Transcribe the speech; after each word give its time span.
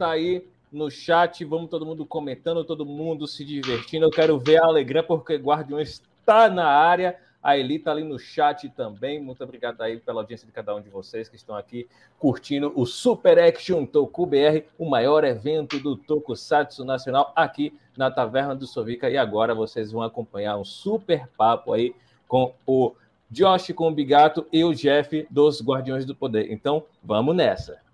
comenta 0.00 0.08
aí 0.08 0.46
no 0.72 0.90
chat, 0.90 1.44
vamos 1.44 1.68
todo 1.68 1.84
mundo 1.84 2.06
comentando, 2.06 2.64
todo 2.64 2.86
mundo 2.86 3.26
se 3.26 3.44
divertindo. 3.44 4.06
Eu 4.06 4.10
quero 4.10 4.38
ver 4.38 4.62
a 4.62 4.66
Alegrã, 4.66 5.02
porque 5.02 5.36
Guardiões 5.36 6.00
está 6.20 6.48
na 6.48 6.66
área. 6.66 7.18
A 7.42 7.56
Eli 7.56 7.76
está 7.76 7.90
ali 7.90 8.04
no 8.04 8.18
chat 8.18 8.68
também. 8.70 9.20
Muito 9.20 9.42
obrigado 9.42 9.80
aí 9.82 9.98
pela 9.98 10.20
audiência 10.20 10.46
de 10.46 10.52
cada 10.52 10.74
um 10.74 10.80
de 10.80 10.88
vocês 10.88 11.28
que 11.28 11.36
estão 11.36 11.56
aqui 11.56 11.88
curtindo 12.18 12.72
o 12.76 12.86
Super 12.86 13.38
Action 13.38 13.84
Toku 13.84 14.26
BR, 14.26 14.62
o 14.78 14.88
maior 14.88 15.24
evento 15.24 15.78
do 15.78 15.96
Tokusatsu 15.96 16.84
Nacional 16.84 17.32
aqui 17.34 17.72
na 17.96 18.10
Taverna 18.10 18.54
do 18.54 18.66
Sovica. 18.66 19.10
E 19.10 19.16
agora 19.16 19.54
vocês 19.54 19.90
vão 19.90 20.02
acompanhar 20.02 20.56
um 20.56 20.64
super 20.64 21.26
papo 21.36 21.72
aí 21.72 21.94
com 22.28 22.54
o 22.66 22.94
Josh 23.30 23.72
com 23.72 23.88
o 23.88 23.92
Bigato 23.92 24.46
e 24.52 24.62
o 24.64 24.74
Jeff 24.74 25.26
dos 25.30 25.62
Guardiões 25.62 26.04
do 26.04 26.14
Poder. 26.14 26.52
Então, 26.52 26.84
vamos 27.02 27.34
nessa. 27.34 27.89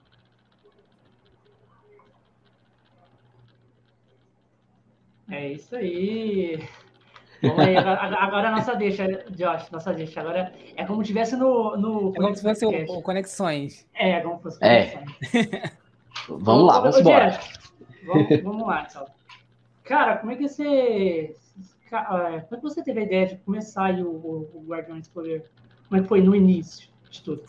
É 5.30 5.52
isso 5.52 5.74
aí. 5.74 6.62
Vamos 7.42 7.58
aí, 7.58 7.76
agora, 7.76 8.00
agora 8.00 8.48
a 8.48 8.50
nossa 8.52 8.74
deixa, 8.74 9.06
Josh, 9.30 9.70
nossa 9.70 9.92
deixa. 9.92 10.20
Agora 10.20 10.52
é 10.76 10.84
como 10.84 11.02
se 11.02 11.08
tivesse 11.08 11.36
no. 11.36 11.76
no 11.76 12.12
é 12.14 12.20
como 12.20 12.34
se 12.34 12.42
fosse 12.42 12.64
o, 12.64 12.70
o 12.70 13.02
Conexões. 13.02 13.86
É, 13.94 14.20
como 14.20 14.36
se 14.36 14.42
fosse 14.42 14.64
é. 14.64 15.02
vamos 16.28 16.66
lá, 16.66 16.80
vamos 16.80 16.98
embora. 16.98 17.38
Vamos, 18.06 18.42
vamos 18.42 18.66
lá, 18.66 18.86
então. 18.88 19.06
Cara, 19.84 20.16
como 20.16 20.32
é 20.32 20.36
que 20.36 20.48
você. 20.48 21.34
É, 21.92 22.40
como 22.40 22.54
é 22.54 22.56
que 22.56 22.62
você 22.62 22.82
teve 22.82 23.00
a 23.00 23.04
ideia 23.04 23.26
de 23.26 23.36
começar 23.38 23.94
o, 23.94 24.08
o, 24.08 24.50
o 24.54 24.64
Guardiões 24.66 25.08
Poder? 25.08 25.50
Como 25.88 26.00
é 26.00 26.02
que 26.02 26.08
foi 26.08 26.20
no 26.20 26.34
início 26.34 26.88
de 27.10 27.22
tudo? 27.22 27.44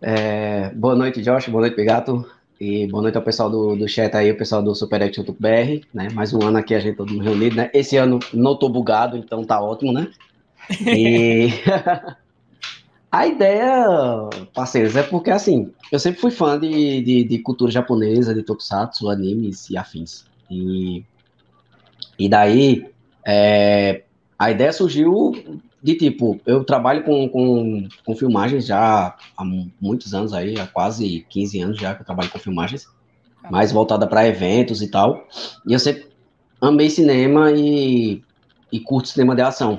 É, 0.00 0.70
boa 0.70 0.94
noite, 0.94 1.22
Josh. 1.22 1.48
Boa 1.48 1.62
noite, 1.62 1.76
Bigato. 1.76 2.28
E 2.60 2.86
boa 2.88 3.04
noite 3.04 3.16
ao 3.16 3.22
pessoal 3.22 3.48
do, 3.48 3.74
do 3.74 3.88
chat 3.88 4.14
aí, 4.14 4.30
o 4.30 4.36
pessoal 4.36 4.62
do 4.62 4.74
Super 4.74 5.02
Action 5.02 5.24
BR, 5.24 5.82
né? 5.94 6.10
Mais 6.12 6.34
um 6.34 6.42
ano 6.42 6.58
aqui 6.58 6.74
a 6.74 6.78
gente 6.78 6.94
todo 6.94 7.10
mundo 7.10 7.24
reunido, 7.24 7.56
né? 7.56 7.70
Esse 7.72 7.96
ano 7.96 8.18
não 8.34 8.54
tô 8.54 8.68
bugado, 8.68 9.16
então 9.16 9.42
tá 9.42 9.62
ótimo, 9.62 9.94
né? 9.94 10.10
E 10.86 11.48
a 13.10 13.26
ideia, 13.26 14.28
parceiros, 14.52 14.94
é 14.94 15.02
porque 15.02 15.30
assim, 15.30 15.72
eu 15.90 15.98
sempre 15.98 16.20
fui 16.20 16.30
fã 16.30 16.60
de, 16.60 17.00
de, 17.00 17.24
de 17.24 17.38
cultura 17.38 17.72
japonesa, 17.72 18.34
de 18.34 18.42
tokusatsu, 18.42 19.08
animes 19.08 19.70
e 19.70 19.78
afins. 19.78 20.26
E, 20.50 21.02
e 22.18 22.28
daí, 22.28 22.86
é, 23.26 24.02
a 24.38 24.50
ideia 24.50 24.74
surgiu 24.74 25.32
de 25.82 25.94
tipo, 25.94 26.38
eu 26.44 26.62
trabalho 26.62 27.02
com, 27.04 27.28
com, 27.28 27.88
com 28.04 28.16
filmagens 28.16 28.66
já 28.66 29.16
há 29.36 29.44
muitos 29.80 30.12
anos 30.12 30.32
aí, 30.32 30.58
há 30.58 30.66
quase 30.66 31.26
15 31.30 31.60
anos 31.60 31.78
já 31.78 31.94
que 31.94 32.02
eu 32.02 32.06
trabalho 32.06 32.30
com 32.30 32.38
filmagens, 32.38 32.86
mais 33.50 33.72
voltada 33.72 34.06
para 34.06 34.26
eventos 34.26 34.82
e 34.82 34.88
tal. 34.88 35.26
E 35.66 35.72
eu 35.72 35.78
sempre 35.78 36.08
amei 36.60 36.90
cinema 36.90 37.50
e, 37.52 38.22
e 38.70 38.80
curto 38.80 39.08
cinema 39.08 39.34
de 39.34 39.42
ação. 39.42 39.78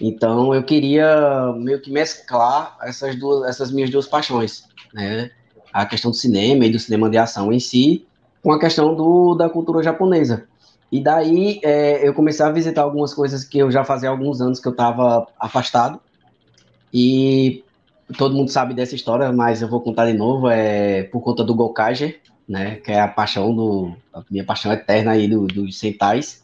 Então 0.00 0.54
eu 0.54 0.62
queria 0.62 1.52
meio 1.56 1.80
que 1.80 1.90
mesclar 1.90 2.76
essas 2.82 3.16
duas, 3.16 3.48
essas 3.48 3.72
minhas 3.72 3.90
duas 3.90 4.06
paixões, 4.06 4.64
né? 4.92 5.30
A 5.72 5.86
questão 5.86 6.10
do 6.10 6.16
cinema 6.16 6.66
e 6.66 6.70
do 6.70 6.78
cinema 6.78 7.10
de 7.10 7.18
ação 7.18 7.52
em 7.52 7.60
si, 7.60 8.06
com 8.42 8.52
a 8.52 8.60
questão 8.60 8.94
do, 8.94 9.34
da 9.34 9.48
cultura 9.48 9.82
japonesa. 9.82 10.46
E 10.90 11.02
daí 11.02 11.60
é, 11.62 12.06
eu 12.06 12.14
comecei 12.14 12.44
a 12.44 12.50
visitar 12.50 12.82
algumas 12.82 13.12
coisas 13.12 13.44
que 13.44 13.58
eu 13.58 13.70
já 13.70 13.84
fazia 13.84 14.08
alguns 14.08 14.40
anos 14.40 14.58
que 14.58 14.66
eu 14.66 14.72
estava 14.72 15.26
afastado. 15.38 16.00
E 16.92 17.62
todo 18.16 18.34
mundo 18.34 18.50
sabe 18.50 18.72
dessa 18.72 18.94
história, 18.94 19.30
mas 19.30 19.60
eu 19.60 19.68
vou 19.68 19.80
contar 19.80 20.06
de 20.06 20.14
novo. 20.14 20.48
É 20.48 21.02
por 21.04 21.20
conta 21.20 21.44
do 21.44 21.54
Gokaiger, 21.54 22.20
né? 22.48 22.76
Que 22.76 22.92
é 22.92 23.00
a 23.00 23.08
paixão 23.08 23.54
do. 23.54 23.92
A 24.12 24.22
minha 24.30 24.44
paixão 24.44 24.72
eterna 24.72 25.12
aí 25.12 25.28
do, 25.28 25.46
dos 25.46 25.78
Sentais. 25.78 26.42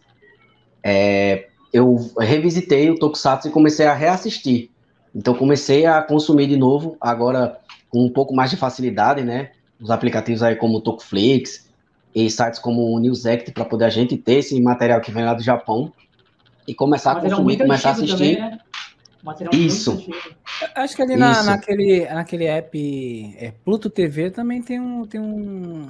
É, 0.82 1.48
eu 1.72 1.96
revisitei 2.18 2.90
o 2.90 2.98
Tokusatsu 2.98 3.48
e 3.48 3.50
comecei 3.50 3.86
a 3.86 3.94
reassistir. 3.94 4.70
Então 5.14 5.34
comecei 5.34 5.86
a 5.86 6.02
consumir 6.02 6.46
de 6.46 6.56
novo, 6.56 6.96
agora 7.00 7.58
com 7.88 8.04
um 8.04 8.10
pouco 8.10 8.34
mais 8.34 8.50
de 8.50 8.56
facilidade, 8.56 9.22
né? 9.22 9.52
Os 9.80 9.90
aplicativos 9.90 10.42
aí 10.42 10.56
como 10.56 10.78
o 10.78 10.80
Tokuflix, 10.80 11.63
e 12.14 12.30
sites 12.30 12.58
como 12.58 12.94
o 12.94 12.98
NewsAct 12.98 13.50
para 13.52 13.64
poder 13.64 13.86
a 13.86 13.90
gente 13.90 14.16
ter 14.16 14.34
esse 14.34 14.60
material 14.60 15.00
que 15.00 15.10
vem 15.10 15.24
lá 15.24 15.34
do 15.34 15.42
Japão 15.42 15.92
e 16.66 16.74
começar 16.74 17.12
a 17.12 17.20
consumir, 17.20 17.58
começar 17.58 17.90
a 17.90 17.92
assistir. 17.92 18.36
Também, 18.36 18.50
né? 18.50 18.58
Isso. 19.52 20.06
Acho 20.74 20.94
que 20.94 21.02
ali 21.02 21.16
na, 21.16 21.42
naquele, 21.42 22.06
naquele 22.06 22.44
app 22.44 23.34
é, 23.38 23.52
Pluto 23.64 23.88
TV 23.88 24.30
também 24.30 24.62
tem 24.62 24.78
um, 24.78 25.06
tem 25.06 25.18
um, 25.18 25.88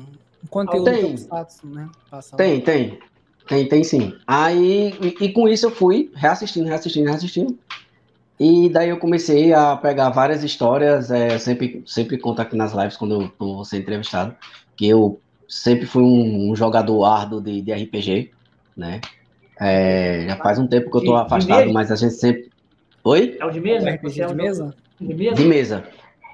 conteúdo 0.49 0.85
tem. 0.85 1.15
Status, 1.15 1.59
né? 1.65 1.89
Passa 2.09 2.37
tem, 2.37 2.59
lá. 2.59 2.65
tem. 2.65 2.99
Tem, 3.47 3.69
tem 3.69 3.85
sim. 3.85 4.15
Aí, 4.27 4.95
e, 5.03 5.25
e, 5.25 5.33
com 5.33 5.47
isso 5.47 5.67
eu 5.67 5.71
fui 5.71 6.11
reassistindo, 6.15 6.67
reassistindo, 6.67 7.09
reassistindo. 7.09 7.59
E 8.41 8.69
daí 8.69 8.89
eu 8.89 8.99
comecei 8.99 9.53
a 9.53 9.77
pegar 9.77 10.09
várias 10.11 10.43
histórias, 10.43 11.11
é, 11.11 11.39
sempre, 11.39 11.83
sempre 11.87 12.17
conto 12.17 12.41
aqui 12.41 12.57
nas 12.57 12.73
lives 12.73 12.97
quando 12.97 13.21
eu 13.21 13.33
vou 13.39 13.65
ser 13.65 13.79
entrevistado, 13.79 14.35
que 14.77 14.89
eu 14.89 15.21
sempre 15.49 15.87
fui 15.87 16.03
um, 16.03 16.51
um 16.51 16.57
jogador 16.57 17.05
árduo 17.05 17.41
de, 17.41 17.61
de 17.63 17.73
RPG, 17.73 18.31
né? 18.77 19.01
É, 19.61 20.25
já 20.29 20.37
faz 20.37 20.59
um 20.59 20.67
tempo 20.67 20.91
que 20.91 20.97
eu 20.97 21.05
tô 21.05 21.17
de, 21.17 21.23
afastado, 21.23 21.67
de 21.67 21.73
mas 21.73 21.91
a 21.91 21.97
gente 21.97 22.15
sempre. 22.15 22.51
Oi? 23.05 23.37
É 23.39 23.45
o 23.45 23.51
de 23.51 23.61
mesa? 23.61 23.89
É 23.89 23.95
RPG 23.95 24.27
de 24.27 24.35
mesa? 24.35 24.75
De 25.01 25.15
mesa? 25.15 25.35
De 25.35 25.45
mesa. 25.45 25.85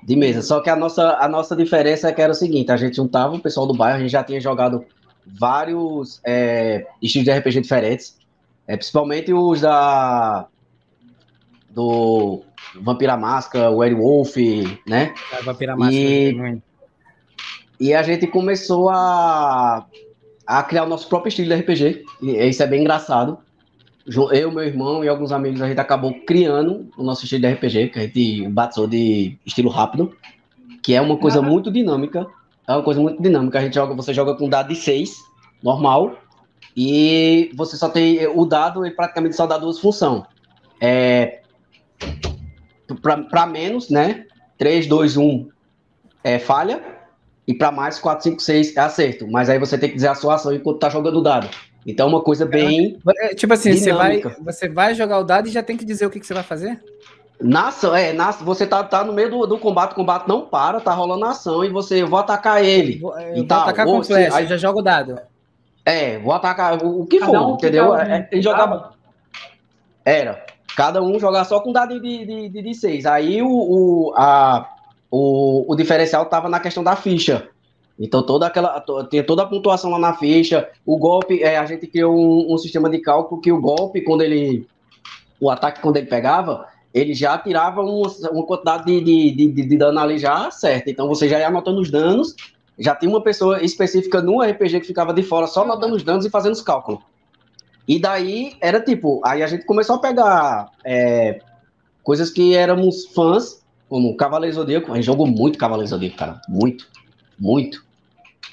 De 0.02 0.16
mesa. 0.16 0.42
Só 0.42 0.60
que 0.60 0.70
a 0.70 0.76
nossa, 0.76 1.16
a 1.18 1.28
nossa 1.28 1.54
diferença 1.54 2.08
é 2.08 2.12
que 2.12 2.22
era 2.22 2.32
o 2.32 2.34
seguinte: 2.34 2.72
a 2.72 2.76
gente 2.76 2.96
juntava 2.96 3.34
o 3.34 3.40
pessoal 3.40 3.66
do 3.66 3.74
bairro, 3.74 3.98
a 3.98 4.00
gente 4.00 4.12
já 4.12 4.24
tinha 4.24 4.40
jogado 4.40 4.84
vários 5.26 6.20
é, 6.24 6.86
estilos 7.02 7.26
de 7.26 7.32
RPG 7.32 7.60
diferentes, 7.60 8.18
é, 8.66 8.76
principalmente 8.76 9.32
os 9.32 9.60
da. 9.60 10.46
do 11.68 12.42
Vampira 12.80 13.16
Máscara, 13.16 13.70
o 13.70 13.78
Werewolf, 13.78 14.36
né? 14.86 15.12
A 15.32 15.42
Vampira 15.42 15.76
Máscara. 15.76 15.94
E, 15.94 16.62
e 17.80 17.94
a 17.94 18.02
gente 18.02 18.26
começou 18.26 18.90
a, 18.90 19.86
a 20.46 20.62
criar 20.62 20.84
o 20.84 20.88
nosso 20.88 21.08
próprio 21.08 21.30
estilo 21.30 21.48
de 21.48 21.54
RPG. 21.54 22.04
E 22.20 22.32
isso 22.46 22.62
é 22.62 22.66
bem 22.66 22.82
engraçado. 22.82 23.38
Eu, 24.32 24.52
meu 24.52 24.64
irmão 24.64 25.02
e 25.02 25.08
alguns 25.08 25.32
amigos, 25.32 25.62
a 25.62 25.68
gente 25.68 25.80
acabou 25.80 26.12
criando 26.26 26.90
o 26.98 27.02
nosso 27.02 27.24
estilo 27.24 27.40
de 27.40 27.48
RPG, 27.48 27.88
que 27.88 27.98
a 27.98 28.02
gente 28.02 28.48
batizou 28.48 28.86
de 28.86 29.38
estilo 29.46 29.70
rápido, 29.70 30.14
que 30.82 30.94
é 30.94 31.00
uma 31.00 31.16
coisa 31.16 31.40
muito 31.40 31.70
dinâmica. 31.70 32.26
É 32.68 32.72
uma 32.72 32.82
coisa 32.82 33.00
muito 33.00 33.22
dinâmica. 33.22 33.58
A 33.58 33.62
gente 33.62 33.74
joga, 33.74 33.94
você 33.94 34.12
joga 34.12 34.34
com 34.34 34.48
dado 34.48 34.68
de 34.68 34.76
6, 34.76 35.16
normal, 35.62 36.18
e 36.76 37.50
você 37.54 37.76
só 37.76 37.88
tem 37.88 38.26
o 38.26 38.44
dado, 38.44 38.84
ele 38.84 38.94
praticamente 38.94 39.36
só 39.36 39.46
dá 39.46 39.56
duas 39.56 39.78
funções. 39.78 40.24
É, 40.80 41.40
para 43.30 43.46
menos, 43.46 43.88
né? 43.88 44.26
3, 44.58 44.86
2, 44.86 45.16
1 45.16 45.48
é 46.22 46.38
falha, 46.38 46.99
e 47.46 47.54
para 47.54 47.70
mais 47.70 47.98
4, 47.98 48.24
5, 48.24 48.42
6 48.42 48.76
é 48.76 48.80
acerto. 48.80 49.26
Mas 49.28 49.48
aí 49.48 49.58
você 49.58 49.76
tem 49.76 49.88
que 49.88 49.96
dizer 49.96 50.08
a 50.08 50.14
sua 50.14 50.34
ação 50.34 50.54
enquanto 50.54 50.78
tá 50.78 50.88
jogando 50.88 51.18
o 51.18 51.22
dado. 51.22 51.48
Então 51.86 52.06
é 52.06 52.10
uma 52.10 52.22
coisa 52.22 52.44
bem. 52.44 52.98
É, 53.18 53.34
tipo 53.34 53.52
assim, 53.52 53.76
você 53.76 53.92
vai, 53.92 54.22
você 54.40 54.68
vai 54.68 54.94
jogar 54.94 55.18
o 55.18 55.24
dado 55.24 55.48
e 55.48 55.50
já 55.50 55.62
tem 55.62 55.76
que 55.76 55.84
dizer 55.84 56.06
o 56.06 56.10
que, 56.10 56.20
que 56.20 56.26
você 56.26 56.34
vai 56.34 56.42
fazer? 56.42 56.82
Na 57.40 57.68
ação, 57.68 57.96
é, 57.96 58.12
na, 58.12 58.30
você 58.32 58.66
tá, 58.66 58.84
tá 58.84 59.02
no 59.02 59.14
meio 59.14 59.30
do, 59.30 59.46
do 59.46 59.58
combate, 59.58 59.92
o 59.92 59.94
combate 59.94 60.28
não 60.28 60.42
para, 60.42 60.78
tá 60.78 60.92
rolando 60.92 61.24
a 61.24 61.30
ação 61.30 61.64
e 61.64 61.70
você, 61.70 62.02
eu 62.02 62.06
vou 62.06 62.18
atacar 62.18 62.62
ele. 62.62 62.98
Vou, 62.98 63.18
eu 63.18 63.36
vou 63.36 63.46
tal, 63.46 63.62
atacar 63.62 63.86
com 63.86 64.04
flecha, 64.04 64.36
aí 64.36 64.46
já 64.46 64.58
joga 64.58 64.78
o 64.78 64.82
dado. 64.82 65.18
É, 65.84 66.18
vou 66.18 66.34
atacar 66.34 66.84
o, 66.84 67.00
o 67.00 67.06
que 67.06 67.18
Cada 67.18 67.32
for, 67.32 67.48
um 67.48 67.54
entendeu? 67.54 67.96
É, 67.96 68.28
é, 68.30 68.42
jogava... 68.42 68.92
Era. 70.04 70.44
Cada 70.76 71.02
um 71.02 71.18
jogar 71.18 71.44
só 71.44 71.60
com 71.60 71.72
dado 71.72 71.98
de, 71.98 72.26
de, 72.26 72.48
de, 72.50 72.62
de 72.62 72.74
seis. 72.74 73.06
Aí 73.06 73.40
o, 73.40 73.48
o, 73.48 74.12
a, 74.14 74.68
o, 75.10 75.70
o 75.70 75.74
diferencial 75.74 76.22
estava 76.22 76.48
na 76.48 76.60
questão 76.60 76.84
da 76.84 76.94
ficha. 76.94 77.48
Então 77.98 78.22
toda 78.22 78.46
aquela 78.46 78.82
tinha 79.10 79.24
toda 79.24 79.42
a 79.42 79.46
pontuação 79.46 79.90
lá 79.90 79.98
na 79.98 80.14
ficha. 80.14 80.68
O 80.86 80.96
golpe, 80.96 81.42
é, 81.42 81.58
a 81.58 81.66
gente 81.66 81.86
criou 81.86 82.16
um, 82.16 82.54
um, 82.54 82.58
sistema 82.58 82.88
de 82.88 82.98
cálculo 82.98 83.40
que 83.40 83.52
o 83.52 83.60
golpe 83.60 84.00
quando 84.02 84.22
ele 84.22 84.66
o 85.38 85.50
ataque 85.50 85.80
quando 85.80 85.96
ele 85.96 86.06
pegava, 86.06 86.66
ele 86.94 87.12
já 87.12 87.36
tirava 87.36 87.82
uma, 87.82 88.08
quantidade 88.46 88.84
de, 88.84 89.00
de, 89.00 89.52
de, 89.52 89.66
de, 89.66 89.76
dano 89.76 89.98
ali 89.98 90.18
já 90.18 90.50
certo. 90.50 90.88
Então 90.88 91.08
você 91.08 91.28
já 91.28 91.38
ia 91.38 91.48
anotando 91.48 91.80
os 91.80 91.90
danos. 91.90 92.34
Já 92.78 92.94
tinha 92.94 93.10
uma 93.10 93.22
pessoa 93.22 93.62
específica 93.62 94.22
no 94.22 94.40
RPG 94.40 94.80
que 94.80 94.86
ficava 94.86 95.12
de 95.12 95.22
fora 95.22 95.46
só 95.46 95.64
anotando 95.64 95.94
os 95.94 96.02
danos 96.02 96.24
e 96.24 96.30
fazendo 96.30 96.54
os 96.54 96.62
cálculos. 96.62 97.02
E 97.86 97.98
daí 97.98 98.56
era 98.60 98.80
tipo, 98.80 99.20
aí 99.24 99.42
a 99.42 99.46
gente 99.46 99.66
começou 99.66 99.96
a 99.96 99.98
pegar 99.98 100.70
é, 100.84 101.40
coisas 102.02 102.30
que 102.30 102.54
éramos 102.54 103.06
fãs 103.06 103.59
como 103.90 104.16
Cavaleiro 104.16 104.54
Zodíaco, 104.54 104.92
a 104.92 104.94
gente 104.94 105.04
jogou 105.04 105.26
muito 105.26 105.58
Cavaleiro 105.58 105.90
Zodíaco, 105.90 106.16
cara. 106.16 106.40
Muito. 106.48 106.88
Muito. 107.36 107.84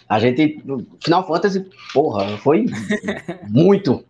A 0.09 0.19
gente. 0.19 0.63
Final 1.03 1.27
Fantasy, 1.27 1.69
porra, 1.93 2.37
foi 2.39 2.65
muito. 3.47 4.03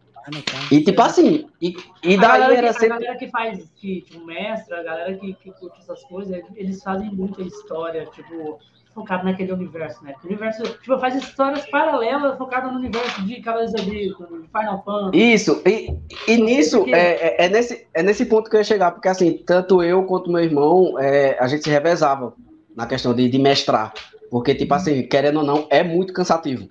E 0.72 0.82
tipo 0.84 1.02
assim, 1.02 1.48
e, 1.62 1.76
e 2.04 2.18
daí 2.18 2.56
era 2.56 2.74
que, 2.74 2.80
sempre... 2.80 2.96
A 2.98 3.00
galera 3.00 3.18
que 3.18 3.28
faz, 3.30 3.70
que, 3.78 4.02
tipo, 4.02 4.26
mestre, 4.26 4.74
a 4.74 4.84
galera 4.84 5.14
que, 5.16 5.34
que 5.34 5.52
curte 5.52 5.80
essas 5.80 6.04
coisas, 6.04 6.44
eles 6.56 6.84
fazem 6.84 7.10
muita 7.12 7.42
história, 7.42 8.06
tipo, 8.08 8.60
focado 8.98 9.24
naquele 9.24 9.52
universo, 9.54 10.04
né? 10.04 10.16
O 10.24 10.26
universo, 10.26 10.64
tipo, 10.64 10.98
faz 10.98 11.16
histórias 11.16 11.70
paralelas 11.70 12.36
focadas 12.36 12.72
no 12.72 12.80
universo 12.80 13.22
de 13.24 13.40
Cavaleiros 13.42 13.74
do 13.74 13.82
Zodíaco, 13.84 14.26
de 14.42 14.48
Final 14.48 14.84
Fantasy. 14.84 15.34
Isso, 15.34 15.62
e, 15.66 15.96
e 16.28 16.38
nisso, 16.38 16.84
é, 16.88 17.44
é, 17.44 17.46
é, 17.46 17.50
nesse, 17.50 17.88
é 17.94 18.02
nesse 18.02 18.26
ponto 18.26 18.50
que 18.50 18.56
eu 18.56 18.60
ia 18.60 18.64
chegar, 18.64 18.92
porque 18.92 19.08
assim, 19.08 19.34
tanto 19.46 19.84
eu 19.84 20.04
quanto 20.04 20.32
meu 20.32 20.44
irmão, 20.44 20.98
é, 20.98 21.38
a 21.40 21.46
gente 21.48 21.64
se 21.64 21.70
revezava 21.70 22.34
na 22.76 22.88
questão 22.88 23.14
de, 23.14 23.30
de 23.30 23.38
mestrar. 23.38 23.94
Porque, 24.32 24.56
tipo 24.56 24.74
assim, 24.74 25.04
querendo 25.04 25.40
ou 25.40 25.46
não, 25.46 25.68
é 25.70 25.84
muito 25.84 26.12
cansativo. 26.12 26.68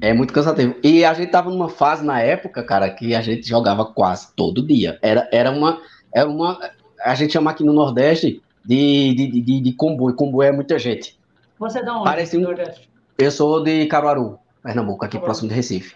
É 0.00 0.12
muito 0.12 0.32
cansativo. 0.32 0.76
E 0.82 1.04
a 1.04 1.12
gente 1.12 1.30
tava 1.30 1.50
numa 1.50 1.68
fase 1.68 2.04
na 2.04 2.20
época, 2.20 2.62
cara, 2.62 2.88
que 2.88 3.14
a 3.14 3.20
gente 3.20 3.48
jogava 3.48 3.84
quase 3.84 4.28
todo 4.36 4.64
dia. 4.64 4.98
Era, 5.02 5.28
era 5.32 5.50
uma. 5.50 5.80
Era 6.14 6.28
uma. 6.28 6.58
A 7.04 7.14
gente 7.14 7.32
chama 7.32 7.50
aqui 7.50 7.64
no 7.64 7.72
Nordeste 7.72 8.40
de, 8.64 9.14
de, 9.14 9.40
de, 9.40 9.60
de 9.60 9.72
comboio. 9.72 10.14
Comboio 10.14 10.48
é 10.48 10.52
muita 10.52 10.78
gente. 10.78 11.15
Você 11.58 11.78
é 11.78 11.82
de 11.82 11.90
onde? 11.90 12.04
Parece 12.04 12.36
um, 12.36 12.40
Nordeste? 12.42 12.90
Eu 13.18 13.30
sou 13.30 13.62
de 13.62 13.86
Caruaru, 13.86 14.38
Pernambuco, 14.62 15.04
aqui 15.04 15.12
Caruaru. 15.12 15.24
próximo 15.24 15.48
de 15.48 15.54
Recife. 15.54 15.94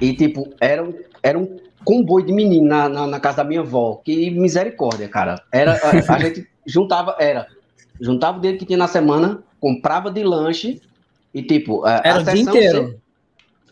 E, 0.00 0.14
tipo, 0.14 0.52
era 0.60 0.84
um, 0.84 0.94
era 1.22 1.38
um 1.38 1.58
comboio 1.84 2.26
de 2.26 2.32
menino 2.32 2.66
na, 2.66 2.88
na, 2.88 3.06
na 3.06 3.20
casa 3.20 3.38
da 3.38 3.44
minha 3.44 3.60
avó. 3.60 4.00
Que 4.04 4.30
misericórdia, 4.30 5.08
cara. 5.08 5.42
Era, 5.52 5.72
a, 5.74 6.14
a 6.14 6.18
gente 6.20 6.48
juntava, 6.66 7.16
era. 7.18 7.46
Juntava 8.00 8.38
o 8.38 8.40
dinheiro 8.40 8.58
que 8.58 8.66
tinha 8.66 8.78
na 8.78 8.88
semana, 8.88 9.42
comprava 9.60 10.10
de 10.10 10.22
lanche 10.22 10.80
e 11.32 11.42
tipo, 11.42 11.84
a, 11.84 12.02
era 12.04 12.18
a 12.18 12.20
o 12.20 12.24
dia 12.24 12.42
inteiro. 12.42 13.00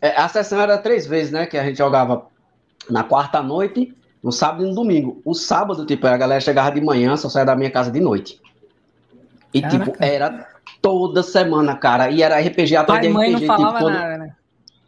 É, 0.01 0.09
a 0.17 0.29
sessão 0.29 0.61
era 0.61 0.79
três 0.79 1.07
vezes, 1.07 1.33
né? 1.33 1.47
Que 1.47 1.57
a 1.57 1.65
gente 1.65 1.79
jogava 1.79 2.27
na 2.89 3.03
quarta 3.03 3.43
noite, 3.43 3.95
no 4.23 4.31
sábado 4.33 4.65
e 4.65 4.69
no 4.69 4.75
domingo. 4.75 5.21
O 5.25 5.35
sábado, 5.35 5.87
tipo, 5.87 6.07
a 6.07 6.17
galera 6.17 6.41
chegava 6.41 6.71
de 6.73 6.81
manhã, 6.81 7.17
só 7.17 7.29
saia 7.29 7.47
da 7.47 7.57
minha 7.57 7.71
casa 7.71 7.91
de 7.91 8.01
noite. 8.01 8.41
E, 9.55 9.61
Caraca. 9.61 9.85
tipo, 9.85 9.97
era 10.05 10.56
toda 10.81 11.23
semana, 11.23 11.77
cara. 11.77 12.11
E 12.11 12.23
era 12.23 12.41
RPG 12.41 12.77
atrás 12.77 13.01
de 13.01 13.09
RPG. 13.09 13.19
mãe 13.19 13.31
não 13.31 13.41
tipo, 13.41 13.53
falava 13.53 13.79
tipo, 13.79 13.91
nada, 13.91 14.19
né? 14.19 14.35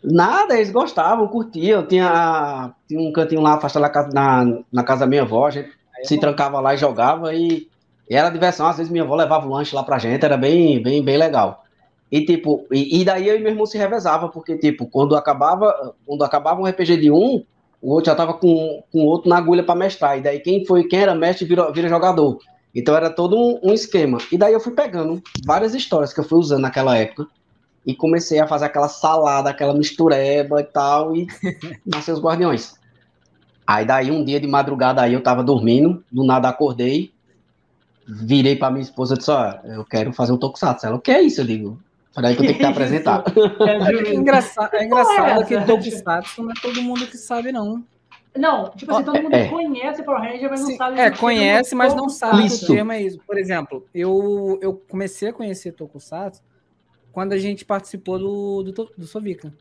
Nada, 0.03 0.55
eles 0.55 0.71
gostavam, 0.71 1.27
curtiam. 1.29 1.85
Tinha, 1.87 2.73
tinha 2.87 3.01
um 3.01 3.13
cantinho 3.13 3.41
lá 3.41 3.55
afastado 3.55 4.13
na, 4.13 4.45
na, 4.45 4.59
na 4.73 4.85
casa 4.85 5.01
da 5.01 5.07
minha 5.07 5.23
avó, 5.23 5.47
a 5.47 5.51
gente 5.51 5.71
se 6.05 6.15
bom. 6.15 6.21
trancava 6.21 6.61
lá 6.61 6.75
e 6.75 6.79
jogava 6.79 7.35
e, 7.35 7.69
e, 8.09 8.15
era 8.15 8.31
diversão. 8.31 8.67
Às 8.67 8.77
vezes 8.77 8.93
minha 8.93 9.05
avó 9.05 9.15
levava 9.15 9.47
o 9.47 9.51
lanche 9.51 9.75
lá 9.75 9.83
pra 9.83 9.99
gente, 9.99 10.25
era 10.25 10.37
bem, 10.37 10.83
bem, 10.83 11.03
bem 11.03 11.17
legal. 11.17 11.65
E 12.11 12.25
tipo, 12.25 12.67
e, 12.73 13.01
e, 13.01 13.05
daí 13.05 13.29
eu 13.29 13.37
e 13.37 13.41
meu 13.41 13.51
irmão 13.51 13.67
se 13.67 13.77
revezava, 13.77 14.29
porque 14.29 14.57
tipo, 14.57 14.87
quando 14.87 15.15
acabava, 15.15 15.95
quando 16.07 16.25
acabava 16.25 16.61
um 16.61 16.67
RPG 16.67 16.97
de 16.97 17.11
um, 17.11 17.45
o 17.83 17.93
outro 17.93 18.07
já 18.11 18.15
tava 18.15 18.35
com, 18.35 18.83
com 18.91 19.01
o 19.01 19.07
outro 19.07 19.29
na 19.29 19.37
agulha 19.37 19.63
para 19.63 19.75
mestrar. 19.75 20.19
E 20.19 20.23
daí 20.23 20.41
quem 20.41 20.65
foi, 20.65 20.85
quem 20.85 21.01
era 21.01 21.15
mestre 21.15 21.45
vira, 21.47 21.71
vira 21.71 21.89
jogador. 21.89 22.39
Então 22.79 22.95
era 22.95 23.11
todo 23.11 23.37
um, 23.37 23.71
um, 23.71 23.73
esquema. 23.73 24.19
E 24.31 24.39
daí 24.39 24.53
eu 24.53 24.61
fui 24.61 24.73
pegando 24.73 25.23
várias 25.45 25.75
histórias 25.75 26.13
que 26.13 26.21
eu 26.21 26.25
fui 26.25 26.39
usando 26.39 26.63
naquela 26.63 26.97
época 26.97 27.27
e 27.85 27.95
comecei 27.95 28.39
a 28.39 28.47
fazer 28.47 28.67
aquela 28.67 28.89
salada, 28.89 29.51
aquela 29.51 29.75
mistureba 29.75 30.61
e 30.61 30.65
tal, 30.65 31.17
e 31.17 31.27
nasceu 31.85 32.15
os 32.15 32.21
guardiões. 32.21 32.75
Aí 33.67 33.85
daí 33.85 34.11
um 34.11 34.25
dia 34.25 34.41
de 34.41 34.47
madrugada 34.47 35.03
aí 35.03 35.13
eu 35.13 35.23
tava 35.23 35.43
dormindo, 35.43 36.05
do 36.11 36.25
nada 36.25 36.49
acordei, 36.49 37.13
virei 38.07 38.55
para 38.55 38.71
minha 38.71 38.83
esposa 38.83 39.15
e 39.15 39.19
disse, 39.19 39.31
ó, 39.31 39.55
eu 39.65 39.85
quero 39.85 40.13
fazer 40.13 40.33
um 40.33 40.39
tokusatsu. 40.39 40.87
Ela, 40.87 40.97
o 40.97 41.01
que 41.01 41.11
é 41.11 41.21
isso? 41.21 41.41
Eu 41.41 41.47
digo, 41.47 41.79
Peraí 42.15 42.35
que 42.35 42.43
eu 42.43 42.47
tenho 42.47 42.59
que 42.59 42.65
te 42.65 42.67
apresentar. 42.71 43.25
É, 43.67 44.11
engraçado, 44.15 44.75
é 44.75 44.85
engraçado 44.85 45.47
que 45.47 45.61
Tokusatsu 45.61 46.43
não 46.43 46.51
é 46.51 46.55
todo 46.61 46.83
mundo 46.83 47.07
que 47.07 47.17
sabe, 47.17 47.53
não. 47.53 47.85
Não, 48.39 48.71
tipo 48.71 48.93
assim, 48.93 49.05
todo 49.05 49.23
mundo 49.23 49.35
é. 49.35 49.49
conhece 49.49 50.03
Power 50.03 50.21
Ranger, 50.21 50.51
mas 50.51 50.61
não 50.61 50.67
Sim, 50.69 50.77
sabe. 50.77 51.01
É, 51.01 51.11
conhece, 51.11 51.75
mas 51.75 51.95
não 51.95 52.09
sabe 52.09 52.47
isso. 52.47 52.65
o 52.65 52.75
termo 52.75 52.93
é 52.93 53.03
isso. 53.03 53.19
Por 53.27 53.39
exemplo, 53.39 53.87
eu, 53.95 54.59
eu 54.63 54.75
comecei 54.89 55.29
a 55.29 55.33
conhecer 55.33 55.73
Tokusatsu 55.73 56.43
quando 57.13 57.33
a 57.33 57.39
gente 57.39 57.65
participou 57.65 58.19
do, 58.19 58.63
do, 58.63 58.91
do 58.97 59.07
Sovica. 59.07 59.53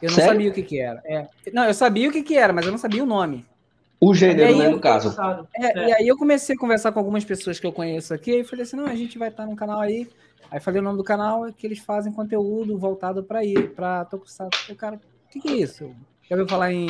Eu 0.00 0.08
não 0.08 0.14
Sério? 0.14 0.32
sabia 0.32 0.50
o 0.50 0.54
que, 0.54 0.62
que 0.62 0.80
era. 0.80 1.02
É. 1.04 1.26
Não, 1.52 1.64
eu 1.64 1.74
sabia 1.74 2.08
o 2.08 2.12
que, 2.12 2.22
que 2.22 2.36
era, 2.36 2.52
mas 2.52 2.64
eu 2.64 2.70
não 2.70 2.78
sabia 2.78 3.02
o 3.02 3.06
nome. 3.06 3.44
O 4.00 4.14
gênero, 4.14 4.58
né, 4.58 4.68
no 4.68 4.80
caso. 4.80 5.16
É, 5.56 5.66
é. 5.66 5.88
E 5.88 5.92
aí 5.94 6.08
eu 6.08 6.16
comecei 6.16 6.54
a 6.54 6.58
conversar 6.58 6.92
com 6.92 6.98
algumas 6.98 7.24
pessoas 7.24 7.58
que 7.58 7.66
eu 7.66 7.72
conheço 7.72 8.12
aqui, 8.12 8.40
e 8.40 8.44
falei 8.44 8.64
assim, 8.64 8.76
não, 8.76 8.86
a 8.86 8.94
gente 8.94 9.18
vai 9.18 9.28
estar 9.28 9.46
no 9.46 9.56
canal 9.56 9.80
aí 9.80 10.08
Aí 10.54 10.60
falei 10.60 10.80
o 10.80 10.84
nome 10.84 10.96
do 10.96 11.02
canal, 11.02 11.46
é 11.46 11.52
que 11.52 11.66
eles 11.66 11.80
fazem 11.80 12.12
conteúdo 12.12 12.78
voltado 12.78 13.24
para 13.24 13.44
ir, 13.44 13.70
para 13.70 14.04
Tokusatsu. 14.04 14.72
O 14.72 14.76
cara, 14.76 14.96
o 14.96 15.28
que, 15.28 15.40
que, 15.40 15.48
é 15.48 15.56
isso? 15.56 15.90
Já 16.22 16.36
ouviu 16.36 16.48
falar 16.48 16.72
em 16.72 16.86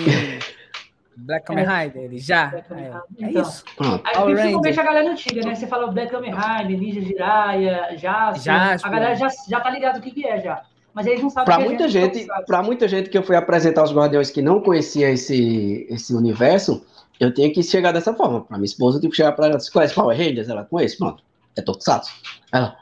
Black 1.16 1.46
Kamen 1.46 1.64
é. 1.64 1.84
Rider? 1.84 2.02
Ele 2.04 2.18
já? 2.18 2.52
É, 2.54 2.74
é, 2.74 3.28
então, 3.28 3.42
isso. 3.42 3.64
Aí, 4.04 4.34
principalmente 4.34 4.80
a 4.80 4.82
galera 4.82 5.10
antiga, 5.10 5.46
né? 5.46 5.54
Você 5.54 5.66
fala 5.66 5.86
Black 5.88 6.10
Kamen 6.10 6.32
Rider, 6.34 6.78
Ninja 6.78 7.00
Jiraiya, 7.00 7.96
Jasper. 7.96 8.42
Jasper. 8.42 8.90
A 8.90 8.94
galera 8.94 9.14
já, 9.14 9.28
já 9.48 9.60
tá 9.60 9.70
ligado 9.70 9.98
o 9.98 10.00
que, 10.00 10.10
que 10.10 10.26
é 10.26 10.40
já. 10.40 10.62
Mas 10.92 11.06
eles 11.06 11.22
não 11.22 11.30
sabem 11.30 11.46
para 11.46 11.64
muita 11.64 11.88
gente, 11.88 12.26
para 12.46 12.62
muita 12.62 12.86
gente 12.86 13.10
que 13.10 13.18
eu 13.18 13.22
fui 13.22 13.34
apresentar 13.34 13.82
os 13.82 13.92
Guardiões 13.92 14.30
que 14.30 14.40
não 14.40 14.60
conhecia 14.60 15.10
esse, 15.10 15.86
esse 15.90 16.14
universo, 16.14 16.86
eu 17.18 17.34
tenho 17.34 17.52
que 17.52 17.62
chegar 17.62 17.92
dessa 17.92 18.14
forma. 18.14 18.42
Para 18.44 18.58
minha 18.58 18.66
esposa, 18.66 18.98
eu 18.98 19.00
tenho 19.00 19.10
que 19.10 19.16
chegar 19.16 19.32
para 19.32 19.46
ela, 19.46 19.58
você 19.58 19.70
conhece 19.70 19.94
Power 19.94 20.16
Rangers? 20.16 20.48
Ela 20.48 20.64
conhece, 20.64 20.96
pronto. 20.96 21.22
É 21.56 21.62
Tokusatsu. 21.62 22.12
Ela, 22.52 22.76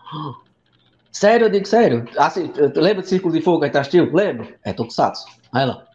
Sério, 1.13 1.47
eu 1.47 1.51
digo 1.51 1.67
sério. 1.67 2.09
Assim, 2.17 2.51
lembra 2.75 3.03
de 3.03 3.09
Círculo 3.09 3.35
de 3.35 3.43
Fogo 3.43 3.59
que 3.59 3.65
a 3.65 3.69
gente 3.69 3.79
assistiu? 3.79 4.11
Lembra? 4.13 4.49
É 4.65 4.73
Tokusatsu. 4.73 5.27
Aí 5.53 5.63
ela. 5.63 5.87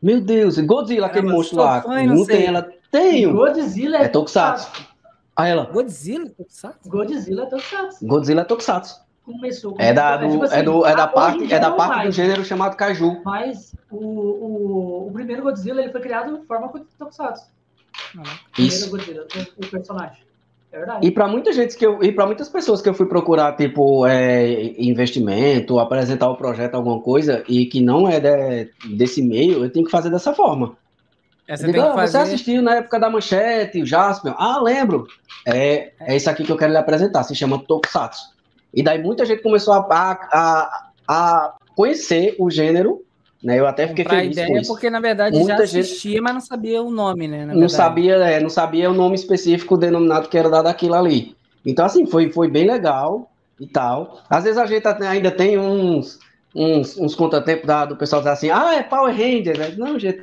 Meu 0.00 0.20
Deus, 0.20 0.58
Godzilla, 0.58 1.06
aquele 1.06 1.28
monstro 1.28 1.58
lá. 1.58 1.82
Fã, 1.82 2.02
não, 2.04 2.16
não 2.16 2.26
tem, 2.26 2.46
ela 2.46 2.68
tem. 2.90 3.32
Godzilla 3.32 3.98
é, 3.98 4.04
é 4.04 4.08
Tokusatsu. 4.08 4.86
Aí 5.36 5.50
ela. 5.50 5.64
Godzilla 5.66 6.26
é 6.26 6.30
Tokusatsu? 6.30 6.88
Godzilla 6.88 7.42
é 7.42 7.46
Tokusatsu. 7.46 8.06
Godzilla 8.06 8.40
é 8.40 8.44
Tokusatsu. 8.44 9.08
Começou 9.24 9.76
é 9.78 9.92
da, 9.92 10.16
do, 10.16 10.30
tipo 10.30 10.44
assim, 10.44 10.56
é, 10.56 10.62
do, 10.62 10.86
é 10.86 10.96
da 10.96 11.06
parte, 11.06 11.52
é 11.52 11.58
da 11.58 11.70
parte 11.70 11.96
mais, 11.96 12.08
do 12.08 12.12
gênero 12.12 12.44
chamado 12.44 12.76
Kaiju. 12.76 13.20
Mas 13.24 13.74
o, 13.90 13.98
o, 13.98 15.08
o 15.08 15.12
primeiro 15.12 15.42
Godzilla 15.42 15.82
ele 15.82 15.92
foi 15.92 16.00
criado 16.00 16.38
de 16.38 16.46
forma 16.46 16.72
Tokusatsu. 16.98 17.50
Ah, 18.16 18.20
o 18.20 18.52
primeiro 18.52 18.76
Isso. 18.76 18.90
Godzilla, 18.90 19.26
o, 19.36 19.64
o 19.64 19.68
personagem. 19.68 20.27
É 20.70 20.84
e 21.02 21.10
para 21.10 21.26
muita 21.26 21.52
gente 21.52 21.76
que 21.76 21.86
eu, 21.86 22.02
e 22.02 22.12
para 22.12 22.26
muitas 22.26 22.48
pessoas 22.48 22.82
que 22.82 22.88
eu 22.88 22.94
fui 22.94 23.06
procurar 23.06 23.56
tipo 23.56 24.06
é, 24.06 24.74
investimento, 24.78 25.78
apresentar 25.78 26.28
o 26.28 26.36
projeto 26.36 26.74
alguma 26.74 27.00
coisa 27.00 27.42
e 27.48 27.64
que 27.66 27.80
não 27.80 28.06
é 28.08 28.20
de, 28.20 28.70
desse 28.96 29.22
meio, 29.22 29.64
eu 29.64 29.70
tenho 29.70 29.86
que 29.86 29.90
fazer 29.90 30.10
dessa 30.10 30.34
forma. 30.34 30.76
É, 31.46 31.56
você, 31.56 31.66
digo, 31.66 31.80
ah, 31.80 31.94
fazer... 31.94 32.12
você 32.12 32.18
assistiu 32.18 32.60
na 32.60 32.76
época 32.76 33.00
da 33.00 33.08
Manchete, 33.08 33.80
o 33.80 33.86
Jasper? 33.86 34.34
Ah, 34.36 34.60
lembro. 34.60 35.06
É, 35.46 35.92
é 36.00 36.16
isso 36.16 36.28
aqui 36.28 36.44
que 36.44 36.52
eu 36.52 36.58
quero 36.58 36.72
lhe 36.72 36.78
apresentar. 36.78 37.22
Se 37.22 37.34
chama 37.34 37.58
Tokusatsu. 37.58 38.36
E 38.74 38.82
daí 38.82 39.02
muita 39.02 39.24
gente 39.24 39.42
começou 39.42 39.72
a, 39.72 39.78
a, 39.88 40.90
a 41.08 41.54
conhecer 41.74 42.36
o 42.38 42.50
gênero 42.50 43.02
né? 43.42 43.58
Eu 43.58 43.66
até 43.66 43.86
fiquei 43.86 44.04
Comprar 44.04 44.20
feliz 44.20 44.36
ideia, 44.36 44.48
com 44.48 44.58
isso. 44.58 44.72
porque 44.72 44.90
na 44.90 45.00
verdade 45.00 45.36
Muita 45.36 45.58
já 45.58 45.64
assistia, 45.64 46.12
gente... 46.12 46.20
mas 46.20 46.34
não 46.34 46.40
sabia 46.40 46.82
o 46.82 46.90
nome, 46.90 47.28
né? 47.28 47.46
não 47.46 47.68
sabia, 47.68 48.14
é, 48.16 48.40
não 48.40 48.50
sabia 48.50 48.90
o 48.90 48.94
nome 48.94 49.14
específico 49.14 49.76
denominado 49.76 50.28
que 50.28 50.36
era 50.36 50.50
dado 50.50 50.66
aquilo 50.66 50.94
ali. 50.94 51.36
Então 51.64 51.84
assim 51.84 52.06
foi, 52.06 52.30
foi 52.30 52.48
bem 52.48 52.66
legal 52.66 53.30
e 53.60 53.66
tal. 53.66 54.20
Às 54.28 54.44
vezes 54.44 54.58
a 54.58 54.66
gente 54.66 54.86
ainda 54.86 55.30
tem 55.30 55.58
uns 55.58 56.18
uns, 56.54 56.96
uns 56.96 57.14
contratempos 57.14 57.66
da, 57.66 57.84
do 57.84 57.96
pessoal 57.96 58.20
dizer 58.20 58.32
assim, 58.32 58.50
ah, 58.50 58.74
é 58.74 58.82
Power 58.82 59.14
Rangers. 59.14 59.76
Não, 59.76 59.98
gente, 59.98 60.22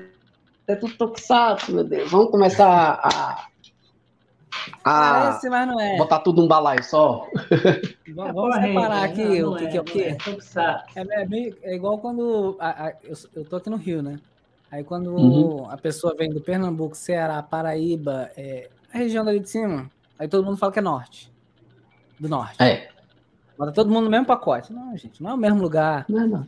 é 0.67 0.75
tudo 0.75 0.95
tokusatsu, 0.95 1.73
meu 1.73 1.83
Deus. 1.83 2.09
Vamos 2.11 2.31
começar 2.31 2.99
a 3.01 3.45
ah, 4.83 5.21
Parece, 5.21 5.49
mas 5.49 5.67
não 5.67 5.79
é. 5.79 5.97
Botar 5.97 6.19
tudo 6.19 6.41
num 6.41 6.47
balaio 6.47 6.83
só. 6.83 7.27
Vamos, 8.15 8.33
vamos 8.33 8.55
separar 8.55 9.03
aqui 9.03 9.41
não, 9.41 9.51
o 9.51 9.57
que, 9.57 9.65
é, 9.65 9.67
que 9.67 9.77
é 9.77 9.81
o 9.81 9.83
quê. 9.83 10.17
É, 10.95 11.01
é, 11.01 11.53
é, 11.63 11.75
igual 11.75 11.97
quando. 11.97 12.55
A, 12.59 12.85
a, 12.85 12.93
eu, 13.03 13.13
eu 13.35 13.43
tô 13.43 13.57
aqui 13.57 13.69
no 13.69 13.75
Rio, 13.75 14.01
né? 14.01 14.17
Aí 14.71 14.83
quando 14.83 15.13
uhum. 15.13 15.69
a 15.69 15.75
pessoa 15.75 16.15
vem 16.17 16.29
do 16.29 16.39
Pernambuco, 16.39 16.95
Ceará, 16.95 17.43
Paraíba, 17.43 18.31
é, 18.37 18.69
a 18.93 18.97
região 18.97 19.25
dali 19.25 19.39
de 19.39 19.49
cima, 19.49 19.91
aí 20.17 20.29
todo 20.29 20.45
mundo 20.45 20.55
fala 20.55 20.71
que 20.71 20.79
é 20.79 20.81
norte. 20.81 21.29
Do 22.17 22.29
norte. 22.29 22.61
É. 22.63 22.87
Bota 23.57 23.71
todo 23.71 23.89
mundo 23.89 24.05
no 24.05 24.09
mesmo 24.09 24.25
pacote. 24.25 24.71
Não, 24.71 24.95
gente, 24.95 25.21
não 25.21 25.31
é 25.31 25.33
o 25.33 25.37
mesmo 25.37 25.61
lugar. 25.61 26.05
Não, 26.07 26.27
não. 26.27 26.47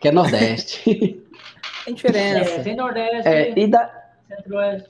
Que 0.00 0.08
é 0.08 0.12
Nordeste. 0.12 1.22
Tem 1.84 1.94
diferença. 1.94 2.50
É, 2.50 2.62
tem 2.62 2.76
Nordeste. 2.76 3.28
É, 3.28 3.58
e, 3.58 3.66
da... 3.66 3.90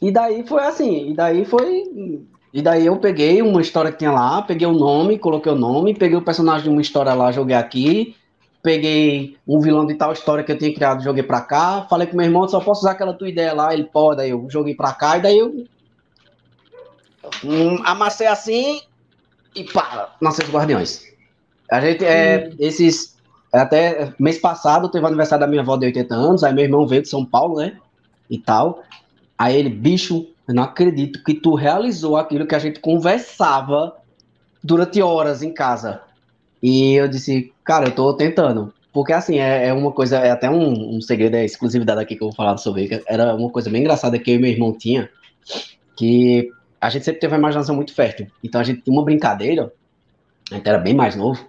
e 0.00 0.12
daí 0.12 0.46
foi 0.46 0.62
assim, 0.62 1.10
e 1.10 1.14
daí 1.14 1.44
foi 1.44 2.28
e 2.52 2.60
daí 2.60 2.84
eu 2.84 2.96
peguei 2.98 3.40
uma 3.40 3.60
história 3.60 3.90
que 3.90 3.98
tinha 3.98 4.12
lá, 4.12 4.42
peguei 4.42 4.66
o 4.66 4.72
nome, 4.72 5.18
coloquei 5.18 5.50
o 5.50 5.56
nome, 5.56 5.94
peguei 5.94 6.16
o 6.16 6.22
personagem 6.22 6.64
de 6.64 6.68
uma 6.68 6.82
história 6.82 7.14
lá, 7.14 7.32
joguei 7.32 7.56
aqui, 7.56 8.14
peguei 8.62 9.38
um 9.48 9.58
vilão 9.60 9.86
de 9.86 9.94
tal 9.94 10.12
história 10.12 10.44
que 10.44 10.52
eu 10.52 10.58
tinha 10.58 10.74
criado, 10.74 11.02
joguei 11.02 11.22
pra 11.22 11.40
cá, 11.40 11.86
falei 11.88 12.06
com 12.06 12.16
meu 12.16 12.26
irmão, 12.26 12.46
só 12.46 12.60
posso 12.60 12.82
usar 12.82 12.92
aquela 12.92 13.14
tua 13.14 13.28
ideia 13.28 13.54
lá, 13.54 13.72
ele 13.72 13.84
pode, 13.84 14.20
aí 14.20 14.30
eu 14.30 14.46
joguei 14.50 14.74
pra 14.74 14.92
cá, 14.92 15.16
e 15.16 15.22
daí 15.22 15.38
eu 15.38 15.64
hum, 17.42 17.78
amassei 17.84 18.26
assim 18.26 18.82
e 19.54 19.64
pá, 19.64 20.14
nasceu 20.20 20.44
os 20.44 20.52
Guardiões. 20.52 21.04
A 21.70 21.80
gente, 21.80 22.04
é, 22.04 22.50
esses, 22.58 23.16
até 23.50 24.12
mês 24.18 24.38
passado 24.38 24.90
teve 24.90 25.04
o 25.04 25.08
aniversário 25.08 25.44
da 25.44 25.50
minha 25.50 25.62
avó 25.62 25.76
de 25.78 25.86
80 25.86 26.14
anos, 26.14 26.44
aí 26.44 26.52
meu 26.52 26.64
irmão 26.64 26.86
veio 26.86 27.02
de 27.02 27.08
São 27.08 27.24
Paulo, 27.24 27.56
né? 27.56 27.78
E 28.28 28.36
tal. 28.38 28.82
Aí 29.38 29.56
ele, 29.56 29.70
bicho, 29.70 30.26
eu 30.46 30.54
não 30.54 30.62
acredito 30.62 31.22
que 31.22 31.34
tu 31.34 31.54
realizou 31.54 32.16
aquilo 32.16 32.46
que 32.46 32.54
a 32.54 32.58
gente 32.58 32.80
conversava 32.80 33.96
durante 34.62 35.00
horas 35.00 35.42
em 35.42 35.52
casa. 35.52 36.00
E 36.62 36.94
eu 36.94 37.08
disse, 37.08 37.52
cara, 37.64 37.88
eu 37.88 37.94
tô 37.94 38.14
tentando. 38.14 38.72
Porque 38.92 39.12
assim, 39.12 39.38
é, 39.38 39.68
é 39.68 39.72
uma 39.72 39.90
coisa, 39.90 40.18
é 40.18 40.30
até 40.30 40.50
um, 40.50 40.96
um, 40.96 41.00
segredo, 41.00 41.36
é 41.36 41.44
exclusividade 41.44 42.00
aqui 42.00 42.14
que 42.14 42.22
eu 42.22 42.28
vou 42.28 42.36
falar 42.36 42.56
sobre. 42.58 43.02
Era 43.06 43.34
uma 43.34 43.50
coisa 43.50 43.70
bem 43.70 43.80
engraçada 43.80 44.18
que 44.18 44.30
eu 44.30 44.36
e 44.36 44.38
meu 44.38 44.50
irmão 44.50 44.72
tinha, 44.76 45.08
que 45.96 46.50
a 46.80 46.90
gente 46.90 47.04
sempre 47.04 47.20
teve 47.20 47.32
uma 47.32 47.38
imaginação 47.38 47.74
muito 47.74 47.94
fértil. 47.94 48.26
Então 48.44 48.60
a 48.60 48.64
gente 48.64 48.82
tinha 48.82 48.92
uma 48.92 49.04
brincadeira, 49.04 49.72
a 50.50 50.56
gente 50.56 50.68
era 50.68 50.78
bem 50.78 50.94
mais 50.94 51.16
novo, 51.16 51.48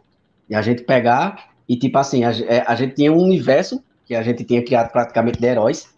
e 0.49 0.55
a 0.55 0.61
gente 0.61 0.83
pegar 0.83 1.51
e 1.67 1.75
tipo 1.75 1.97
assim, 1.97 2.23
a, 2.23 2.31
é, 2.31 2.63
a 2.65 2.75
gente 2.75 2.95
tinha 2.95 3.11
um 3.11 3.21
universo 3.21 3.83
que 4.05 4.15
a 4.15 4.21
gente 4.21 4.43
tinha 4.43 4.63
criado 4.63 4.91
praticamente 4.91 5.39
de 5.39 5.47
heróis, 5.47 5.92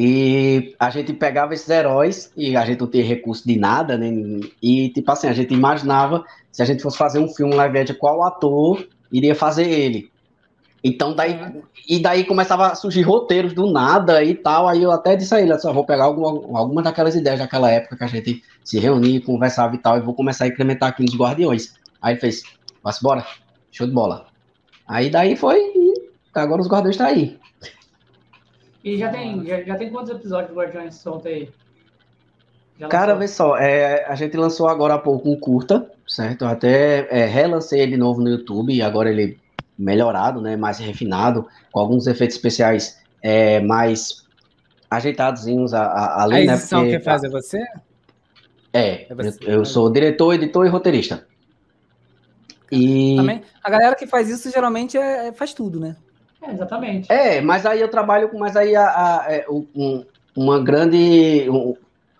e 0.00 0.76
a 0.78 0.90
gente 0.90 1.12
pegava 1.12 1.52
esses 1.52 1.68
heróis 1.68 2.30
e 2.36 2.56
a 2.56 2.64
gente 2.64 2.78
não 2.78 2.86
tinha 2.86 3.04
recurso 3.04 3.44
de 3.44 3.58
nada, 3.58 3.98
né? 3.98 4.08
E 4.62 4.90
tipo 4.90 5.10
assim, 5.10 5.26
a 5.26 5.32
gente 5.32 5.52
imaginava 5.52 6.24
se 6.52 6.62
a 6.62 6.64
gente 6.64 6.84
fosse 6.84 6.96
fazer 6.96 7.18
um 7.18 7.26
filme 7.26 7.52
live 7.56 7.80
action, 7.80 7.96
qual 7.96 8.22
ator 8.22 8.86
iria 9.10 9.34
fazer 9.34 9.68
ele. 9.68 10.08
Então 10.84 11.16
daí 11.16 11.32
uhum. 11.32 11.62
e 11.88 11.98
daí 11.98 12.24
começava 12.24 12.68
a 12.68 12.74
surgir 12.76 13.02
roteiros 13.02 13.52
do 13.52 13.72
nada 13.72 14.22
e 14.22 14.36
tal. 14.36 14.68
Aí 14.68 14.84
eu 14.84 14.92
até 14.92 15.16
disse 15.16 15.34
a 15.34 15.40
ele, 15.40 15.58
só 15.58 15.72
vou 15.72 15.84
pegar 15.84 16.04
alguma, 16.04 16.80
daquelas 16.80 17.16
ideias 17.16 17.40
daquela 17.40 17.68
época 17.68 17.96
que 17.96 18.04
a 18.04 18.06
gente 18.06 18.40
se 18.62 18.78
reunia, 18.78 19.20
conversava 19.20 19.74
e 19.74 19.78
tal, 19.78 19.98
e 19.98 20.00
vou 20.00 20.14
começar 20.14 20.44
a 20.44 20.48
implementar 20.48 20.90
aqui 20.90 21.02
nos 21.02 21.16
Guardiões. 21.16 21.74
Aí 22.00 22.12
ele 22.12 22.20
fez, 22.20 22.44
vamos 22.84 23.00
embora, 23.00 23.26
show 23.72 23.84
de 23.84 23.92
bola. 23.92 24.26
Aí 24.86 25.10
daí 25.10 25.34
foi 25.34 25.58
e 25.58 25.94
agora 26.34 26.62
os 26.62 26.68
Guardiões 26.68 26.94
estão 26.94 27.08
tá 27.08 27.12
aí. 27.12 27.36
E 28.82 28.96
já 28.96 29.10
tem, 29.10 29.44
já, 29.44 29.62
já 29.62 29.76
tem 29.76 29.90
quantos 29.90 30.10
episódios 30.10 30.50
de 30.50 30.56
Guardiões 30.56 30.94
solta 30.94 31.28
aí? 31.28 31.50
Cara, 32.88 33.14
vê 33.14 33.26
só, 33.26 33.56
é, 33.56 34.04
a 34.06 34.14
gente 34.14 34.36
lançou 34.36 34.68
agora 34.68 34.94
há 34.94 34.98
pouco 34.98 35.28
um 35.28 35.38
curta, 35.38 35.90
certo? 36.06 36.44
Eu 36.44 36.48
até 36.48 37.08
é, 37.10 37.26
relancei 37.26 37.80
ele 37.80 37.92
de 37.92 37.96
novo 37.96 38.20
no 38.20 38.28
YouTube 38.28 38.72
e 38.72 38.80
agora 38.80 39.10
ele 39.10 39.36
melhorado, 39.76 40.40
né, 40.40 40.56
mais 40.56 40.78
refinado, 40.78 41.46
com 41.72 41.80
alguns 41.80 42.06
efeitos 42.06 42.36
especiais 42.36 43.00
é, 43.22 43.60
mais 43.60 44.24
ajeitadozinhos 44.90 45.74
a, 45.74 45.82
a, 45.82 46.22
além, 46.22 46.44
a 46.44 46.46
né, 46.46 46.54
edição 46.54 46.80
né, 46.80 46.86
porque, 46.86 46.98
que 46.98 47.04
faz 47.04 47.24
é 47.24 47.28
você? 47.28 47.58
É, 48.72 49.06
é 49.10 49.14
você, 49.14 49.38
eu, 49.42 49.54
eu 49.54 49.64
sou 49.64 49.90
diretor, 49.90 50.34
editor 50.34 50.66
e 50.66 50.68
roteirista. 50.68 51.26
E... 52.70 53.16
Também, 53.16 53.42
a 53.62 53.70
galera 53.70 53.96
que 53.96 54.06
faz 54.06 54.28
isso 54.28 54.50
geralmente 54.50 54.96
é, 54.96 55.28
é, 55.28 55.32
faz 55.32 55.54
tudo, 55.54 55.80
né? 55.80 55.96
É, 56.42 56.52
exatamente. 56.52 57.12
É, 57.12 57.40
mas 57.40 57.66
aí 57.66 57.80
eu 57.80 57.88
trabalho 57.88 58.28
com, 58.28 58.38
mas 58.38 58.56
aí 58.56 58.74
a, 58.76 58.84
a, 58.86 59.26
é, 59.28 59.46
um, 59.48 60.04
uma 60.36 60.60
grande, 60.60 61.48
um, 61.50 61.74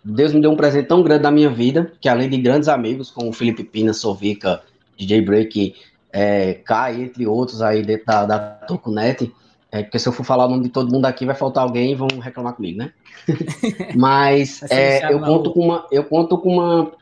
Deus 0.04 0.32
me 0.32 0.40
deu 0.40 0.50
um 0.50 0.56
presente 0.56 0.88
tão 0.88 1.02
grande 1.02 1.22
na 1.22 1.30
minha 1.30 1.50
vida, 1.50 1.92
que 2.00 2.08
além 2.08 2.28
de 2.28 2.38
grandes 2.38 2.68
amigos 2.68 3.10
como 3.10 3.32
Felipe 3.32 3.64
Pina, 3.64 3.92
Sovica, 3.92 4.62
DJ 4.96 5.22
Break, 5.22 5.74
é, 6.12 6.54
Kai, 6.54 7.02
entre 7.02 7.26
outros 7.26 7.62
aí 7.62 7.82
dentro 7.82 8.06
da, 8.06 8.26
da 8.26 8.38
Tokunet, 8.38 9.32
é, 9.70 9.82
porque 9.82 9.98
se 9.98 10.08
eu 10.08 10.12
for 10.12 10.24
falar 10.24 10.46
o 10.46 10.48
nome 10.48 10.64
de 10.64 10.70
todo 10.70 10.90
mundo 10.90 11.04
aqui, 11.04 11.26
vai 11.26 11.34
faltar 11.34 11.62
alguém 11.62 11.92
e 11.92 11.94
vão 11.94 12.08
reclamar 12.20 12.54
comigo, 12.54 12.78
né? 12.78 12.92
Mas 13.94 14.62
é, 14.70 15.12
eu, 15.12 15.20
conto 15.20 15.52
com 15.52 15.60
uma, 15.60 15.86
eu 15.92 16.04
conto 16.04 16.38
com 16.38 16.54
uma, 16.54 16.92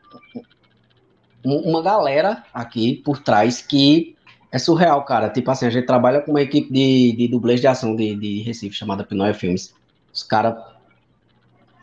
uma 1.45 1.81
galera 1.81 2.43
aqui 2.53 2.97
por 3.05 3.19
trás 3.19 3.63
que 3.63 4.16
é 4.57 4.59
surreal, 4.59 5.05
cara. 5.05 5.29
Tipo 5.29 5.51
assim, 5.51 5.67
a 5.67 5.71
gente 5.71 5.87
trabalha 5.87 6.21
com 6.21 6.33
uma 6.33 6.43
equipe 6.43 6.73
de, 6.73 7.13
de 7.13 7.29
dublês 7.29 7.61
de 7.61 7.67
ação 7.67 7.95
de, 7.95 8.17
de 8.17 8.43
Recife, 8.43 8.75
chamada 8.75 9.05
Pinoia 9.05 9.35
Filmes. 9.35 9.75
Os 10.13 10.23
caras 10.23 10.57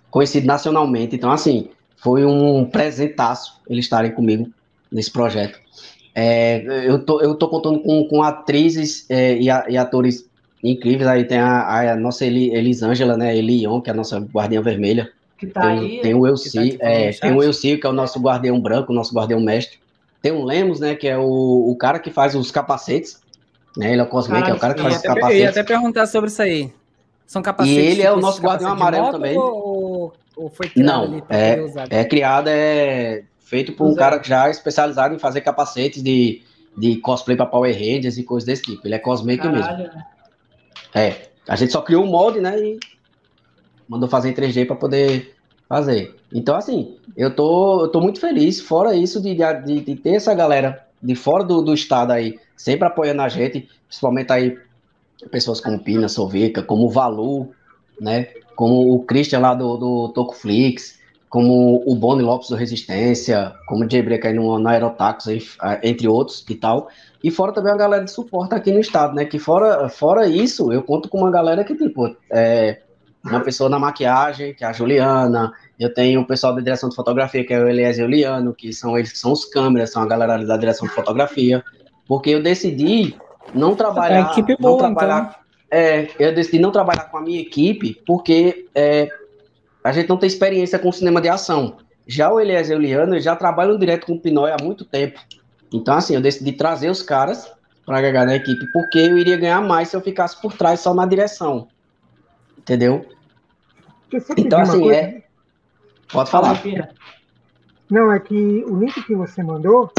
conhecidos 0.09 0.47
nacionalmente. 0.47 1.15
Então, 1.15 1.31
assim, 1.31 1.69
foi 1.95 2.25
um 2.25 2.65
presentaço 2.65 3.61
eles 3.69 3.85
estarem 3.85 4.11
comigo 4.11 4.49
nesse 4.91 5.11
projeto. 5.11 5.59
É, 6.15 6.63
eu, 6.87 7.03
tô, 7.03 7.21
eu 7.21 7.35
tô 7.35 7.47
contando 7.47 7.79
com, 7.79 8.07
com 8.07 8.21
atrizes 8.21 9.09
é, 9.09 9.37
e, 9.37 9.49
a, 9.49 9.65
e, 9.69 9.77
atores 9.77 10.27
incríveis. 10.63 11.07
Aí 11.07 11.25
tem 11.25 11.37
a, 11.37 11.93
a 11.93 11.95
nossa 11.95 12.25
Eli, 12.25 12.53
Elisângela, 12.53 13.15
né? 13.15 13.35
Elion, 13.37 13.81
que 13.81 13.89
é 13.89 13.93
a 13.93 13.95
nossa 13.95 14.19
guardiã 14.19 14.61
vermelha. 14.61 15.11
Que 15.37 15.47
tá 15.47 15.61
tem, 15.61 15.79
aí. 15.79 16.01
Tem 16.01 16.13
o 16.13 16.25
Elci, 16.25 16.77
tá 16.77 16.85
é, 16.87 17.11
tem 17.11 17.35
o 17.35 17.43
Elci, 17.43 17.77
que 17.77 17.85
é 17.85 17.89
o 17.89 17.93
nosso 17.93 18.19
guardião 18.19 18.59
branco, 18.59 18.91
o 18.91 18.95
nosso 18.95 19.13
guardião 19.13 19.39
mestre. 19.39 19.77
Tem 20.23 20.31
o 20.31 20.43
Lemos, 20.43 20.79
né? 20.79 20.95
Que 20.95 21.09
é 21.09 21.17
o, 21.17 21.69
o 21.69 21.75
cara 21.75 21.99
que 21.99 22.09
faz 22.09 22.33
os 22.33 22.49
capacetes. 22.49 23.21
Né, 23.75 23.91
ele 23.91 24.01
é 24.01 24.03
o 24.03 24.07
Cosmic, 24.07 24.49
é 24.49 24.53
o 24.53 24.59
cara 24.59 24.73
que 24.73 24.81
faz 24.81 24.95
os 24.95 25.01
capacetes. 25.01 25.35
Eu 25.35 25.43
ia 25.43 25.49
até 25.49 25.63
perguntar 25.63 26.05
sobre 26.05 26.29
isso 26.29 26.41
aí. 26.41 26.71
São 27.27 27.41
capacetes. 27.41 27.77
E 27.77 27.85
ele 27.85 28.01
é 28.01 28.11
o 28.11 28.21
nosso 28.21 28.41
guardião 28.41 28.71
amarelo 28.71 29.11
também. 29.11 29.37
Ou, 29.37 30.13
ou 30.35 30.49
foi 30.49 30.71
Não, 30.77 31.21
é, 31.29 31.57
é 31.89 32.05
criado, 32.05 32.47
é 32.47 33.23
feito 33.39 33.73
por 33.73 33.85
um 33.85 33.95
cara 33.95 34.17
que 34.19 34.29
já 34.29 34.47
é 34.47 34.51
especializado 34.51 35.13
em 35.13 35.19
fazer 35.19 35.41
capacetes 35.41 36.01
de, 36.01 36.41
de 36.77 36.97
cosplay 36.97 37.35
para 37.35 37.45
Power 37.45 37.73
Rangers 37.73 38.17
e 38.17 38.23
coisas 38.23 38.45
desse 38.45 38.61
tipo. 38.61 38.87
Ele 38.87 38.95
é 38.95 38.99
cosmaker 38.99 39.51
Caralho, 39.51 39.77
mesmo. 39.77 39.93
Né? 39.93 40.05
É, 40.93 41.15
a 41.47 41.55
gente 41.57 41.73
só 41.73 41.81
criou 41.81 42.03
um 42.05 42.07
molde, 42.07 42.39
né, 42.39 42.57
e 42.57 42.79
mandou 43.89 44.07
fazer 44.07 44.29
em 44.29 44.33
3D 44.33 44.65
para 44.67 44.75
poder 44.75 45.35
fazer. 45.67 46.15
Então, 46.33 46.55
assim, 46.55 46.95
eu 47.15 47.35
tô, 47.35 47.83
eu 47.83 47.87
tô 47.89 48.01
muito 48.01 48.19
feliz, 48.19 48.59
fora 48.59 48.95
isso, 48.95 49.21
de, 49.21 49.35
de, 49.35 49.81
de 49.81 49.95
ter 49.95 50.15
essa 50.15 50.33
galera 50.33 50.85
de 51.01 51.15
fora 51.15 51.43
do, 51.43 51.61
do 51.61 51.73
estado 51.73 52.11
aí, 52.11 52.39
sempre 52.55 52.87
apoiando 52.87 53.21
a 53.21 53.29
gente, 53.29 53.67
principalmente 53.87 54.31
aí 54.31 54.57
pessoas 55.29 55.59
como 55.59 55.79
Pina, 55.79 56.07
Sovica, 56.07 56.63
como 56.63 56.85
o 56.85 56.89
Valu, 56.89 57.49
né, 57.99 58.29
como 58.55 58.93
o 58.93 59.03
Christian 59.03 59.39
lá 59.39 59.53
do, 59.53 59.77
do 59.77 60.09
Tocoflix, 60.09 60.99
como 61.33 61.83
o 61.87 61.95
Boni 61.95 62.21
Lopes 62.21 62.49
do 62.49 62.55
Resistência, 62.55 63.55
como 63.65 63.83
o 63.83 63.89
Jay 63.89 64.05
aí 64.23 64.33
no, 64.33 64.59
no 64.59 64.69
Aerotax, 64.69 65.25
entre 65.81 66.07
outros 66.07 66.45
e 66.47 66.53
tal. 66.53 66.89
E 67.23 67.31
fora 67.31 67.51
também 67.51 67.73
a 67.73 67.75
galera 67.75 68.03
de 68.03 68.11
suporte 68.11 68.53
aqui 68.53 68.71
no 68.71 68.79
estado, 68.79 69.15
né? 69.15 69.25
Que 69.25 69.39
fora, 69.39 69.89
fora 69.89 70.27
isso, 70.27 70.71
eu 70.71 70.83
conto 70.83 71.09
com 71.09 71.17
uma 71.17 71.31
galera 71.31 71.63
que, 71.63 71.75
tipo, 71.75 72.15
é 72.29 72.82
uma 73.23 73.39
pessoa 73.39 73.69
na 73.69 73.79
maquiagem, 73.79 74.53
que 74.53 74.63
é 74.63 74.67
a 74.67 74.73
Juliana, 74.73 75.53
eu 75.79 75.93
tenho 75.93 76.21
o 76.21 76.27
pessoal 76.27 76.53
da 76.53 76.61
direção 76.61 76.89
de 76.89 76.95
fotografia, 76.95 77.45
que 77.45 77.53
é 77.53 77.59
o 77.59 77.67
Eliezer 77.67 78.05
Juliano, 78.05 78.53
que 78.53 78.73
são 78.73 78.97
eles 78.97 79.11
que 79.11 79.17
são 79.17 79.31
os 79.31 79.45
câmeras, 79.45 79.91
são 79.91 80.01
a 80.01 80.05
galera 80.05 80.43
da 80.45 80.57
direção 80.57 80.87
de 80.87 80.93
fotografia, 80.93 81.63
porque 82.05 82.31
eu 82.31 82.43
decidi 82.43 83.15
não 83.53 83.75
trabalhar. 83.75 84.27
É 84.27 84.31
equipe 84.31 84.57
boa, 84.57 84.71
não 84.71 84.77
trabalhar, 84.77 85.39
então. 85.69 85.79
é, 85.79 86.09
eu 86.19 86.35
decidi 86.35 86.59
não 86.59 86.71
trabalhar 86.71 87.05
com 87.05 87.17
a 87.17 87.21
minha 87.21 87.39
equipe, 87.39 88.01
porque 88.05 88.67
é, 88.75 89.07
a 89.83 89.91
gente 89.91 90.09
não 90.09 90.17
tem 90.17 90.27
experiência 90.27 90.77
com 90.77 90.91
cinema 90.91 91.21
de 91.21 91.29
ação. 91.29 91.77
Já 92.05 92.29
o 92.29 92.39
Eliezer 92.39 92.75
e 92.75 92.79
o 92.79 92.81
Liano 92.81 93.19
já 93.19 93.35
trabalham 93.35 93.77
direto 93.77 94.05
com 94.05 94.13
o 94.13 94.19
Pinói 94.19 94.51
há 94.51 94.57
muito 94.61 94.83
tempo. 94.83 95.19
Então, 95.71 95.95
assim, 95.95 96.13
eu 96.13 96.21
decidi 96.21 96.51
trazer 96.51 96.89
os 96.89 97.01
caras 97.01 97.49
para 97.85 97.97
agregar 97.97 98.25
na 98.25 98.35
equipe, 98.35 98.65
porque 98.71 98.99
eu 98.99 99.17
iria 99.17 99.37
ganhar 99.37 99.61
mais 99.61 99.87
se 99.87 99.95
eu 99.95 100.01
ficasse 100.01 100.39
por 100.41 100.53
trás 100.53 100.81
só 100.81 100.93
na 100.93 101.05
direção. 101.05 101.67
Entendeu? 102.57 103.05
Então, 104.37 104.61
assim, 104.61 104.91
é. 104.91 105.23
Pode 106.11 106.29
falar. 106.29 106.61
Não, 107.89 108.11
é 108.11 108.19
que 108.19 108.63
o 108.67 108.75
link 108.77 109.03
que 109.03 109.15
você 109.15 109.43
mandou 109.43 109.91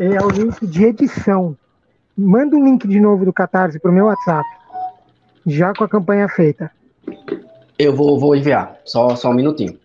é 0.00 0.24
o 0.24 0.30
link 0.30 0.66
de 0.66 0.84
edição. 0.84 1.56
Manda 2.16 2.56
um 2.56 2.64
link 2.64 2.86
de 2.86 3.00
novo 3.00 3.24
do 3.24 3.32
Catarse 3.32 3.78
para 3.78 3.90
o 3.90 3.94
meu 3.94 4.06
WhatsApp. 4.06 4.46
Já 5.46 5.72
com 5.72 5.84
a 5.84 5.88
campanha 5.88 6.28
feita. 6.28 6.70
Eu 7.78 7.94
vou, 7.94 8.18
vou 8.18 8.34
enviar. 8.34 8.76
Só, 8.84 9.14
só 9.16 9.30
um 9.30 9.34
minutinho. 9.34 9.78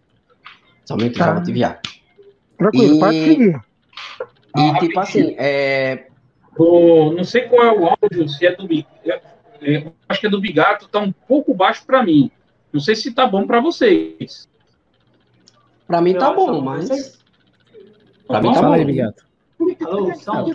Só 0.84 0.96
um 0.96 0.98
minutinho, 0.98 1.20
tá. 1.20 1.26
já 1.28 1.34
vou 1.34 1.44
te 1.44 1.52
enviar. 1.52 1.82
Tranquilo, 2.58 2.96
e... 2.96 3.00
pode 3.00 3.24
seguir. 3.24 3.62
E 4.56 4.70
ah, 4.70 4.80
tipo 4.80 5.00
assim, 5.00 5.36
é... 5.38 6.08
O, 6.58 7.12
não 7.12 7.24
sei 7.24 7.44
qual 7.44 7.64
é 7.64 7.72
o 7.72 7.86
áudio, 7.86 8.30
se 8.30 8.46
é 8.46 8.56
do 8.56 8.68
é, 8.72 9.22
é, 9.62 9.92
acho 10.08 10.22
que 10.22 10.28
é 10.28 10.30
do 10.30 10.40
Bigato, 10.40 10.88
tá 10.88 11.00
um 11.00 11.12
pouco 11.12 11.54
baixo 11.54 11.84
para 11.86 12.04
mim. 12.04 12.32
Não 12.74 12.80
sei 12.80 12.96
se 12.96 13.12
tá 13.12 13.28
bom 13.28 13.46
para 13.46 13.62
vocês. 13.62 14.50
Para 15.86 16.02
mim 16.02 16.16
tá 16.16 16.34
bom, 16.34 16.60
mas 16.60 17.20
para 18.28 18.42
mim 18.42 18.52
tá 18.52 18.62
bom. 18.64 18.74
aí, 18.74 18.84
Bigato. 18.84 19.24
Alô, 19.86 20.16
som? 20.16 20.52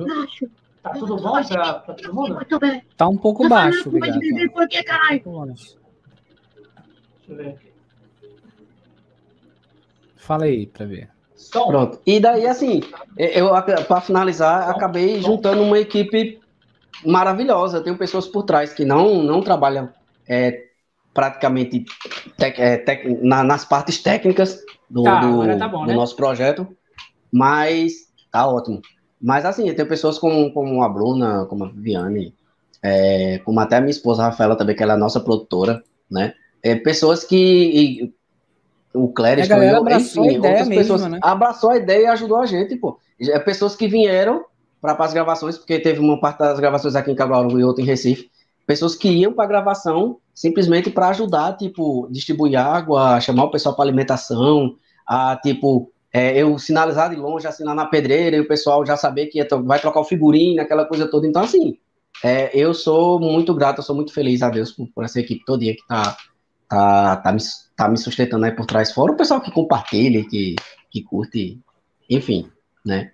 Tá 0.82 0.90
tudo 0.90 1.16
bom 1.16 1.44
pra, 1.44 1.74
pra 1.74 1.94
todo 1.94 2.14
mundo? 2.14 2.34
Muito 2.34 2.58
bem. 2.58 2.82
Tá 2.96 3.06
um 3.06 3.16
pouco 3.16 3.48
baixo, 3.48 3.88
Bigato. 3.90 4.18
Por 4.52 4.68
que, 4.68 4.82
caralho? 4.82 5.22
Deixa 5.46 5.76
eu 7.28 7.36
ver 7.36 7.48
aqui. 7.50 7.68
Fala 10.16 10.44
aí 10.44 10.66
para 10.66 10.86
ver. 10.86 11.08
Som. 11.36 11.68
Pronto. 11.68 12.00
E 12.04 12.18
daí, 12.18 12.46
assim, 12.46 12.80
eu, 13.16 13.50
para 13.86 14.00
finalizar, 14.00 14.68
acabei 14.68 15.22
juntando 15.22 15.62
uma 15.62 15.78
equipe 15.78 16.40
maravilhosa. 17.06 17.80
Tenho 17.80 17.96
pessoas 17.96 18.26
por 18.26 18.42
trás 18.42 18.72
que 18.72 18.84
não, 18.84 19.22
não 19.22 19.40
trabalham 19.40 19.88
é, 20.28 20.67
praticamente 21.12 21.84
tec, 22.36 22.58
é, 22.58 22.76
tec, 22.76 23.04
na, 23.22 23.42
nas 23.42 23.64
partes 23.64 24.02
técnicas 24.02 24.60
do, 24.88 25.02
tá, 25.02 25.20
do, 25.20 25.58
tá 25.58 25.68
bom, 25.68 25.82
do 25.82 25.88
né? 25.88 25.94
nosso 25.94 26.16
projeto, 26.16 26.66
mas 27.32 27.92
tá 28.30 28.46
ótimo. 28.46 28.80
Mas 29.20 29.44
assim, 29.44 29.72
tem 29.74 29.86
pessoas 29.86 30.18
como, 30.18 30.52
como 30.52 30.82
a 30.82 30.88
Bruna, 30.88 31.46
como 31.46 31.64
a 31.64 31.68
Viviane, 31.68 32.34
é, 32.82 33.38
como 33.44 33.58
até 33.60 33.76
a 33.76 33.80
minha 33.80 33.90
esposa 33.90 34.22
Rafaela 34.22 34.56
também, 34.56 34.76
que 34.76 34.82
ela 34.82 34.94
é 34.94 34.96
nossa 34.96 35.20
produtora, 35.20 35.82
né? 36.10 36.34
É, 36.62 36.74
pessoas 36.76 37.24
que 37.24 38.12
o 38.94 39.08
Cléris, 39.12 39.48
enfim, 39.48 39.68
a 39.68 39.80
outras 39.80 40.16
mesmo, 40.68 40.74
pessoas 40.74 41.02
né? 41.06 41.18
abraçou 41.22 41.70
a 41.70 41.76
ideia 41.76 42.04
e 42.04 42.06
ajudou 42.06 42.38
a 42.38 42.46
gente, 42.46 42.76
pô. 42.76 42.98
É 43.20 43.38
pessoas 43.38 43.74
que 43.74 43.88
vieram 43.88 44.44
para 44.80 44.92
as 45.04 45.12
gravações, 45.12 45.58
porque 45.58 45.78
teve 45.78 45.98
uma 46.00 46.20
parte 46.20 46.38
das 46.38 46.58
gravações 46.60 46.94
aqui 46.94 47.10
em 47.10 47.14
Caruaru 47.14 47.58
e 47.58 47.64
outra 47.64 47.82
em 47.82 47.86
Recife, 47.86 48.30
pessoas 48.68 48.94
que 48.94 49.08
iam 49.08 49.32
para 49.32 49.44
a 49.44 49.48
gravação 49.48 50.18
simplesmente 50.34 50.90
para 50.90 51.08
ajudar, 51.08 51.56
tipo, 51.56 52.06
distribuir 52.10 52.60
água, 52.60 53.18
chamar 53.18 53.44
o 53.44 53.50
pessoal 53.50 53.74
para 53.74 53.86
alimentação, 53.86 54.76
a 55.06 55.34
tipo 55.36 55.90
é, 56.12 56.36
eu 56.36 56.58
sinalizar 56.58 57.08
de 57.08 57.16
longe, 57.16 57.46
assinar 57.46 57.74
na 57.74 57.86
pedreira 57.86 58.36
e 58.36 58.40
o 58.40 58.46
pessoal 58.46 58.84
já 58.84 58.94
saber 58.94 59.26
que 59.28 59.42
vai 59.64 59.80
trocar 59.80 60.00
o 60.00 60.04
figurino, 60.04 60.60
aquela 60.60 60.84
coisa 60.84 61.10
toda. 61.10 61.26
Então, 61.26 61.42
assim, 61.42 61.78
é, 62.22 62.50
eu 62.52 62.74
sou 62.74 63.18
muito 63.18 63.54
grato, 63.54 63.78
eu 63.78 63.82
sou 63.82 63.96
muito 63.96 64.12
feliz 64.12 64.42
a 64.42 64.50
Deus 64.50 64.70
por, 64.70 64.86
por 64.94 65.02
essa 65.02 65.18
equipe 65.18 65.44
todinha 65.46 65.74
que 65.74 65.86
tá, 65.88 66.16
tá, 66.68 67.16
tá, 67.16 67.32
me, 67.32 67.38
tá 67.74 67.88
me 67.88 67.96
sustentando 67.96 68.44
aí 68.44 68.52
por 68.52 68.66
trás, 68.66 68.92
fora 68.92 69.12
o 69.12 69.16
pessoal 69.16 69.40
que 69.40 69.50
compartilha, 69.50 70.22
que, 70.28 70.56
que 70.90 71.02
curte, 71.02 71.58
enfim, 72.08 72.50
né? 72.84 73.12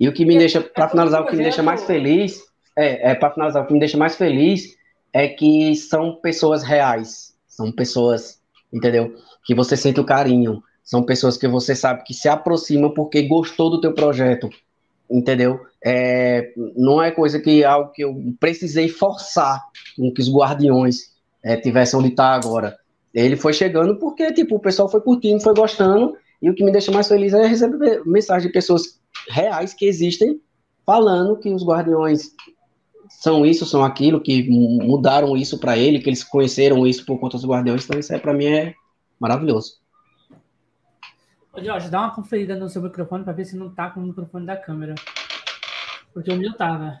E 0.00 0.08
o 0.08 0.12
que 0.12 0.24
me 0.24 0.36
é, 0.36 0.38
deixa, 0.38 0.62
para 0.62 0.86
é 0.86 0.88
finalizar, 0.88 1.20
o 1.20 1.26
que 1.26 1.36
me 1.36 1.42
deixa 1.42 1.62
mais 1.62 1.84
feliz, 1.84 2.40
é, 2.76 3.12
é 3.12 3.14
para 3.14 3.30
finalizar, 3.30 3.62
o 3.62 3.66
que 3.66 3.74
me 3.74 3.78
deixa 3.78 3.98
mais 3.98 4.16
feliz 4.16 4.74
é 5.16 5.28
que 5.28 5.74
são 5.74 6.16
pessoas 6.16 6.62
reais, 6.62 7.34
são 7.48 7.72
pessoas, 7.72 8.38
entendeu? 8.70 9.14
Que 9.46 9.54
você 9.54 9.74
sente 9.74 9.98
o 9.98 10.04
carinho, 10.04 10.62
são 10.84 11.02
pessoas 11.02 11.38
que 11.38 11.48
você 11.48 11.74
sabe 11.74 12.04
que 12.04 12.12
se 12.12 12.28
aproximam 12.28 12.92
porque 12.92 13.22
gostou 13.22 13.70
do 13.70 13.80
teu 13.80 13.94
projeto, 13.94 14.50
entendeu? 15.10 15.58
É, 15.82 16.52
não 16.76 17.00
é 17.00 17.10
coisa 17.10 17.40
que 17.40 17.64
algo 17.64 17.92
que 17.92 18.04
eu 18.04 18.14
precisei 18.38 18.90
forçar 18.90 19.64
com 19.96 20.12
que 20.12 20.20
os 20.20 20.30
guardiões 20.30 21.14
é, 21.42 21.56
tivessem 21.56 21.98
onde 21.98 22.10
está 22.10 22.34
agora. 22.34 22.76
Ele 23.14 23.36
foi 23.36 23.54
chegando 23.54 23.98
porque, 23.98 24.30
tipo, 24.34 24.56
o 24.56 24.60
pessoal 24.60 24.86
foi 24.86 25.00
curtindo, 25.00 25.42
foi 25.42 25.54
gostando, 25.54 26.14
e 26.42 26.50
o 26.50 26.54
que 26.54 26.62
me 26.62 26.70
deixa 26.70 26.92
mais 26.92 27.08
feliz 27.08 27.32
é 27.32 27.46
receber 27.46 28.02
mensagem 28.04 28.48
de 28.48 28.52
pessoas 28.52 29.00
reais 29.30 29.72
que 29.72 29.86
existem 29.86 30.38
falando 30.84 31.38
que 31.38 31.50
os 31.54 31.64
guardiões 31.64 32.32
são 33.08 33.44
isso, 33.44 33.64
são 33.66 33.84
aquilo, 33.84 34.20
que 34.20 34.48
mudaram 34.48 35.36
isso 35.36 35.58
para 35.58 35.76
ele, 35.76 35.98
que 35.98 36.08
eles 36.08 36.24
conheceram 36.24 36.86
isso 36.86 37.04
por 37.04 37.18
conta 37.18 37.36
dos 37.36 37.46
guardiões, 37.46 37.84
então 37.84 37.98
isso 37.98 38.12
é 38.12 38.18
para 38.18 38.32
mim 38.32 38.46
é 38.46 38.74
maravilhoso. 39.18 39.80
Ô, 41.52 41.62
Jorge, 41.62 41.88
dá 41.88 42.00
uma 42.00 42.14
conferida 42.14 42.54
no 42.54 42.68
seu 42.68 42.82
microfone 42.82 43.24
para 43.24 43.32
ver 43.32 43.46
se 43.46 43.56
não 43.56 43.70
tá 43.70 43.90
com 43.90 44.00
o 44.00 44.02
microfone 44.04 44.44
da 44.44 44.56
câmera. 44.56 44.94
Porque 46.12 46.30
o 46.30 46.36
meu 46.36 46.52
tava. 46.54 46.98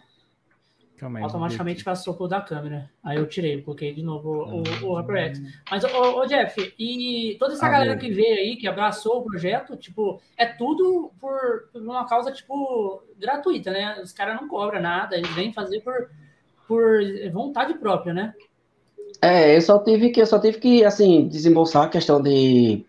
Calma 0.98 1.18
aí, 1.18 1.24
Automaticamente 1.24 1.84
passou 1.84 2.14
pro 2.14 2.26
da 2.26 2.40
câmera. 2.40 2.90
Aí 3.04 3.18
eu 3.18 3.26
tirei, 3.26 3.60
coloquei 3.60 3.92
de 3.92 4.02
novo 4.02 4.30
o, 4.30 4.62
o, 4.84 4.92
o 4.92 4.96
HyperX. 4.96 5.40
Mas, 5.70 5.84
ô, 5.84 6.20
ô, 6.20 6.26
Jeff, 6.26 6.74
e 6.78 7.36
toda 7.38 7.52
essa 7.52 7.66
ah, 7.66 7.70
galera 7.70 7.96
que 7.96 8.10
veio 8.10 8.38
aí, 8.38 8.56
que 8.56 8.66
abraçou 8.66 9.18
o 9.18 9.24
projeto, 9.24 9.76
tipo, 9.76 10.20
é 10.36 10.46
tudo 10.46 11.12
por, 11.20 11.68
por 11.70 11.82
uma 11.82 12.06
causa, 12.06 12.32
tipo, 12.32 13.02
gratuita, 13.18 13.70
né? 13.70 14.00
Os 14.02 14.12
caras 14.12 14.40
não 14.40 14.48
cobram 14.48 14.80
nada, 14.80 15.16
eles 15.16 15.30
vêm 15.34 15.52
fazer 15.52 15.80
por, 15.80 16.10
por 16.66 17.00
vontade 17.30 17.74
própria, 17.74 18.14
né? 18.14 18.34
É, 19.20 19.54
eu 19.54 19.60
só 19.60 19.78
tive 19.78 20.10
que, 20.10 20.20
eu 20.20 20.26
só 20.26 20.38
tive 20.38 20.58
que, 20.58 20.84
assim, 20.84 21.28
desembolsar 21.28 21.84
a 21.84 21.88
questão 21.88 22.22
de 22.22 22.84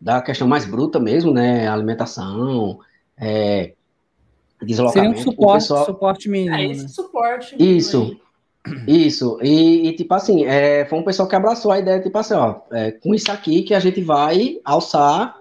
da 0.00 0.20
questão 0.20 0.46
mais 0.46 0.66
bruta 0.66 1.00
mesmo, 1.00 1.32
né? 1.32 1.66
Alimentação, 1.68 2.78
é, 3.16 3.72
deslocamento. 4.62 5.18
Seria 5.18 5.28
um 5.28 5.32
suporte, 5.32 5.62
pessoal... 5.62 5.84
suporte 5.84 6.28
mínimo. 6.28 6.54
É, 6.54 6.66
esse 6.66 6.82
né? 6.82 6.88
suporte. 6.88 7.56
Isso. 7.58 8.16
Isso, 8.86 9.38
e, 9.42 9.86
e, 9.88 9.92
tipo 9.94 10.12
assim, 10.12 10.44
é, 10.44 10.84
foi 10.86 10.98
um 10.98 11.04
pessoal 11.04 11.28
que 11.28 11.36
abraçou 11.36 11.70
a 11.70 11.78
ideia, 11.78 12.02
tipo 12.02 12.18
assim, 12.18 12.34
ó, 12.34 12.56
é, 12.72 12.90
com 12.90 13.14
isso 13.14 13.30
aqui 13.30 13.62
que 13.62 13.72
a 13.72 13.78
gente 13.78 14.00
vai 14.00 14.58
alçar 14.64 15.36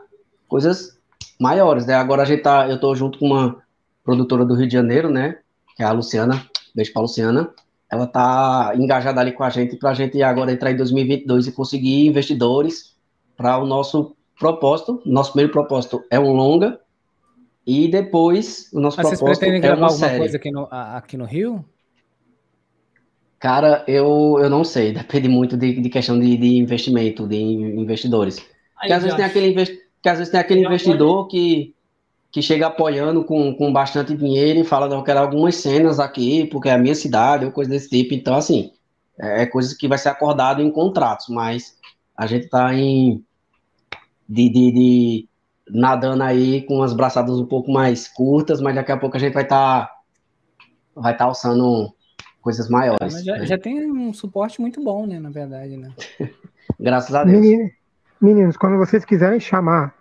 coisas 0.47 0.95
maiores, 1.39 1.87
né? 1.87 1.95
Agora 1.95 2.21
a 2.21 2.25
gente 2.25 2.43
tá, 2.43 2.69
eu 2.69 2.79
tô 2.79 2.93
junto 2.95 3.17
com 3.17 3.25
uma 3.25 3.57
produtora 4.03 4.45
do 4.45 4.53
Rio 4.53 4.67
de 4.67 4.73
Janeiro, 4.73 5.09
né? 5.09 5.39
Que 5.75 5.81
é 5.83 5.85
a 5.85 5.91
Luciana, 5.91 6.45
beijo 6.75 6.93
pra 6.93 7.01
Luciana. 7.01 7.49
Ela 7.91 8.07
tá 8.07 8.73
engajada 8.75 9.21
ali 9.21 9.31
com 9.31 9.43
a 9.43 9.49
gente 9.49 9.75
pra 9.77 9.93
gente 9.93 10.21
agora 10.21 10.51
entrar 10.51 10.71
em 10.71 10.77
2022 10.77 11.47
e 11.47 11.51
conseguir 11.51 12.05
investidores 12.05 12.95
para 13.35 13.57
o 13.57 13.65
nosso 13.65 14.15
propósito, 14.39 15.01
nosso 15.05 15.31
primeiro 15.31 15.51
propósito 15.51 16.03
é 16.09 16.19
um 16.19 16.33
longa, 16.33 16.79
e 17.65 17.87
depois 17.87 18.69
o 18.71 18.79
nosso 18.79 18.97
Mas 18.97 19.07
propósito 19.07 19.25
vocês 19.25 19.39
pretendem 19.39 19.57
é 19.57 19.61
gravar 19.61 19.87
alguma 19.87 20.07
série. 20.07 20.19
coisa 20.19 20.37
aqui 20.37 20.51
no, 20.51 20.67
aqui 20.71 21.17
no 21.17 21.25
Rio? 21.25 21.65
Cara, 23.39 23.83
eu, 23.87 24.37
eu 24.39 24.49
não 24.49 24.63
sei, 24.63 24.93
depende 24.93 25.27
muito 25.27 25.57
de, 25.57 25.81
de 25.81 25.89
questão 25.89 26.19
de, 26.19 26.37
de 26.37 26.57
investimento, 26.57 27.27
de 27.27 27.37
investidores. 27.37 28.37
Aí, 28.77 28.87
que 28.87 28.93
às 28.93 29.03
vezes 29.03 29.15
tem 29.15 29.25
aquele, 29.25 29.53
que 30.01 30.09
às 30.09 30.17
vezes 30.17 30.31
tem 30.31 30.39
aquele 30.39 30.65
investidor 30.65 31.27
que, 31.27 31.73
que 32.31 32.41
chega 32.41 32.67
apoiando 32.67 33.23
com, 33.23 33.53
com 33.55 33.71
bastante 33.71 34.15
dinheiro 34.15 34.59
e 34.59 34.63
fala, 34.63 34.87
não, 34.87 34.97
eu 34.97 35.03
quero 35.03 35.19
algumas 35.19 35.55
cenas 35.55 35.99
aqui, 35.99 36.45
porque 36.45 36.69
é 36.69 36.73
a 36.73 36.77
minha 36.77 36.95
cidade, 36.95 37.45
ou 37.45 37.51
coisa 37.51 37.69
desse 37.69 37.89
tipo. 37.89 38.13
Então, 38.13 38.35
assim, 38.35 38.71
é, 39.19 39.43
é 39.43 39.45
coisa 39.45 39.75
que 39.77 39.87
vai 39.87 39.97
ser 39.97 40.09
acordado 40.09 40.61
em 40.61 40.71
contratos, 40.71 41.27
mas 41.29 41.75
a 42.15 42.25
gente 42.27 42.45
está 42.45 42.73
em, 42.73 43.23
de, 44.27 44.49
de, 44.49 44.71
de, 44.71 45.29
nadando 45.69 46.23
aí 46.23 46.61
com 46.63 46.81
as 46.83 46.93
braçadas 46.93 47.39
um 47.39 47.45
pouco 47.45 47.71
mais 47.71 48.07
curtas, 48.07 48.61
mas 48.61 48.75
daqui 48.75 48.91
a 48.91 48.97
pouco 48.97 49.17
a 49.17 49.19
gente 49.19 49.33
vai 49.33 49.43
estar 49.43 49.87
tá, 49.87 49.95
vai 50.95 51.13
estar 51.13 51.25
tá 51.25 51.29
alçando 51.29 51.93
coisas 52.41 52.69
maiores. 52.69 53.23
já, 53.23 53.37
né? 53.37 53.45
já, 53.45 53.57
tem 53.57 53.91
um 53.91 54.13
suporte 54.13 54.61
muito 54.61 54.83
bom, 54.83 55.07
né, 55.07 55.19
na 55.19 55.29
verdade, 55.29 55.77
né? 55.77 55.91
Graças 56.79 57.13
a 57.15 57.23
Deus. 57.23 57.39
Meninos, 57.39 57.71
meninos, 58.21 58.57
quando 58.57 58.77
vocês 58.77 59.03
quiserem 59.03 59.39
chamar 59.39 59.95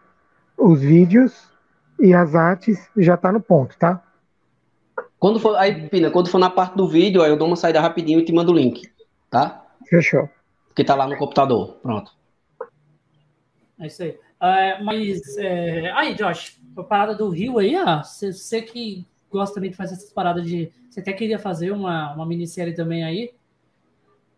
os 0.57 0.81
vídeos 0.81 1.51
e 1.99 2.13
as 2.13 2.35
artes, 2.35 2.89
já 2.97 3.17
tá 3.17 3.33
no 3.33 3.41
ponto, 3.41 3.77
tá? 3.79 4.03
Quando 5.19 5.41
for, 5.41 5.57
aí, 5.57 5.89
Pina, 5.89 6.11
quando 6.11 6.29
for 6.29 6.39
na 6.39 6.51
parte 6.51 6.77
do 6.77 6.87
vídeo, 6.87 7.23
aí 7.23 7.31
eu 7.31 7.37
dou 7.37 7.47
uma 7.47 7.57
saída 7.57 7.81
rapidinho 7.81 8.21
e 8.21 8.25
te 8.25 8.33
mando 8.33 8.53
o 8.53 8.55
link, 8.55 8.83
tá? 9.31 9.65
Fechou. 9.89 10.29
Que 10.77 10.85
tá 10.85 10.95
lá 10.95 11.07
no 11.07 11.17
computador, 11.17 11.79
pronto. 11.83 12.13
É 13.81 13.87
isso 13.87 14.03
aí. 14.03 14.19
É, 14.45 14.83
mas, 14.83 15.37
é... 15.39 15.91
aí, 15.93 16.15
Josh, 16.15 16.61
a 16.77 16.83
parada 16.83 17.15
do 17.15 17.29
Rio 17.29 17.59
aí, 17.59 17.75
ó, 17.77 18.03
você 18.03 18.61
que 18.61 19.07
gosta 19.31 19.55
também 19.55 19.71
de 19.71 19.77
fazer 19.77 19.95
essas 19.95 20.13
paradas 20.13 20.45
de. 20.45 20.71
Você 20.89 21.01
até 21.01 21.13
queria 21.13 21.39
fazer 21.39 21.73
uma, 21.73 22.15
uma 22.15 22.27
minissérie 22.27 22.75
também 22.75 23.05
aí. 23.05 23.33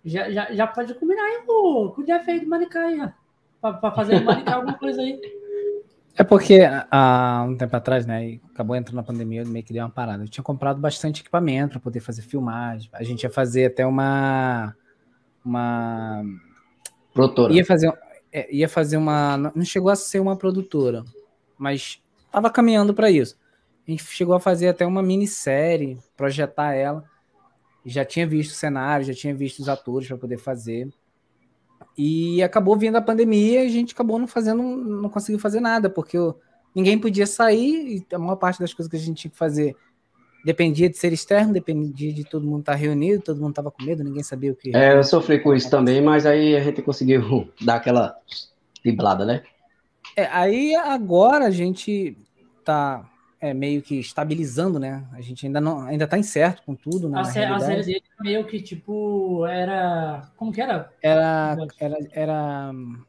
Já, 0.04 0.30
já, 0.30 0.54
já 0.54 0.66
pode 0.66 0.94
combinar 0.94 1.24
aí 1.24 1.42
com, 1.44 1.94
o 1.98 2.04
Jeff 2.04 2.30
aí 2.30 2.40
do 2.40 2.46
Manicai, 2.46 3.00
ó. 3.00 3.08
Pra, 3.60 3.72
pra 3.72 3.90
fazer 3.90 4.20
Manicai 4.20 4.54
alguma 4.54 4.78
coisa 4.78 5.02
aí. 5.02 5.20
É 6.18 6.24
porque 6.24 6.60
há 6.90 7.44
um 7.46 7.56
tempo 7.56 7.76
atrás, 7.76 8.06
né, 8.06 8.38
acabou 8.54 8.74
entrando 8.74 8.96
na 8.96 9.02
pandemia, 9.02 9.42
eu 9.42 9.46
meio 9.46 9.64
que 9.64 9.72
dei 9.72 9.82
uma 9.82 9.90
parada. 9.90 10.24
Eu 10.24 10.28
tinha 10.28 10.42
comprado 10.42 10.80
bastante 10.80 11.20
equipamento 11.20 11.72
para 11.72 11.80
poder 11.80 12.00
fazer 12.00 12.22
filmagem. 12.22 12.88
A 12.92 13.02
gente 13.02 13.24
ia 13.24 13.30
fazer 13.30 13.66
até 13.66 13.84
uma. 13.84 14.74
Uma. 15.44 16.22
Produtora. 17.12 17.52
Ia 17.52 17.64
fazer, 17.64 17.92
é, 18.36 18.54
ia 18.54 18.68
fazer 18.68 18.98
uma. 18.98 19.38
Não 19.38 19.64
chegou 19.64 19.90
a 19.90 19.96
ser 19.96 20.20
uma 20.20 20.36
produtora, 20.36 21.02
mas 21.56 22.02
estava 22.26 22.50
caminhando 22.50 22.92
para 22.92 23.10
isso. 23.10 23.38
A 23.88 23.90
gente 23.90 24.04
chegou 24.04 24.34
a 24.34 24.40
fazer 24.40 24.68
até 24.68 24.84
uma 24.84 25.02
minissérie, 25.02 25.98
projetar 26.14 26.74
ela. 26.74 27.02
Já 27.82 28.04
tinha 28.04 28.26
visto 28.26 28.50
o 28.50 28.54
cenário, 28.54 29.06
já 29.06 29.14
tinha 29.14 29.34
visto 29.34 29.60
os 29.60 29.70
atores 29.70 30.06
para 30.06 30.18
poder 30.18 30.36
fazer. 30.36 30.92
E 31.96 32.42
acabou 32.42 32.76
vindo 32.76 32.96
a 32.96 33.00
pandemia 33.00 33.64
e 33.64 33.68
a 33.68 33.70
gente 33.70 33.94
acabou 33.94 34.18
não 34.18 34.26
fazendo, 34.26 34.62
não 34.62 35.08
conseguiu 35.08 35.38
fazer 35.38 35.60
nada, 35.60 35.88
porque 35.88 36.18
ninguém 36.74 36.98
podia 36.98 37.26
sair 37.26 38.04
e 38.10 38.14
a 38.14 38.18
maior 38.18 38.36
parte 38.36 38.60
das 38.60 38.74
coisas 38.74 38.90
que 38.90 38.96
a 38.96 39.00
gente 39.00 39.16
tinha 39.22 39.30
que 39.30 39.38
fazer 39.38 39.74
dependia 40.46 40.88
de 40.88 40.96
ser 40.96 41.12
externo, 41.12 41.52
dependia 41.52 42.12
de 42.12 42.22
todo 42.22 42.46
mundo 42.46 42.60
estar 42.60 42.76
reunido, 42.76 43.20
todo 43.20 43.40
mundo 43.40 43.50
estava 43.50 43.68
com 43.68 43.82
medo, 43.82 44.04
ninguém 44.04 44.22
sabia 44.22 44.52
o 44.52 44.54
que. 44.54 44.74
É, 44.76 44.96
eu 44.96 45.02
sofri 45.02 45.40
com 45.40 45.52
isso 45.52 45.68
também, 45.68 46.00
mas 46.00 46.24
aí 46.24 46.54
a 46.54 46.60
gente 46.60 46.80
conseguiu 46.82 47.50
dar 47.60 47.74
aquela 47.74 48.16
driblada, 48.80 49.24
né? 49.24 49.42
É, 50.16 50.26
aí 50.26 50.76
agora 50.76 51.46
a 51.46 51.50
gente 51.50 52.16
tá 52.64 53.10
é, 53.40 53.52
meio 53.52 53.82
que 53.82 53.98
estabilizando, 53.98 54.78
né? 54.78 55.04
A 55.12 55.20
gente 55.20 55.44
ainda 55.44 55.60
não 55.60 55.80
ainda 55.80 56.06
tá 56.06 56.16
incerto 56.16 56.62
com 56.62 56.76
tudo, 56.76 57.08
né? 57.08 57.18
A, 57.18 57.22
a 57.22 57.24
série 57.24 57.82
dele 57.82 58.02
meio 58.20 58.46
que 58.46 58.62
tipo 58.62 59.44
era 59.46 60.30
como 60.36 60.52
que 60.52 60.60
era? 60.60 60.92
Era 61.02 61.56
era 61.80 61.96
era 62.12 62.70
um, 62.72 63.02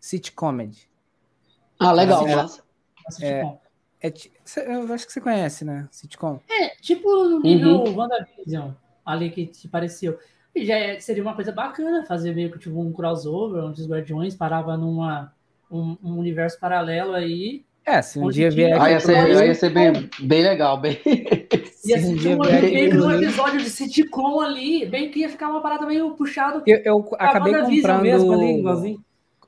sitcomedy. 0.00 0.88
Ah, 1.78 1.92
legal, 1.92 2.26
era, 2.26 2.46
é, 3.20 3.58
é, 4.02 4.12
eu 4.66 4.92
acho 4.92 5.06
que 5.06 5.12
você 5.12 5.20
conhece, 5.20 5.64
né? 5.64 5.88
Sitcom. 5.90 6.40
É, 6.50 6.70
tipo 6.80 7.08
no 7.08 7.40
nível 7.40 7.84
uhum. 7.84 7.96
WandaVision, 7.96 8.70
ali 9.06 9.30
que 9.30 9.46
te 9.46 9.68
pareceu. 9.68 10.18
E 10.54 10.66
já 10.66 10.76
é, 10.76 11.00
seria 11.00 11.22
uma 11.22 11.34
coisa 11.34 11.52
bacana 11.52 12.04
fazer 12.04 12.34
meio 12.34 12.50
que 12.50 12.58
tipo 12.58 12.78
um 12.80 12.92
crossover, 12.92 13.64
onde 13.64 13.80
os 13.80 13.88
Guardiões 13.88 14.34
paravam 14.34 14.76
numa 14.76 15.32
um, 15.70 15.96
um 16.02 16.18
universo 16.18 16.60
paralelo 16.60 17.14
aí 17.14 17.64
É, 17.86 18.02
se 18.02 18.18
um 18.18 18.28
dia 18.28 18.50
vier 18.50 18.74
aqui. 18.74 18.84
Aí 18.84 18.92
ia 18.92 19.00
ser, 19.00 19.16
aí 19.16 19.46
ia 19.46 19.54
ser 19.54 19.70
bem, 19.70 20.10
bem 20.20 20.42
legal, 20.42 20.80
bem. 20.80 21.00
Ia 21.84 21.98
ser 21.98 22.36
um, 22.36 22.38
meio 22.38 23.04
um 23.04 23.10
episódio 23.10 23.58
de 23.58 23.68
sitcom 23.68 24.40
ali, 24.40 24.86
bem 24.86 25.10
que 25.10 25.18
ia 25.18 25.28
ficar 25.28 25.48
uma 25.48 25.60
parada 25.60 25.84
meio 25.84 26.14
puxado. 26.14 26.62
Eu, 26.64 26.78
eu 26.84 27.08
acabei 27.18 27.52
comprando. 27.52 28.02
Mesmo, 28.02 28.32
ali, 28.32 29.00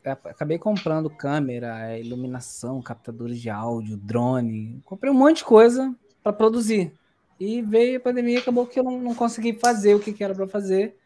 acabei 0.05 0.59
comprando 0.59 1.09
câmera, 1.09 1.99
iluminação, 1.99 2.83
captadores 2.83 3.41
de 3.41 3.51
áudio, 3.51 3.97
drone. 3.97 4.81
Comprei 4.85 5.11
um 5.11 5.15
monte 5.17 5.39
de 5.39 5.45
coisa 5.45 5.95
para 6.23 6.33
produzir. 6.33 6.93
E 7.39 7.63
veio 7.63 7.99
a 7.99 8.01
pandemia 8.01 8.39
acabou 8.39 8.67
que 8.67 8.79
eu 8.79 8.85
não, 8.85 9.01
não 9.01 9.15
consegui 9.15 9.55
fazer 9.55 9.95
o 9.95 10.01
que, 10.01 10.13
que 10.13 10.23
era 10.23 10.35
para 10.35 10.47
fazer. 10.47 10.97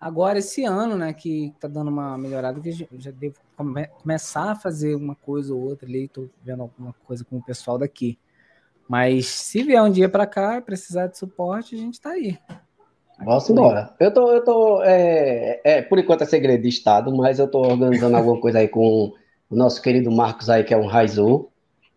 Agora, 0.00 0.38
esse 0.38 0.64
ano, 0.64 0.96
né, 0.96 1.12
que 1.12 1.54
tá 1.58 1.66
dando 1.66 1.88
uma 1.88 2.18
melhorada, 2.18 2.60
que 2.60 2.70
já 2.70 3.10
devo 3.10 3.36
come 3.56 3.86
começar 3.86 4.52
a 4.52 4.54
fazer 4.54 4.94
uma 4.94 5.14
coisa 5.14 5.54
ou 5.54 5.60
outra 5.60 5.88
ali, 5.88 6.06
tô 6.06 6.28
vendo 6.42 6.62
alguma 6.62 6.94
coisa 7.04 7.24
com 7.24 7.38
o 7.38 7.42
pessoal 7.42 7.78
daqui. 7.78 8.18
Mas 8.88 9.26
se 9.26 9.62
vier 9.62 9.82
um 9.82 9.90
dia 9.90 10.08
para 10.08 10.26
cá, 10.26 10.60
precisar 10.60 11.08
de 11.08 11.18
suporte, 11.18 11.74
a 11.74 11.78
gente 11.78 12.00
tá 12.00 12.10
aí. 12.10 12.38
Vamos 13.18 13.48
embora. 13.48 13.90
Eu 13.98 14.12
tô, 14.12 14.30
eu 14.32 14.44
tô, 14.44 14.82
é, 14.82 15.60
é, 15.64 15.82
por 15.82 15.98
enquanto 15.98 16.22
é 16.22 16.26
segredo 16.26 16.62
de 16.62 16.68
Estado, 16.68 17.14
mas 17.14 17.38
eu 17.38 17.48
tô 17.48 17.60
organizando 17.60 18.16
alguma 18.16 18.40
coisa 18.40 18.58
aí 18.58 18.68
com 18.68 19.12
o 19.50 19.56
nosso 19.56 19.80
querido 19.80 20.10
Marcos 20.10 20.50
aí, 20.50 20.64
que 20.64 20.74
é 20.74 20.76
um 20.76 20.86
Raizu, 20.86 21.48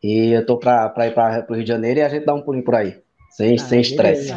e 0.01 0.31
eu 0.31 0.45
tô 0.45 0.57
para 0.57 1.07
ir 1.07 1.13
para 1.13 1.45
o 1.49 1.53
Rio 1.53 1.63
de 1.63 1.69
Janeiro 1.69 1.99
e 1.99 2.03
a 2.03 2.09
gente 2.09 2.25
dá 2.25 2.33
um 2.33 2.41
pulinho 2.41 2.63
por 2.63 2.75
aí, 2.75 2.97
sem 3.31 3.55
ah, 3.55 3.57
sem 3.57 3.81
estresse. 3.81 4.33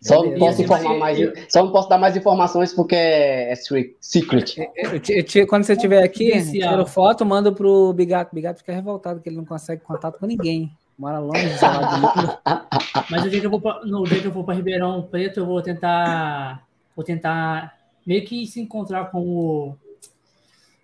Só 0.00 0.24
não 0.24 0.38
posso 0.38 0.62
informar 0.62 0.96
mais, 0.96 1.18
só 1.48 1.64
não 1.64 1.72
posso 1.72 1.88
dar 1.88 1.98
mais 1.98 2.16
informações 2.16 2.72
porque 2.72 2.94
é, 2.94 3.52
é 3.52 3.54
secret. 4.00 4.56
Eu, 4.76 5.00
eu, 5.34 5.46
quando 5.46 5.64
você 5.64 5.72
estiver 5.72 6.02
aqui, 6.02 6.30
tira 6.52 6.86
foto, 6.86 7.26
manda 7.26 7.50
pro 7.50 7.92
Bigato. 7.92 8.34
Bigato 8.34 8.60
fica 8.60 8.72
revoltado 8.72 9.20
que 9.20 9.28
ele 9.28 9.36
não 9.36 9.44
consegue 9.44 9.82
contato 9.82 10.18
com 10.18 10.26
ninguém. 10.26 10.70
Mora 10.98 11.20
longe, 11.20 11.48
Mas 13.08 13.24
o 13.24 13.30
dia 13.30 13.40
que 13.40 13.46
eu 13.46 13.50
vou 13.50 13.60
pra, 13.60 13.80
no 13.84 14.02
dia 14.02 14.20
que 14.20 14.26
eu 14.26 14.32
for 14.32 14.44
para 14.44 14.54
Ribeirão 14.54 15.02
Preto, 15.02 15.40
eu 15.40 15.46
vou 15.46 15.62
tentar 15.62 16.66
vou 16.96 17.04
tentar 17.04 17.78
meio 18.04 18.24
que 18.24 18.44
se 18.46 18.60
encontrar 18.60 19.10
com 19.10 19.22
o 19.22 19.76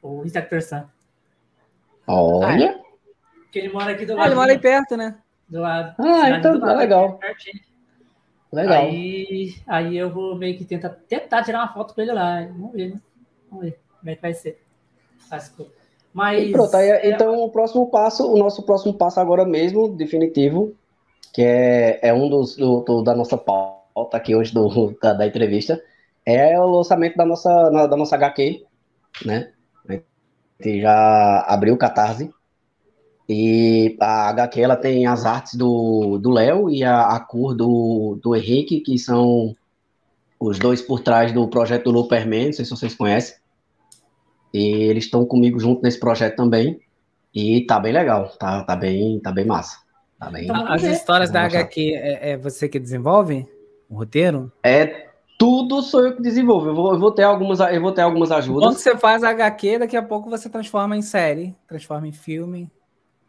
o 0.01 0.25
Isaac 0.25 0.49
Persan. 0.49 0.89
Olha. 2.07 2.81
Que 3.51 3.59
ele 3.59 3.73
mora 3.73 3.93
aqui 3.93 4.07
do 4.07 4.15
lado. 4.15 4.23
Ah, 4.23 4.27
ele 4.27 4.35
mora 4.35 4.53
aí 4.53 4.59
perto, 4.59 4.97
né? 4.97 5.19
Do 5.49 5.61
lado. 5.61 5.95
Ah, 5.99 6.31
então 6.31 6.61
tá 6.61 6.75
legal. 6.75 7.19
Pertinho. 7.19 7.61
Legal. 8.53 8.85
Aí, 8.85 9.57
aí 9.67 9.97
eu 9.97 10.11
vou 10.11 10.37
meio 10.37 10.57
que 10.57 10.65
tentar, 10.65 10.91
tentar 10.91 11.43
tirar 11.43 11.59
uma 11.59 11.73
foto 11.73 11.93
com 11.93 12.01
ele 12.01 12.13
lá. 12.13 12.41
Vamos 12.43 12.73
ver, 12.73 12.95
né? 12.95 13.01
Vamos 13.51 13.65
ver 13.65 13.81
como 13.99 14.11
é 14.11 14.15
que 14.15 14.23
vai 14.23 14.35
ser. 14.35 14.63
Mas. 16.15 16.49
E 16.49 16.53
pronto, 16.53 16.75
aí, 16.77 16.89
é... 16.89 17.11
então 17.11 17.43
o 17.43 17.51
próximo 17.51 17.91
passo, 17.91 18.33
o 18.33 18.39
nosso 18.39 18.63
próximo 18.63 18.95
passo 18.95 19.19
agora 19.19 19.45
mesmo, 19.45 19.89
definitivo, 19.89 20.73
que 21.33 21.43
é, 21.43 21.99
é 22.01 22.15
um 22.15 22.31
dos 22.31 22.57
do, 22.57 22.81
do, 22.83 23.03
da 23.03 23.15
nossa 23.17 23.37
pauta 23.37 24.17
aqui 24.17 24.35
hoje 24.35 24.55
do, 24.55 24.97
da, 25.03 25.13
da, 25.13 25.27
entrevista, 25.27 25.83
é 26.25 26.59
o 26.61 26.67
lançamento 26.67 27.17
da 27.17 27.27
nossa, 27.27 27.71
na, 27.71 27.87
da 27.89 27.97
nossa 27.97 28.15
HQ, 28.15 28.65
né? 29.27 29.51
A 29.89 29.93
gente 29.93 30.81
já 30.81 31.41
abriu 31.49 31.75
o 31.75 31.79
Catarse, 31.79 32.31
e 33.29 33.97
a 34.01 34.29
HQ 34.29 34.61
ela 34.61 34.77
tem 34.77 35.07
as 35.07 35.25
artes 35.25 35.57
do 35.57 36.31
Léo 36.31 36.71
e 36.71 36.85
a, 36.85 37.09
a, 37.09 37.21
cor 37.21 37.55
do, 37.55 38.19
do 38.23 38.37
Henrique, 38.37 38.81
que 38.81 38.99
são 38.99 39.55
os 40.39 40.59
dois 40.59 40.83
por 40.83 41.01
trás 41.01 41.33
do 41.33 41.49
projeto 41.49 41.85
do 41.85 41.91
Luperman, 41.91 42.47
não 42.47 42.53
sei 42.53 42.65
se 42.65 42.71
vocês 42.71 42.95
conhecem. 42.95 43.37
E 44.55 44.85
eles 44.85 45.07
estão 45.07 45.27
comigo 45.27 45.59
junto 45.59 45.83
nesse 45.83 45.99
projeto 45.99 46.37
também. 46.37 46.81
E 47.35 47.67
tá 47.67 47.81
bem 47.81 47.93
legal, 47.93 48.29
tá, 48.39 48.63
tá, 48.63 48.77
bem, 48.77 49.19
tá 49.19 49.33
bem 49.33 49.45
massa. 49.45 49.79
Tá 50.19 50.31
bem, 50.31 50.45
então, 50.45 50.73
as 50.73 50.85
histórias 50.85 51.29
da 51.29 51.43
HQ 51.43 51.93
é, 51.97 52.31
é, 52.31 52.37
você 52.37 52.69
que 52.69 52.79
desenvolve? 52.79 53.47
O 53.91 53.97
roteiro? 53.97 54.53
É 54.63 55.09
tudo 55.37 55.83
sou 55.83 56.07
eu 56.07 56.15
que 56.15 56.23
desenvolvo. 56.23 56.69
Eu 56.69 56.75
vou, 56.75 56.93
eu 56.95 56.99
vou, 56.99 57.11
ter, 57.11 57.25
algumas, 57.25 57.59
eu 57.59 57.81
vou 57.81 57.93
ter 57.93 58.03
algumas 58.03 58.31
ajudas. 58.31 58.63
Quando 58.63 58.79
você 58.79 58.97
faz 58.97 59.25
a 59.25 59.31
HQ, 59.31 59.81
daqui 59.81 59.97
a 59.97 60.03
pouco 60.03 60.31
você 60.31 60.49
transforma 60.49 60.97
em 60.97 61.03
série, 61.03 61.55
transforma 61.67 62.07
em 62.07 62.13
filme. 62.13 62.71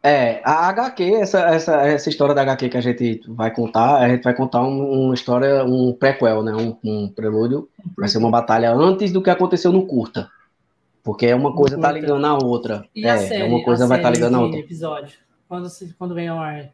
É, 0.04 0.40
a 0.46 0.70
HQ, 0.70 1.04
essa, 1.16 1.40
essa, 1.40 1.82
essa 1.82 2.10
história 2.10 2.36
da 2.36 2.44
HQ 2.44 2.70
que 2.70 2.78
a 2.78 2.82
gente 2.82 3.22
vai 3.28 3.52
contar, 3.52 3.98
a 3.98 4.08
gente 4.08 4.24
vai 4.24 4.36
contar 4.36 4.62
um, 4.62 5.08
uma 5.08 5.16
história, 5.16 5.66
um 5.66 5.94
prequel, 5.94 6.44
né? 6.44 6.54
Um, 6.54 6.78
um, 6.84 7.10
prelúdio. 7.10 7.68
Vai 7.98 8.08
ser 8.08 8.20
uma 8.20 8.30
batalha 8.30 8.72
antes 8.72 9.12
do 9.12 9.22
que 9.22 9.32
aconteceu 9.32 9.72
no 9.72 9.88
curta. 9.88 10.30
Porque 11.06 11.28
é 11.28 11.36
uma 11.36 11.54
coisa 11.54 11.80
tá 11.80 11.92
ligando 11.92 12.26
a 12.26 12.34
outra. 12.34 12.90
E 12.96 13.06
é, 13.06 13.12
a 13.12 13.18
série, 13.20 13.44
é 13.44 13.46
uma 13.46 13.64
coisa 13.64 13.86
vai 13.86 14.00
estar 14.00 14.10
tá 14.10 14.16
ligando 14.16 14.36
a 14.38 14.42
outra. 14.42 14.60
episódio? 14.60 15.16
Quando, 15.48 15.70
quando 16.00 16.16
vem 16.16 16.28
ao 16.28 16.40
ar? 16.40 16.72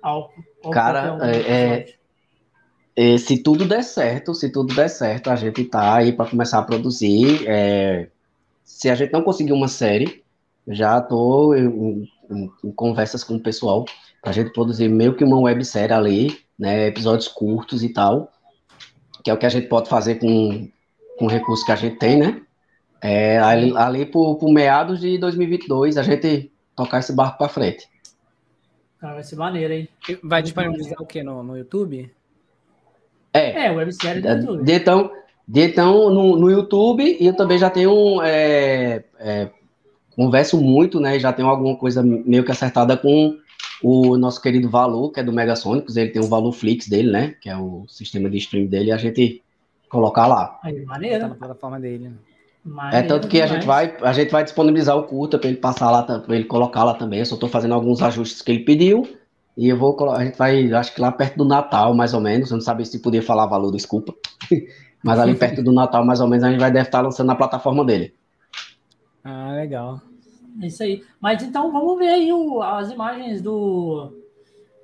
Ao, 0.00 0.30
ao 0.62 0.70
Cara, 0.70 1.18
é, 1.26 1.92
é, 2.94 3.18
se 3.18 3.42
tudo 3.42 3.64
der 3.64 3.82
certo, 3.82 4.36
se 4.36 4.52
tudo 4.52 4.72
der 4.72 4.88
certo, 4.88 5.30
a 5.30 5.34
gente 5.34 5.64
tá 5.64 5.96
aí 5.96 6.12
para 6.12 6.30
começar 6.30 6.60
a 6.60 6.62
produzir. 6.62 7.42
É, 7.44 8.08
se 8.62 8.88
a 8.88 8.94
gente 8.94 9.12
não 9.12 9.24
conseguir 9.24 9.52
uma 9.52 9.66
série, 9.66 10.22
já 10.68 11.00
tô 11.00 11.52
em, 11.52 12.08
em 12.62 12.72
conversas 12.76 13.24
com 13.24 13.34
o 13.34 13.42
pessoal, 13.42 13.84
para 14.20 14.30
a 14.30 14.32
gente 14.32 14.52
produzir 14.52 14.88
meio 14.88 15.16
que 15.16 15.24
uma 15.24 15.40
websérie 15.40 15.92
ali, 15.92 16.38
né, 16.56 16.86
episódios 16.86 17.26
curtos 17.26 17.82
e 17.82 17.88
tal, 17.88 18.30
que 19.24 19.30
é 19.30 19.34
o 19.34 19.38
que 19.38 19.46
a 19.46 19.48
gente 19.48 19.66
pode 19.66 19.88
fazer 19.88 20.20
com, 20.20 20.68
com 21.18 21.24
o 21.24 21.28
recurso 21.28 21.66
que 21.66 21.72
a 21.72 21.76
gente 21.76 21.96
tem, 21.96 22.16
né? 22.16 22.42
É, 23.02 23.38
ali, 23.38 23.76
ali 23.76 24.06
por, 24.06 24.36
por 24.36 24.52
meados 24.52 25.00
de 25.00 25.18
2022, 25.18 25.98
a 25.98 26.02
gente 26.04 26.52
tocar 26.76 27.00
esse 27.00 27.12
barco 27.12 27.38
para 27.38 27.48
frente. 27.48 27.88
Cara, 29.00 29.14
vai 29.14 29.24
ser 29.24 29.34
maneiro, 29.34 29.72
hein? 29.72 29.88
Vai 30.22 30.40
disponibilizar 30.40 31.00
o 31.00 31.06
quê? 31.06 31.24
No, 31.24 31.42
no 31.42 31.58
YouTube? 31.58 32.08
É. 33.34 33.66
É, 33.66 33.72
websérie 33.72 34.22
do 34.22 34.28
YouTube. 34.28 34.64
De, 34.64 34.72
então, 34.72 35.10
de, 35.48 35.60
então 35.62 36.10
no, 36.10 36.36
no 36.36 36.48
YouTube, 36.48 37.16
e 37.18 37.26
eu 37.26 37.34
também 37.34 37.58
já 37.58 37.68
tenho 37.68 38.22
é, 38.22 39.02
é, 39.18 39.50
converso 40.14 40.60
muito, 40.60 41.00
né? 41.00 41.18
Já 41.18 41.32
tenho 41.32 41.48
alguma 41.48 41.76
coisa 41.76 42.04
meio 42.04 42.44
que 42.44 42.52
acertada 42.52 42.96
com 42.96 43.36
o 43.82 44.16
nosso 44.16 44.40
querido 44.40 44.70
Valor, 44.70 45.10
que 45.10 45.18
é 45.18 45.24
do 45.24 45.32
Megasônicos, 45.32 45.96
ele 45.96 46.10
tem 46.10 46.22
o 46.22 46.28
Valor 46.28 46.52
Flix 46.52 46.86
dele, 46.86 47.10
né? 47.10 47.34
Que 47.40 47.50
é 47.50 47.56
o 47.56 47.84
sistema 47.88 48.30
de 48.30 48.38
stream 48.38 48.66
dele, 48.66 48.90
e 48.90 48.92
a 48.92 48.96
gente 48.96 49.42
colocar 49.88 50.28
lá. 50.28 50.60
Aí, 50.62 50.84
maneiro. 50.84 51.22
Tá 51.22 51.28
na 51.28 51.34
plataforma 51.34 51.80
dele. 51.80 52.08
Né? 52.08 52.14
É 52.92 53.02
tanto 53.02 53.26
que 53.26 53.42
a 53.42 53.46
gente 53.46 53.66
vai 53.66 53.96
a 54.02 54.12
gente 54.12 54.30
vai 54.30 54.44
disponibilizar 54.44 54.96
o 54.96 55.02
curta 55.02 55.38
para 55.38 55.48
ele 55.48 55.58
passar 55.58 55.90
lá, 55.90 56.02
para 56.02 56.34
ele 56.34 56.44
colocar 56.44 56.84
lá 56.84 56.94
também. 56.94 57.18
Eu 57.18 57.26
só 57.26 57.34
estou 57.34 57.48
fazendo 57.48 57.74
alguns 57.74 58.00
ajustes 58.02 58.40
que 58.40 58.52
ele 58.52 58.64
pediu. 58.64 59.08
E 59.56 59.68
eu 59.68 59.76
vou 59.76 60.10
a 60.10 60.24
gente 60.24 60.38
vai, 60.38 60.72
acho 60.72 60.94
que 60.94 61.00
lá 61.00 61.12
perto 61.12 61.36
do 61.36 61.44
Natal, 61.44 61.94
mais 61.94 62.14
ou 62.14 62.20
menos. 62.20 62.50
Eu 62.50 62.56
não 62.56 62.62
sabia 62.62 62.86
se 62.86 63.00
podia 63.00 63.22
falar 63.22 63.46
valor, 63.46 63.70
desculpa. 63.70 64.14
Mas 65.02 65.18
ali 65.18 65.34
perto 65.34 65.62
do 65.62 65.72
Natal, 65.72 66.04
mais 66.04 66.20
ou 66.20 66.28
menos, 66.28 66.44
a 66.44 66.50
gente 66.50 66.60
vai 66.60 66.70
deve 66.70 66.86
estar 66.86 67.00
lançando 67.00 67.26
na 67.26 67.34
plataforma 67.34 67.84
dele. 67.84 68.14
Ah, 69.24 69.52
legal. 69.52 70.00
É 70.62 70.66
isso 70.66 70.82
aí. 70.82 71.02
Mas 71.20 71.42
então 71.42 71.72
vamos 71.72 71.98
ver 71.98 72.08
aí 72.08 72.32
o, 72.32 72.62
as 72.62 72.90
imagens 72.90 73.42
do. 73.42 74.12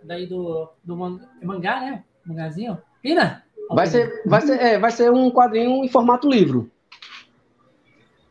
Daí 0.02 0.26
do, 0.26 0.68
do 0.82 0.96
mangá, 1.42 1.80
né? 1.80 2.02
Mangazinho. 2.26 2.78
Pina? 3.00 3.44
Vai 3.70 3.86
ser, 3.86 4.22
vai, 4.26 4.40
ser, 4.40 4.60
é, 4.60 4.78
vai 4.78 4.90
ser 4.90 5.12
um 5.12 5.30
quadrinho 5.30 5.84
em 5.84 5.88
formato 5.88 6.28
livro. 6.28 6.70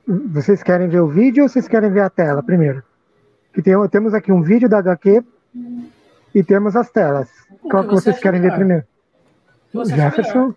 Vocês 0.08 0.64
querem 0.64 0.88
ver 0.88 1.02
o 1.02 1.08
vídeo 1.08 1.44
ou 1.44 1.50
vocês 1.50 1.68
querem 1.68 1.92
ver 1.92 2.00
a 2.00 2.10
tela 2.10 2.42
primeiro? 2.42 2.82
Que 3.54 3.62
tem, 3.62 3.74
temos 3.90 4.14
aqui 4.14 4.32
um 4.32 4.42
vídeo 4.42 4.70
da 4.70 4.78
HQ 4.78 5.22
e 6.34 6.44
temos 6.44 6.78
as 6.78 6.90
telas. 6.90 7.30
O 7.62 7.70
Qual 7.70 7.84
que, 7.84 7.90
você 7.90 8.12
vocês 8.12 8.20
querem 8.22 8.40
melhor? 8.40 8.58
ver 8.58 8.58
primeiro? 8.58 8.86
Jefferson. 9.86 10.54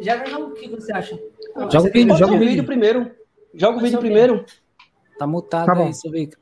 Jefferson, 0.00 0.38
o 0.38 0.50
que 0.52 0.68
você 0.70 0.92
acha? 0.92 1.18
Joga 1.70 1.88
o 1.88 1.92
vídeo, 1.92 2.16
joga 2.16 2.32
o 2.32 2.38
vídeo 2.38 2.64
primeiro. 2.64 3.10
Joga 3.54 3.78
o 3.78 3.80
vídeo 3.80 3.98
primeiro. 3.98 4.44
Tá 5.18 5.26
mutado 5.26 5.66
tá 5.66 5.74
aí, 5.74 5.92
Subica. 5.92 6.38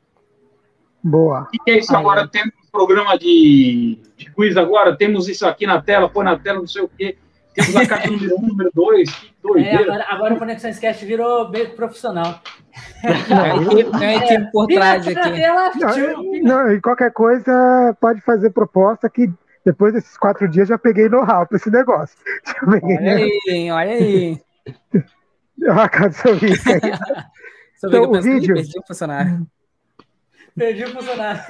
Boa. 1.03 1.49
E 1.53 1.71
é 1.71 1.79
isso 1.79 1.95
agora? 1.95 2.27
Temos 2.27 2.53
um 2.65 2.71
programa 2.71 3.17
de, 3.17 3.99
de 4.15 4.31
quiz 4.31 4.55
agora? 4.55 4.95
Temos 4.95 5.27
isso 5.27 5.45
aqui 5.45 5.67
na 5.67 5.81
tela, 5.81 6.09
põe 6.09 6.23
na 6.23 6.39
tela, 6.39 6.59
não 6.59 6.67
sei 6.67 6.81
o 6.81 6.87
quê. 6.89 7.17
Temos 7.55 7.75
a 7.75 7.87
caixa 7.87 8.11
número 8.11 8.35
1, 8.35 8.37
um, 8.37 8.47
número 8.47 8.71
2. 8.73 9.31
É, 9.57 9.75
agora, 9.75 10.05
agora 10.09 10.33
o 10.33 10.37
Conexão 10.37 10.69
Sketch 10.69 11.03
virou 11.03 11.49
bem 11.49 11.69
profissional. 11.69 12.41
Tem 13.01 13.85
uma 13.85 14.13
equipe 14.13 14.51
por 14.51 14.67
trás 14.67 15.07
aqui. 15.07 15.39
Não, 16.43 16.63
não, 16.63 16.71
e 16.73 16.81
qualquer 16.81 17.11
coisa 17.13 17.95
pode 18.01 18.19
fazer 18.21 18.49
proposta 18.49 19.09
que 19.09 19.31
depois 19.65 19.93
desses 19.93 20.17
quatro 20.17 20.47
dias 20.49 20.67
já 20.67 20.77
peguei 20.77 21.07
know-how 21.07 21.47
para 21.47 21.57
esse 21.57 21.71
negócio. 21.71 22.17
Olha 22.67 23.15
aí, 23.15 23.71
olha 23.71 23.91
aí. 23.91 24.41
Olha 25.63 25.81
a 25.83 25.89
cara 25.89 26.09
do 26.09 26.15
seu 26.15 26.35
então, 27.89 28.11
o 28.11 28.21
vídeo... 28.21 28.55
Perdi 28.55 28.79
o 28.79 28.83
funcionário. 28.85 29.47
Perdi 30.55 30.83
o 30.83 30.89
funcionário. 30.89 31.41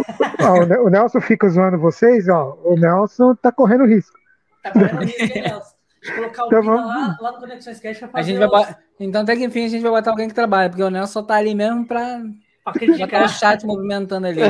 Ó, 0.42 0.84
o 0.86 0.90
Nelson 0.90 1.22
fica 1.22 1.50
zoando 1.50 1.78
vocês, 1.78 2.28
ó. 2.28 2.58
O 2.64 2.76
Nelson 2.76 3.36
tá 3.36 3.52
correndo 3.52 3.86
risco. 3.86 4.18
Tá 4.64 4.72
correndo 4.72 5.02
risco, 5.02 5.22
hein, 5.22 5.44
Nelson? 5.44 5.75
Colocar 6.14 6.44
o 6.44 6.48
então, 6.48 6.64
vamos... 6.64 6.86
lá, 6.86 7.18
lá 7.20 7.32
no 7.32 7.40
Conexões 7.40 7.80
Cash 7.80 8.00
pra 8.00 8.08
fazer. 8.10 8.20
A 8.20 8.24
gente 8.24 8.50
vai 8.50 8.76
Então, 9.00 9.22
até 9.22 9.36
que 9.36 9.46
enfim, 9.46 9.66
a 9.66 9.70
gente 9.70 9.82
vai 9.82 9.92
botar 9.92 10.12
alguém 10.12 10.28
que 10.28 10.34
trabalha, 10.34 10.70
porque 10.70 10.84
o 10.84 10.90
Nelson 10.90 11.12
só 11.12 11.24
tá 11.24 11.36
ali 11.36 11.56
mesmo 11.56 11.86
pra, 11.88 12.22
pra 12.64 12.74
criticar 12.74 13.24
o 13.24 13.30
chat 13.30 13.66
movimentando 13.66 14.28
ali. 14.28 14.42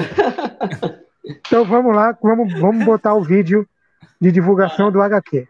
Então 1.25 1.65
vamos 1.65 1.95
lá, 1.95 2.15
vamos, 2.21 2.53
vamos 2.59 2.85
botar 2.85 3.15
o 3.15 3.23
vídeo 3.23 3.67
de 4.21 4.31
divulgação 4.31 4.91
do 4.91 5.01
HQ. 5.01 5.47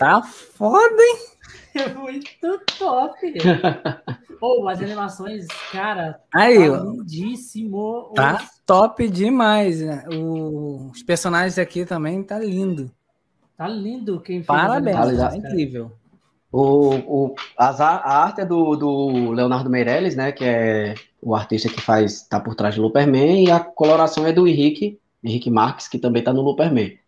Tá 0.00 0.22
foda, 0.22 0.96
hein? 0.98 1.18
É 1.74 1.88
muito 1.92 2.58
top! 2.78 3.34
oh, 4.40 4.66
as 4.66 4.80
animações, 4.80 5.46
cara, 5.70 6.18
Aí, 6.34 6.70
tá 6.70 6.78
lindíssimo. 6.78 8.10
Tá 8.14 8.48
top 8.64 9.06
demais. 9.10 9.82
Né? 9.82 10.02
O, 10.10 10.88
os 10.90 11.02
personagens 11.02 11.58
aqui 11.58 11.84
também 11.84 12.22
tá 12.22 12.38
lindo. 12.38 12.90
Tá 13.58 13.68
lindo 13.68 14.22
quem 14.22 14.36
fez. 14.36 14.46
Parabéns, 14.46 15.18
tá 15.18 15.36
incrível. 15.36 15.92
O, 16.50 16.94
o, 16.94 17.34
as, 17.58 17.78
a 17.78 18.22
arte 18.22 18.40
é 18.40 18.46
do, 18.46 18.74
do 18.76 19.32
Leonardo 19.32 19.68
Meirelles, 19.68 20.16
né? 20.16 20.32
Que 20.32 20.46
é 20.46 20.94
o 21.20 21.34
artista 21.34 21.68
que 21.68 21.82
faz, 21.82 22.22
tá 22.26 22.40
por 22.40 22.54
trás 22.54 22.74
do 22.74 22.80
Luperman, 22.80 23.44
e 23.44 23.50
a 23.50 23.60
coloração 23.60 24.26
é 24.26 24.32
do 24.32 24.48
Henrique, 24.48 24.98
Henrique 25.22 25.50
Marques, 25.50 25.88
que 25.88 25.98
também 25.98 26.24
tá 26.24 26.32
no 26.32 26.40
Luperman. 26.40 26.98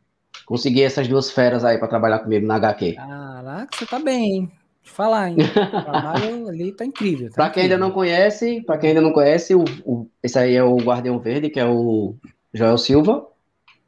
Consegui 0.53 0.83
essas 0.83 1.09
duas 1.09 1.31
feras 1.31 1.65
aí 1.65 1.79
para 1.79 1.89
trabalhar 1.89 2.19
comigo 2.19 2.47
na 2.47 2.57
HQ. 2.57 2.93
Caraca, 2.93 3.69
você 3.73 3.87
tá 3.87 3.99
bem, 3.99 4.35
hein? 4.35 4.53
Te 4.83 4.91
falar, 4.91 5.31
hein? 5.31 5.37
O 5.49 5.83
trabalho 5.83 6.47
ali 6.47 6.73
tá 6.73 6.85
incrível. 6.85 7.31
Tá 7.31 7.37
para 7.37 7.51
quem 7.51 7.63
ainda 7.63 7.79
não 7.79 7.91
conhece, 7.91 8.61
para 8.61 8.77
quem 8.77 8.91
ainda 8.91 9.01
não 9.01 9.15
conhece, 9.15 9.55
o, 9.55 9.65
o, 9.83 10.07
esse 10.23 10.39
aí 10.39 10.55
é 10.55 10.63
o 10.63 10.77
Guardião 10.77 11.19
Verde, 11.19 11.49
que 11.49 11.59
é 11.59 11.65
o 11.65 12.17
Joel 12.53 12.77
Silva. 12.77 13.27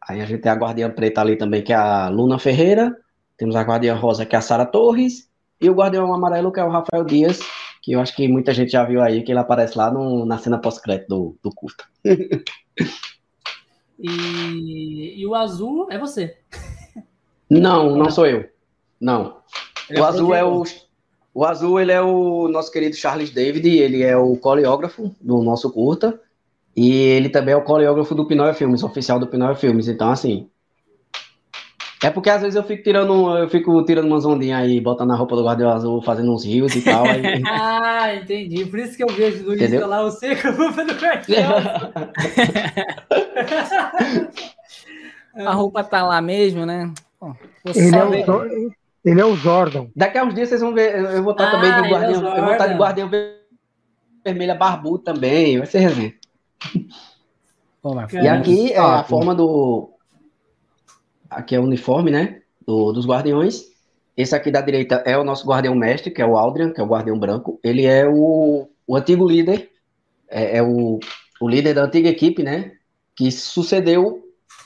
Aí 0.09 0.22
a 0.22 0.24
gente 0.24 0.40
tem 0.40 0.50
a 0.50 0.55
Guardiã 0.55 0.90
Preta 0.90 1.20
ali 1.20 1.37
também, 1.37 1.62
que 1.62 1.70
é 1.70 1.77
a 1.77 2.09
Luna 2.09 2.38
Ferreira. 2.38 2.96
Temos 3.37 3.57
a 3.57 3.61
Guardiã 3.61 3.94
Rosa, 3.94 4.24
que 4.24 4.35
é 4.35 4.38
a 4.38 4.40
Sara 4.40 4.64
Torres. 4.64 5.29
E 5.61 5.68
o 5.68 5.74
Guardião 5.74 6.14
Amarelo, 6.14 6.50
que 6.50 6.61
é 6.61 6.64
o 6.64 6.70
Rafael 6.70 7.05
Dias, 7.05 7.40
que 7.83 7.92
eu 7.92 8.00
acho 8.00 8.16
que 8.16 8.27
muita 8.27 8.55
gente 8.55 8.72
já 8.72 8.85
viu 8.85 9.03
aí, 9.03 9.22
que 9.22 9.31
ele 9.31 9.38
aparece 9.38 9.77
lá 9.77 9.92
no, 9.92 10.24
na 10.24 10.38
cena 10.38 10.59
pós-crédito 10.59 11.09
do, 11.09 11.37
do 11.42 11.50
curta. 11.55 11.85
E, 13.98 15.20
e 15.20 15.26
o 15.26 15.35
azul 15.35 15.88
é 15.90 15.98
você. 15.98 16.37
Não, 17.48 17.96
não 17.96 18.11
sou 18.11 18.26
eu. 18.26 18.48
Não. 19.00 19.37
Ele 19.88 20.00
o 20.00 20.04
é 20.04 20.07
azul 20.07 20.35
é 20.35 20.44
o. 20.44 20.64
O 21.33 21.44
azul, 21.44 21.80
ele 21.80 21.90
é 21.90 22.00
o 22.00 22.46
nosso 22.46 22.70
querido 22.70 22.94
Charles 22.94 23.30
David, 23.30 23.68
ele 23.68 24.04
é 24.04 24.16
o 24.16 24.37
coreógrafo 24.37 25.12
do 25.20 25.42
nosso 25.42 25.68
curta, 25.72 26.20
e 26.76 26.92
ele 26.92 27.28
também 27.28 27.54
é 27.54 27.57
o 27.57 27.64
coreógrafo 27.64 28.14
do 28.14 28.24
Pinóia 28.24 28.54
Filmes, 28.54 28.85
oficial 28.85 29.18
do 29.18 29.26
Pinóia 29.26 29.57
Filmes. 29.57 29.88
Então, 29.88 30.11
assim, 30.11 30.48
é 32.05 32.11
porque 32.11 32.29
às 32.29 32.43
vezes 32.43 32.55
eu 32.55 32.62
fico 32.62 32.83
tirando, 32.83 33.35
eu 33.38 33.49
fico 33.49 33.83
tirando 33.85 34.07
umas 34.07 34.27
ondinhas 34.27 34.61
aí, 34.61 34.79
botando 34.79 35.12
a 35.12 35.17
roupa 35.17 35.35
do 35.37 35.45
Guardião 35.45 35.71
Azul, 35.71 36.03
fazendo 36.03 36.31
uns 36.33 36.45
rios 36.45 36.75
e 36.77 36.83
tal. 36.83 37.03
Aí... 37.07 37.43
ah, 37.49 38.14
entendi. 38.14 38.67
Por 38.67 38.79
isso 38.79 38.95
que 38.95 39.03
eu 39.03 39.09
vejo 39.09 39.45
no 39.45 39.55
Insta 39.55 39.87
lá 39.87 40.03
você 40.03 40.37
com 40.37 40.49
a 40.49 40.51
roupa 40.51 40.85
do 40.85 40.93
Guardião 40.93 41.51
A 45.47 45.53
roupa 45.55 45.83
tá 45.83 46.05
lá 46.05 46.21
mesmo, 46.21 46.67
né? 46.67 46.93
ele, 47.75 47.97
é 47.97 48.05
o, 48.05 48.71
ele 49.03 49.21
é 49.23 49.25
o 49.25 49.35
Zordon. 49.37 49.88
Daqui 49.97 50.19
a 50.19 50.25
uns 50.25 50.35
dias 50.35 50.51
vocês 50.51 50.61
vão 50.61 50.75
ver, 50.75 50.95
eu 50.97 51.23
vou 51.23 51.33
estar 51.33 51.49
ah, 51.49 51.51
também 51.53 51.73
de 51.73 51.88
Guardião, 51.88 52.35
é 52.35 52.38
eu 52.38 52.45
vou 52.45 52.53
estar 52.53 52.67
de 52.67 52.75
Guardião 52.75 53.11
Vermelha 54.23 54.55
Barbudo 54.55 54.99
também, 54.99 55.57
vai 55.57 55.67
ser 55.67 55.79
resenha. 55.79 56.12
e 58.12 58.29
aqui 58.29 58.73
é 58.75 58.79
a 58.79 59.03
forma 59.05 59.35
do, 59.35 59.93
aqui 61.35 61.55
é 61.55 61.61
o 61.61 61.64
uniforme, 61.64 62.11
né, 62.11 62.40
do, 62.66 62.92
dos 62.92 63.07
guardiões. 63.07 63.73
Esse 64.16 64.35
aqui 64.35 64.51
da 64.51 64.61
direita 64.61 65.03
é 65.05 65.18
o 65.18 65.25
nosso 65.25 65.47
guardião 65.47 65.75
mestre, 65.75 66.11
que 66.11 66.23
é 66.23 66.27
o 66.27 66.37
Aldrian, 66.37 66.73
que 66.73 66.81
é 66.81 66.85
o 66.85 66.87
guardião 66.87 67.18
branco. 67.18 67.59
Ele 67.64 67.85
é 67.85 68.09
o, 68.09 68.68
o 68.87 68.97
antigo 68.97 69.29
líder, 69.29 69.70
é, 70.29 70.59
é 70.59 70.62
o, 70.62 71.01
o 71.40 71.49
líder 71.49 71.75
da 71.75 71.85
antiga 71.85 72.09
equipe, 72.09 72.42
né, 72.42 72.73
que 73.16 73.31
sucedeu, 73.31 74.23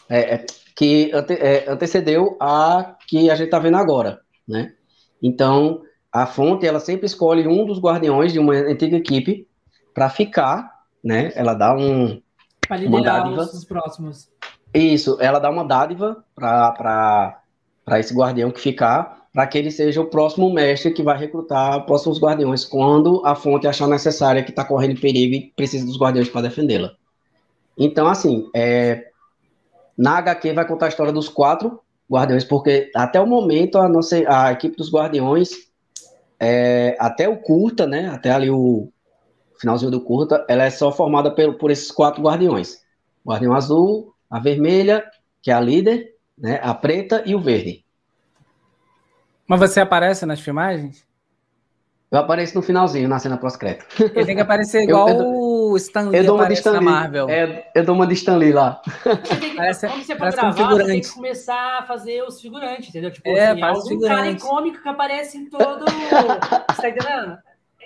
é, 0.09 0.35
é 0.35 0.46
que 0.76 1.11
ante, 1.12 1.33
é, 1.35 1.68
antecedeu 1.68 2.37
a 2.40 2.96
que 3.09 3.31
a 3.31 3.35
gente 3.35 3.46
está 3.46 3.59
vendo 3.59 3.76
agora, 3.76 4.20
né. 4.46 4.74
Então, 5.22 5.83
a 6.12 6.26
fonte, 6.26 6.66
ela 6.66 6.78
sempre 6.78 7.07
escolhe 7.07 7.48
um 7.48 7.64
dos 7.66 7.81
guardiões 7.81 8.33
de 8.33 8.38
uma 8.38 8.54
antiga 8.54 8.96
equipe 8.96 9.48
para 9.94 10.09
ficar, 10.09 10.70
né, 11.02 11.33
ela 11.35 11.54
dá 11.54 11.74
um... 11.74 12.20
Para 12.66 12.76
liderar 12.76 13.26
os 13.33 13.64
próximos. 13.64 14.31
Isso, 14.72 15.16
ela 15.20 15.38
dá 15.38 15.50
uma 15.50 15.64
dádiva 15.64 16.24
para 16.35 17.40
esse 17.98 18.14
guardião 18.14 18.50
que 18.50 18.61
ficar, 18.61 19.26
para 19.33 19.46
que 19.46 19.57
ele 19.57 19.70
seja 19.70 20.00
o 20.00 20.07
próximo 20.07 20.52
mestre 20.52 20.92
que 20.92 21.02
vai 21.02 21.16
recrutar 21.16 21.85
próximos 21.87 22.20
guardiões 22.20 22.64
quando 22.64 23.22
a 23.24 23.35
fonte 23.35 23.66
achar 23.66 23.87
necessária 23.87 24.42
que 24.42 24.50
está 24.50 24.64
correndo 24.64 25.00
perigo 25.00 25.35
e 25.35 25.52
precisa 25.54 25.87
dos 25.87 25.98
guardiões 25.98 26.28
para 26.28 26.42
defendê-la. 26.42 26.92
Então, 27.76 28.09
assim, 28.09 28.50
é, 28.54 29.09
na 29.96 30.18
HQ 30.18 30.52
vai 30.52 30.66
contar 30.66 30.87
a 30.87 30.88
história 30.88 31.12
dos 31.12 31.28
quatro 31.28 31.81
guardiões, 32.11 32.44
porque 32.44 32.90
até 32.94 33.20
o 33.20 33.26
momento 33.26 33.78
a, 33.78 33.88
nossa, 33.88 34.16
a 34.28 34.52
equipe 34.52 34.76
dos 34.76 34.92
guardiões, 34.92 35.50
é, 36.40 36.96
até 36.98 37.28
o 37.28 37.37
curta, 37.37 37.87
né, 37.87 38.09
até 38.09 38.31
ali 38.31 38.50
o 38.50 38.90
finalzinho 39.61 39.90
do 39.90 40.00
curta, 40.00 40.44
ela 40.48 40.64
é 40.64 40.70
só 40.70 40.90
formada 40.90 41.31
por, 41.31 41.54
por 41.54 41.70
esses 41.70 41.90
quatro 41.90 42.22
guardiões. 42.22 42.78
Guardião 43.26 43.54
Azul, 43.54 44.14
a 44.30 44.38
vermelha, 44.38 45.04
que 45.42 45.50
é 45.50 45.54
a 45.54 45.60
líder, 45.60 46.14
né? 46.36 46.60
A 46.62 46.74
preta 46.74 47.22
e 47.26 47.34
o 47.34 47.40
verde. 47.40 47.84
Mas 49.46 49.60
você 49.60 49.80
aparece 49.80 50.26
nas 50.26 50.40
filmagens? 50.40 51.06
Eu 52.10 52.18
apareço 52.20 52.54
no 52.54 52.62
finalzinho, 52.62 53.06
na 53.06 53.18
cena 53.18 53.36
pós-crédito. 53.36 53.86
Ele 54.14 54.24
tem 54.24 54.34
que 54.34 54.40
aparecer 54.40 54.82
igual 54.84 55.08
eu, 55.10 55.16
eu, 55.16 55.26
o 55.26 55.76
Stan 55.76 56.08
Lee 56.08 56.20
eu 56.20 56.24
dou 56.24 56.36
uma 56.36 56.46
de 56.46 56.54
Stan 56.54 56.80
Marvel. 56.80 57.28
É, 57.28 57.70
eu 57.74 57.84
dou 57.84 57.94
uma 57.94 58.06
de 58.06 58.14
Stan 58.14 58.36
Lee 58.36 58.52
lá. 58.52 58.80
parece, 59.56 59.86
quando 59.86 60.02
você 60.02 60.16
for 60.16 60.30
gravar, 60.30 60.48
um 60.48 60.76
você 60.76 60.84
tem 60.84 61.00
que 61.02 61.10
começar 61.10 61.78
a 61.80 61.82
fazer 61.82 62.22
os 62.22 62.40
figurantes, 62.40 62.88
entendeu? 62.88 63.10
Tipo, 63.10 63.28
é, 63.28 63.50
assim, 63.50 63.60
faz 63.60 63.78
algum 63.78 64.00
cara 64.00 64.38
cômico 64.38 64.82
que 64.82 64.88
aparece 64.88 65.36
em 65.36 65.50
todo... 65.50 65.84
você 66.74 66.82
tá 66.82 66.88
entendendo? 66.88 67.38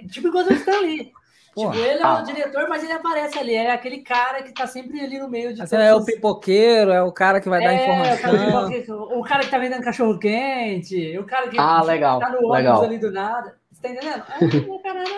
Tipo 0.08 0.28
igual 0.28 0.44
o 0.44 0.52
Stan 0.52 0.80
Lee. 0.80 1.12
Tipo, 1.54 1.74
ele 1.74 1.98
é 1.98 2.02
ah. 2.02 2.20
o 2.20 2.24
diretor, 2.24 2.66
mas 2.66 2.82
ele 2.82 2.92
aparece 2.92 3.38
ali. 3.38 3.54
É 3.54 3.72
aquele 3.72 3.98
cara 3.98 4.42
que 4.42 4.52
tá 4.52 4.66
sempre 4.66 5.00
ali 5.00 5.18
no 5.18 5.28
meio 5.28 5.52
de. 5.52 5.60
Assim, 5.60 5.76
é 5.76 5.94
o 5.94 6.02
pipoqueiro, 6.02 6.90
é 6.90 7.02
o 7.02 7.12
cara 7.12 7.40
que 7.42 7.48
vai 7.48 7.62
é, 7.62 7.64
dar 7.64 7.74
informação. 7.74 8.16
O 8.16 8.92
cara, 8.96 9.18
o 9.18 9.22
cara, 9.22 9.44
que 9.44 9.50
tá 9.50 9.58
vendendo 9.58 9.82
cachorro 9.82 10.18
quente, 10.18 11.18
o 11.18 11.24
cara 11.24 11.48
que 11.48 11.58
ah, 11.58 11.82
legal, 11.82 12.18
tá 12.20 12.30
no 12.30 12.38
ônibus 12.38 12.52
legal. 12.52 12.82
ali 12.82 12.98
do 12.98 13.10
nada. 13.10 13.54
Você 13.70 13.82
tá 13.82 13.88
entendendo? 13.90 14.22
É 14.40 14.70
uma 14.70 14.80
parada 14.82 15.10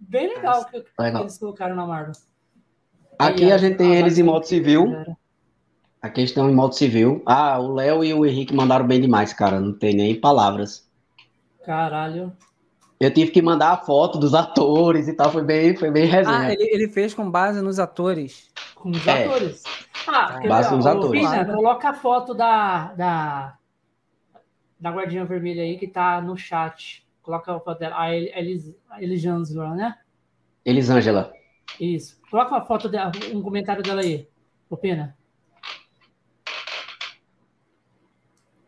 bem 0.00 0.28
legal 0.28 0.64
que, 0.64 0.84
legal. 0.98 1.20
que 1.20 1.26
eles 1.26 1.38
colocaram 1.38 1.76
na 1.76 1.86
Marvel. 1.86 2.14
Aqui 3.18 3.52
a 3.52 3.58
gente 3.58 3.76
tem 3.76 3.94
eles 3.94 4.18
em 4.18 4.22
modo 4.22 4.46
civil. 4.46 5.16
Aqui 6.00 6.22
estão 6.22 6.48
em 6.48 6.54
modo 6.54 6.74
civil. 6.74 7.22
Ah, 7.26 7.58
o 7.58 7.74
Léo 7.74 8.02
e 8.02 8.14
o 8.14 8.24
Henrique 8.24 8.54
mandaram 8.54 8.86
bem 8.86 9.00
demais, 9.00 9.32
cara. 9.34 9.60
Não 9.60 9.72
tem 9.72 9.94
nem 9.94 10.18
palavras. 10.18 10.88
Caralho. 11.64 12.32
Eu 13.02 13.12
tive 13.12 13.32
que 13.32 13.42
mandar 13.42 13.72
a 13.72 13.76
foto 13.78 14.16
dos 14.16 14.32
atores 14.32 15.08
e 15.08 15.12
tal. 15.12 15.32
Foi 15.32 15.42
bem, 15.42 15.76
foi 15.76 15.90
bem 15.90 16.06
resenha. 16.06 16.38
Ah, 16.38 16.52
ele, 16.52 16.62
ele 16.62 16.88
fez 16.88 17.12
com 17.12 17.28
base 17.28 17.60
nos 17.60 17.80
atores. 17.80 18.48
Com 18.76 18.90
os 18.90 19.04
é. 19.04 19.24
atores. 19.24 19.64
Ah, 20.06 20.38
base 20.46 20.72
nos 20.72 20.86
atores. 20.86 21.20
Vina, 21.20 21.44
coloca 21.44 21.88
a 21.88 21.94
foto 21.94 22.32
da, 22.32 22.92
da, 22.92 23.58
da 24.78 24.90
Guardinha 24.92 25.24
Vermelha 25.24 25.64
aí 25.64 25.76
que 25.76 25.88
tá 25.88 26.20
no 26.20 26.36
chat. 26.36 27.04
Coloca 27.22 27.52
a 27.52 27.58
foto 27.58 27.80
dela. 27.80 27.98
A 27.98 28.14
Elis, 28.14 28.72
Elisângela, 29.00 29.74
né? 29.74 29.98
Elisângela. 30.64 31.32
Isso. 31.80 32.20
Coloca 32.30 32.52
uma 32.52 32.64
foto 32.64 32.88
dela, 32.88 33.10
um 33.34 33.42
comentário 33.42 33.82
dela 33.82 34.00
aí. 34.00 34.28
O 34.70 34.76
Pena. 34.76 35.18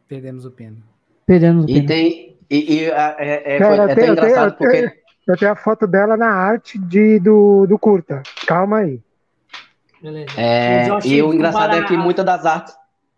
Perdemos 0.08 0.44
o 0.44 0.50
Pena. 0.50 0.78
Perdemos 1.24 1.62
o 1.62 1.66
Pena. 1.68 1.78
E 1.78 1.86
tem. 1.86 2.33
E, 2.50 2.74
e 2.74 2.84
é, 2.84 3.56
é, 3.56 3.58
Cara, 3.58 3.82
é 3.88 3.92
até 3.92 4.06
engraçado 4.08 4.50
eu 4.50 4.56
porque. 4.56 4.76
Tenho, 4.76 4.92
eu 5.26 5.36
tenho 5.38 5.52
a 5.52 5.56
foto 5.56 5.86
dela 5.86 6.16
na 6.16 6.28
arte 6.28 6.78
de, 6.78 7.18
do, 7.18 7.66
do 7.66 7.78
curta. 7.78 8.22
Calma 8.46 8.78
aí. 8.78 9.00
Beleza. 10.02 10.28
É, 10.36 10.86
e 11.04 11.22
o 11.22 11.32
engraçado 11.32 11.76
é 11.76 11.84
que 11.84 11.96
muitas 11.96 12.24
das 12.24 12.44
artes. 12.44 12.74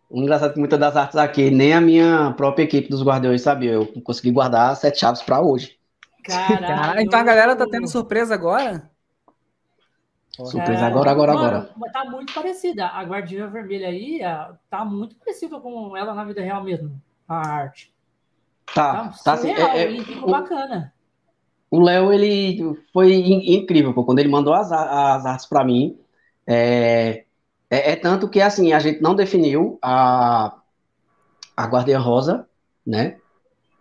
O 0.08 0.22
engraçado 0.22 0.50
é 0.50 0.52
que 0.52 0.60
muitas 0.60 0.78
das 0.78 0.96
artes 0.96 1.16
aqui, 1.16 1.50
nem 1.50 1.74
a 1.74 1.80
minha 1.80 2.32
própria 2.36 2.62
equipe 2.62 2.88
dos 2.88 3.02
Guardiões 3.02 3.42
sabia. 3.42 3.72
Eu 3.72 3.86
consegui 4.04 4.30
guardar 4.30 4.76
sete 4.76 5.00
chaves 5.00 5.20
para 5.20 5.40
hoje. 5.40 5.76
Caralho. 6.22 7.00
Então 7.00 7.18
a 7.18 7.24
galera 7.24 7.56
tá 7.56 7.66
tendo 7.68 7.88
surpresa 7.88 8.34
agora? 8.34 8.88
Surpresa 10.44 10.82
é, 10.82 10.86
agora, 10.86 11.10
agora, 11.10 11.34
mano, 11.34 11.46
agora. 11.46 11.92
Tá 11.92 12.04
muito 12.04 12.32
parecida. 12.34 12.86
A 12.86 13.02
Guardiã 13.02 13.48
Vermelha 13.48 13.88
aí 13.88 14.20
tá 14.68 14.84
muito 14.84 15.16
parecida 15.16 15.58
com 15.58 15.96
ela 15.96 16.14
na 16.14 16.24
vida 16.24 16.42
real 16.42 16.62
mesmo, 16.62 17.00
a 17.26 17.36
arte. 17.36 17.95
Tá, 18.74 19.08
tá, 19.08 19.14
tá 19.24 19.32
assim, 19.34 19.50
é, 19.50 19.82
é, 19.82 20.02
ficou 20.02 20.30
bacana. 20.30 20.92
O 21.70 21.80
Léo, 21.80 22.12
ele 22.12 22.78
foi 22.92 23.14
incrível, 23.14 23.92
pô, 23.92 24.04
quando 24.04 24.18
ele 24.18 24.28
mandou 24.28 24.54
as, 24.54 24.70
as 24.70 25.26
artes 25.26 25.46
para 25.46 25.64
mim. 25.64 25.98
É, 26.46 27.24
é, 27.68 27.92
é, 27.92 27.96
tanto 27.96 28.28
que, 28.28 28.40
assim, 28.40 28.72
a 28.72 28.78
gente 28.78 29.00
não 29.02 29.14
definiu 29.14 29.78
a, 29.82 30.56
a 31.56 31.66
Guardiã 31.66 31.98
Rosa, 31.98 32.46
né? 32.86 33.16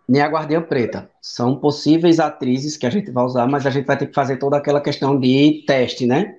Nem 0.08 0.20
a 0.20 0.28
Guardiã 0.28 0.60
Preta. 0.60 1.10
São 1.20 1.56
possíveis 1.56 2.18
atrizes 2.18 2.76
que 2.76 2.86
a 2.86 2.90
gente 2.90 3.10
vai 3.10 3.24
usar, 3.24 3.46
mas 3.46 3.66
a 3.66 3.70
gente 3.70 3.86
vai 3.86 3.96
ter 3.96 4.06
que 4.06 4.14
fazer 4.14 4.36
toda 4.36 4.56
aquela 4.56 4.80
questão 4.80 5.18
de 5.18 5.64
teste, 5.66 6.06
né? 6.06 6.38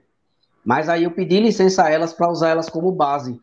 Mas 0.66 0.90
aí 0.90 1.04
eu 1.04 1.12
pedi 1.12 1.40
licença 1.40 1.84
a 1.84 1.90
elas 1.90 2.14
para 2.14 2.30
usar 2.30 2.50
elas 2.50 2.70
como 2.70 2.92
base. 2.92 3.40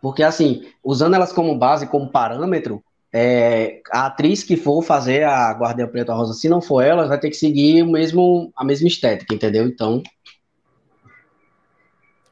Porque, 0.00 0.22
assim, 0.22 0.64
usando 0.82 1.14
elas 1.14 1.32
como 1.32 1.58
base, 1.58 1.88
como 1.88 2.10
parâmetro, 2.10 2.82
é, 3.12 3.80
a 3.90 4.06
atriz 4.06 4.42
que 4.42 4.56
for 4.56 4.82
fazer 4.82 5.24
a 5.24 5.50
Guardiã 5.52 5.86
Preta 5.86 6.14
Rosa, 6.14 6.34
se 6.34 6.48
não 6.48 6.60
for 6.60 6.82
ela, 6.82 7.06
vai 7.06 7.18
ter 7.18 7.30
que 7.30 7.36
seguir 7.36 7.82
o 7.82 7.90
mesmo, 7.90 8.52
a 8.56 8.64
mesma 8.64 8.88
estética, 8.88 9.34
entendeu? 9.34 9.66
Então. 9.66 10.02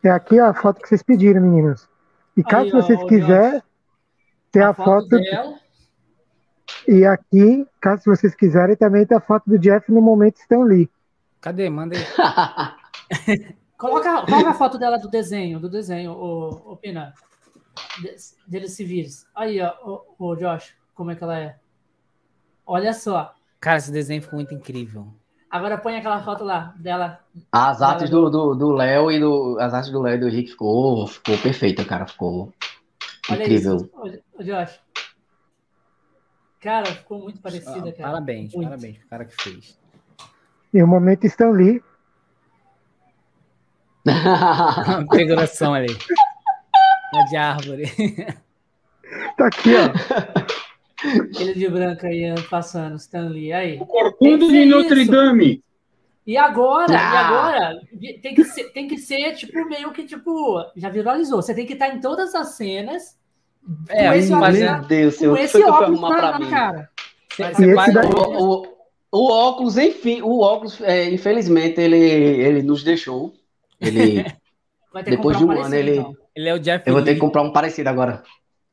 É 0.03 0.11
aqui 0.11 0.39
a 0.39 0.53
foto 0.55 0.81
que 0.81 0.89
vocês 0.89 1.03
pediram, 1.03 1.41
meninas. 1.41 1.89
E 2.37 2.43
caso 2.43 2.67
Aí, 2.67 2.83
vocês 2.83 3.03
quiserem, 3.05 3.63
tem 4.53 4.63
a, 4.63 4.71
a 4.71 4.75
foto. 4.75 5.09
foto 5.09 5.67
e 6.87 7.05
aqui, 7.05 7.67
caso 7.81 8.05
vocês 8.07 8.35
quiserem, 8.35 8.77
também 8.77 9.05
tem 9.05 9.17
a 9.17 9.21
foto 9.21 9.45
do 9.47 9.59
Jeff 9.59 9.91
no 9.91 10.01
momento 10.01 10.37
Stan 10.37 10.63
Lee. 10.63 10.89
Cadê? 11.41 11.69
Manda 11.69 11.97
aí. 11.97 12.05
Coloca, 13.77 14.25
coloca 14.25 14.51
a 14.51 14.55
foto 14.55 14.79
dela 14.79 14.97
do 14.97 15.07
desenho, 15.07 15.61
do 15.61 15.69
desenho, 15.69 16.13
o, 16.13 16.73
o 16.73 16.77
Pina. 16.79 17.13
Deles 18.47 18.73
civis. 18.73 19.27
Aí, 19.35 19.61
ó, 19.61 19.75
o, 20.19 20.31
o 20.31 20.37
Josh, 20.37 20.75
como 20.95 21.11
é 21.11 21.17
que 21.17 21.23
ela 21.23 21.39
é? 21.39 21.57
Olha 22.67 22.93
só. 22.93 23.35
Cara, 23.61 23.79
esse 23.79 23.93
desenho 23.93 24.23
ficou 24.23 24.39
muito 24.39 24.55
incrível. 24.55 25.07
Agora 25.51 25.79
põe 25.79 25.97
aquela 25.97 26.23
foto 26.23 26.45
lá 26.45 26.75
dela. 26.77 27.21
As 27.53 27.81
artes 27.81 28.11
do 28.11 28.23
Léo 28.23 28.31
do, 28.31 28.55
do 28.55 29.11
e 29.11 29.21
do. 29.21 29.59
As 29.61 29.73
artes 29.73 29.91
do 29.91 30.03
Léo 30.03 30.17
e 30.17 30.19
do 30.19 30.29
Henrique 30.29 30.51
ficou, 30.51 31.07
ficou 31.07 31.39
perfeita, 31.39 31.85
cara. 31.85 32.07
Ficou 32.07 32.53
Olha 33.31 33.43
incrível. 33.43 33.77
Isso, 33.77 34.23
o 34.35 34.43
Josh. 34.43 34.81
Cara, 36.61 36.87
ficou 36.87 37.21
muito 37.21 37.41
parecida, 37.41 37.91
ah, 37.91 37.93
cara. 37.93 38.11
Parabéns, 38.11 38.53
muito. 38.53 38.69
parabéns 38.69 38.99
pro 38.99 39.09
cara 39.09 39.25
que 39.25 39.43
fez. 39.43 39.79
E 40.75 40.83
o 40.83 40.87
momento 40.87 41.25
estão 41.25 41.51
ali. 41.51 41.83
Figuração 45.15 45.75
ali. 45.75 45.97
Uma 47.13 47.25
de 47.25 47.37
árvore. 47.37 47.85
Tá 49.37 49.47
aqui, 49.47 49.71
ó. 49.75 50.57
Ele 51.41 51.55
de 51.55 51.69
branco 51.69 52.07
aí 52.07 52.35
passando, 52.51 52.97
Stanley. 52.97 53.53
Aí. 53.53 53.79
O 53.81 53.87
corcunda 53.87 54.47
de 54.47 54.65
Notre 54.65 55.05
Dame. 55.05 55.63
E 56.27 56.37
agora, 56.37 56.93
ah. 56.93 57.13
e 57.13 57.17
agora, 57.17 57.81
tem 58.21 58.35
que, 58.35 58.45
ser, 58.45 58.65
tem 58.73 58.89
que 58.89 58.99
ser, 58.99 59.35
tipo, 59.35 59.65
meio 59.69 59.93
que, 59.93 60.05
tipo, 60.05 60.61
já 60.75 60.89
viralizou. 60.89 61.41
Você 61.41 61.55
tem 61.55 61.65
que 61.65 61.75
estar 61.75 61.95
em 61.95 62.01
todas 62.01 62.35
as 62.35 62.57
cenas. 62.57 63.17
É, 63.89 64.09
com 64.09 64.15
esse 64.15 64.33
mas, 64.33 64.59
meu 64.59 64.83
Deus, 64.83 65.19
com 65.19 65.37
esse 65.37 65.63
óculos 65.63 66.01
na, 66.01 66.39
na 66.39 66.51
cara. 66.51 66.91
Você, 67.31 67.75
vai, 67.75 67.91
o, 67.91 68.63
o, 68.63 68.67
o, 69.13 69.31
óculos, 69.31 69.77
enfim, 69.77 70.23
o 70.23 70.41
óculos, 70.41 70.81
é, 70.81 71.09
infelizmente, 71.11 71.81
ele, 71.81 71.97
ele 71.97 72.63
nos 72.63 72.83
deixou. 72.83 73.33
Ele, 73.81 74.25
depois 75.05 75.37
de 75.39 75.45
um, 75.45 75.49
um 75.49 75.63
ano, 75.63 75.75
ele, 75.75 75.99
então. 75.99 76.17
Ele 76.37 76.49
é 76.51 76.55
o 76.55 76.59
Jeff 76.59 76.87
Eu 76.87 76.93
vou 76.93 77.03
ter 77.03 77.15
que 77.15 77.21
comprar 77.21 77.43
um 77.43 77.51
parecido 77.51 77.89
agora. 77.89 78.23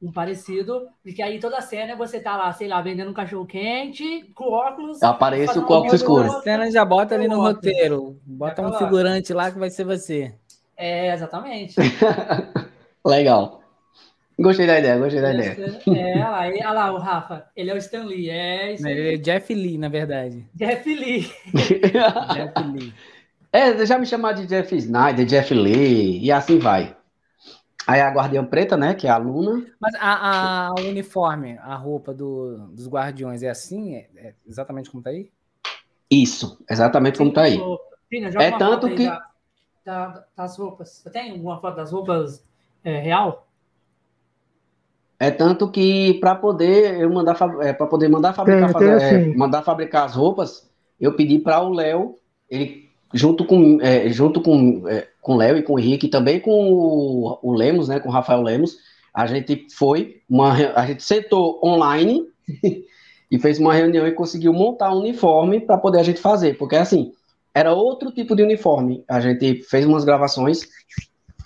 Um 0.01 0.11
parecido, 0.11 0.85
porque 1.01 1.21
aí 1.21 1.39
toda 1.39 1.61
cena 1.61 1.95
você 1.95 2.19
tá 2.19 2.35
lá, 2.35 2.51
sei 2.51 2.67
lá, 2.67 2.81
vendendo 2.81 3.09
um 3.09 3.13
cachorro 3.13 3.45
quente, 3.45 4.29
com 4.35 4.51
óculos. 4.51 5.01
Aparece 5.01 5.53
com 5.61 5.73
óculos 5.73 5.93
escuro. 5.93 6.29
A 6.29 6.41
cena 6.41 6.69
já 6.69 6.83
bota 6.83 7.15
ali 7.15 7.25
no 7.25 7.39
roteiro. 7.39 8.19
Bota 8.25 8.67
um 8.67 8.73
figurante 8.73 9.33
lá 9.33 9.49
que 9.49 9.57
vai 9.57 9.69
ser 9.69 9.85
você. 9.85 10.35
É, 10.75 11.13
exatamente. 11.13 11.75
Legal. 13.05 13.61
Gostei 14.37 14.67
da 14.67 14.79
ideia, 14.79 14.97
gostei 14.97 15.21
da 15.21 15.29
é, 15.29 15.33
ideia. 15.35 15.79
É, 15.87 16.15
olha 16.15 16.29
lá, 16.29 16.39
olha 16.41 16.71
lá 16.71 16.93
o 16.93 16.97
Rafa. 16.97 17.45
Ele 17.55 17.69
é 17.69 17.73
o 17.73 17.77
Stan 17.77 18.03
Lee. 18.03 18.29
É 18.29 18.73
isso 18.73 18.85
Ele 18.85 19.13
é 19.13 19.17
Jeff 19.17 19.53
Lee, 19.53 19.77
na 19.77 19.87
verdade. 19.87 20.45
Jeff 20.53 20.93
Lee. 20.93 21.31
Jeff 21.53 22.63
Lee. 22.73 22.93
É, 23.53 23.85
já 23.85 23.97
me 23.97 24.05
chamar 24.05 24.33
de 24.33 24.47
Jeff 24.47 24.75
Snyder, 24.75 25.25
Jeff 25.25 25.53
Lee, 25.53 26.19
e 26.19 26.31
assim 26.31 26.57
vai. 26.57 26.93
Aí 27.85 27.99
a 27.99 28.09
Guardiã 28.09 28.45
Preta, 28.45 28.77
né, 28.77 28.93
que 28.93 29.07
é 29.07 29.09
a 29.09 29.17
Luna. 29.17 29.65
Mas 29.79 29.93
a, 29.95 30.67
a 30.69 30.73
uniforme, 30.79 31.57
a 31.57 31.75
roupa 31.75 32.13
do, 32.13 32.67
dos 32.67 32.87
Guardiões 32.87 33.43
é 33.43 33.49
assim? 33.49 33.95
É, 33.95 34.09
é 34.15 34.33
exatamente 34.47 34.89
como 34.89 35.03
tá 35.03 35.09
aí? 35.09 35.31
Isso, 36.09 36.63
exatamente 36.69 37.17
como 37.17 37.33
tá 37.33 37.43
aí. 37.43 37.59
Pina, 38.09 38.29
é 38.41 38.51
tanto 38.57 38.87
que... 38.95 39.05
Da, 39.05 39.27
da, 39.83 40.25
das 40.35 40.57
roupas. 40.57 41.01
Você 41.03 41.09
tem 41.09 41.31
alguma 41.31 41.59
foto 41.59 41.75
das 41.75 41.91
roupas 41.91 42.45
é, 42.83 42.99
real? 42.99 43.47
É 45.19 45.31
tanto 45.31 45.71
que 45.71 46.15
para 46.15 46.35
poder 46.35 46.99
eu 46.99 47.09
mandar 47.09 47.37
é, 47.61 47.71
para 47.71 47.87
poder 47.87 48.09
mandar 48.09 48.33
fabricar 48.33 48.73
tem, 48.73 48.73
fazer, 48.73 48.99
tem 48.99 49.31
é, 49.31 49.37
mandar 49.37 49.61
fabricar 49.61 50.05
as 50.05 50.15
roupas, 50.15 50.69
eu 50.99 51.15
pedi 51.15 51.39
para 51.39 51.61
o 51.61 51.69
Léo, 51.69 52.19
ele 52.49 52.82
junto 53.13 53.45
com 53.45 53.79
é, 53.81 54.09
junto 54.09 54.41
com 54.41 54.87
é, 54.87 55.07
com 55.21 55.35
Léo 55.35 55.57
e 55.57 55.63
com 55.63 55.73
o 55.73 55.79
Henrique, 55.79 56.07
também 56.07 56.39
com 56.39 56.73
o, 56.73 57.39
o, 57.41 57.53
Lemos, 57.53 57.87
né, 57.87 57.99
com 57.99 58.09
o 58.09 58.11
Rafael 58.11 58.41
Lemos, 58.41 58.77
a 59.13 59.25
gente 59.25 59.67
foi 59.75 60.21
uma 60.29 60.53
a 60.75 60.85
gente 60.85 61.03
sentou 61.03 61.59
online 61.63 62.25
e 63.31 63.39
fez 63.39 63.59
uma 63.59 63.73
reunião 63.73 64.07
e 64.07 64.11
conseguiu 64.11 64.53
montar 64.53 64.93
um 64.93 64.99
uniforme 64.99 65.59
para 65.59 65.77
poder 65.77 65.99
a 65.99 66.03
gente 66.03 66.19
fazer, 66.19 66.57
porque 66.57 66.75
assim, 66.75 67.11
era 67.53 67.73
outro 67.73 68.11
tipo 68.11 68.35
de 68.35 68.41
uniforme. 68.41 69.03
A 69.07 69.19
gente 69.19 69.61
fez 69.63 69.85
umas 69.85 70.03
gravações 70.03 70.61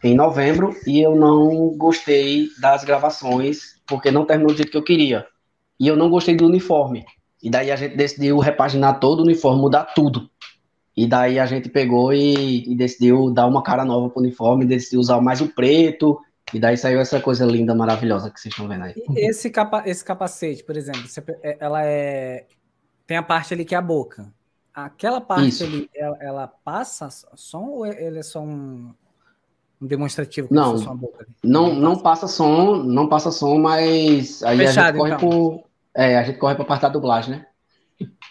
em 0.03 0.15
novembro 0.15 0.73
e 0.85 1.01
eu 1.01 1.15
não 1.15 1.75
gostei 1.75 2.47
das 2.61 2.83
gravações 2.83 3.77
porque 3.85 4.09
não 4.09 4.25
terminou 4.25 4.53
do 4.53 4.57
jeito 4.57 4.71
que 4.71 4.77
eu 4.77 4.83
queria. 4.83 5.25
E 5.79 5.87
eu 5.87 5.95
não 5.95 6.09
gostei 6.09 6.35
do 6.35 6.45
uniforme. 6.45 7.05
E 7.43 7.49
daí 7.49 7.71
a 7.71 7.75
gente 7.75 7.95
decidiu 7.95 8.39
repaginar 8.39 8.99
todo 8.99 9.19
o 9.19 9.23
uniforme, 9.23 9.61
mudar 9.61 9.85
tudo. 9.93 10.29
E 10.97 11.05
daí 11.05 11.37
a 11.37 11.45
gente 11.45 11.69
pegou 11.69 12.11
e, 12.11 12.71
e 12.71 12.75
decidiu 12.75 13.29
dar 13.29 13.45
uma 13.45 13.61
cara 13.61 13.85
nova 13.85 14.09
pro 14.09 14.19
uniforme, 14.19 14.65
decidiu 14.65 14.99
usar 14.99 15.21
mais 15.21 15.39
o 15.39 15.47
preto, 15.47 16.19
e 16.51 16.59
daí 16.59 16.75
saiu 16.75 16.99
essa 16.99 17.21
coisa 17.21 17.45
linda, 17.45 17.75
maravilhosa 17.75 18.31
que 18.31 18.39
vocês 18.39 18.51
estão 18.51 18.67
vendo 18.67 18.85
aí. 18.85 18.95
Esse, 19.15 19.51
capa 19.51 19.83
esse 19.85 20.03
capacete, 20.03 20.63
por 20.63 20.75
exemplo, 20.75 21.03
é, 21.43 21.57
ela 21.59 21.85
é. 21.85 22.47
Tem 23.05 23.15
a 23.15 23.21
parte 23.21 23.53
ali 23.53 23.63
que 23.63 23.75
é 23.75 23.77
a 23.77 23.81
boca. 23.81 24.33
Aquela 24.73 25.21
parte 25.21 25.49
Isso. 25.49 25.63
ali, 25.63 25.87
ela, 25.93 26.17
ela 26.19 26.47
passa 26.47 27.09
som 27.35 27.65
ou 27.65 27.85
ele 27.85 28.19
é 28.19 28.23
só 28.23 28.41
um, 28.41 28.91
um 29.81 29.87
demonstrativo 29.87 30.47
não, 30.51 30.75
não, 31.43 31.73
não 31.73 31.99
passa 31.99 32.27
som, 32.27 32.75
não 32.75 33.07
passa 33.07 33.31
som, 33.31 33.57
mas 33.59 34.41
aí 34.43 34.57
Fechado, 34.57 34.79
a 34.79 34.87
gente 34.87 34.97
corre 34.97 35.13
então. 35.13 35.29
por, 35.29 35.63
é, 35.95 36.17
a 36.17 36.23
gente 36.23 36.39
corre 36.39 36.55
para 36.55 36.65
parte 36.65 36.81
da 36.81 36.89
dublagem, 36.89 37.37
né? 37.37 37.45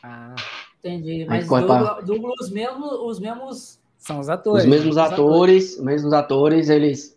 Ah, 0.03 0.35
entendi. 0.79 1.25
Mas 1.27 1.47
dubla, 1.47 2.01
dubla 2.03 2.33
os 2.41 2.51
mesmos, 2.51 2.93
os 2.93 3.21
mesmos 3.21 3.81
são 3.99 4.21
os 4.21 4.29
atores. 4.29 4.65
Os 4.65 4.71
mesmos 4.71 4.97
atores, 4.97 5.77
os 5.77 5.85
mesmos 5.85 6.13
atores, 6.13 6.69
eles 6.69 7.17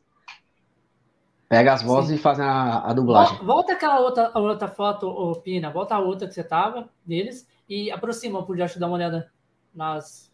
Pega 1.50 1.74
as 1.74 1.82
vozes 1.82 2.12
Sim. 2.12 2.16
e 2.16 2.20
faz 2.20 2.40
a, 2.40 2.88
a 2.88 2.94
dublagem. 2.94 3.44
Volta 3.44 3.74
aquela 3.74 4.00
outra, 4.00 4.32
outra 4.38 4.68
foto, 4.68 5.08
ô, 5.08 5.36
Pina, 5.36 5.72
volta 5.72 5.96
a 5.96 6.00
outra 6.00 6.28
que 6.28 6.34
você 6.36 6.44
tava 6.44 6.88
deles 7.04 7.48
e 7.68 7.90
aproxima 7.90 8.46
pro 8.46 8.56
Josh 8.56 8.78
dar 8.78 8.86
uma 8.86 8.96
olhada 8.96 9.32
nas. 9.74 10.32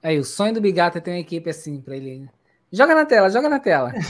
Aí, 0.00 0.16
o 0.16 0.22
sonho 0.22 0.54
do 0.54 0.60
Bigata 0.60 0.98
é 0.98 1.00
ter 1.00 1.10
uma 1.10 1.18
equipe 1.18 1.50
assim 1.50 1.80
pra 1.80 1.96
ele. 1.96 2.30
Joga 2.70 2.94
na 2.94 3.04
tela, 3.04 3.28
joga 3.30 3.48
na 3.48 3.58
tela. 3.58 3.92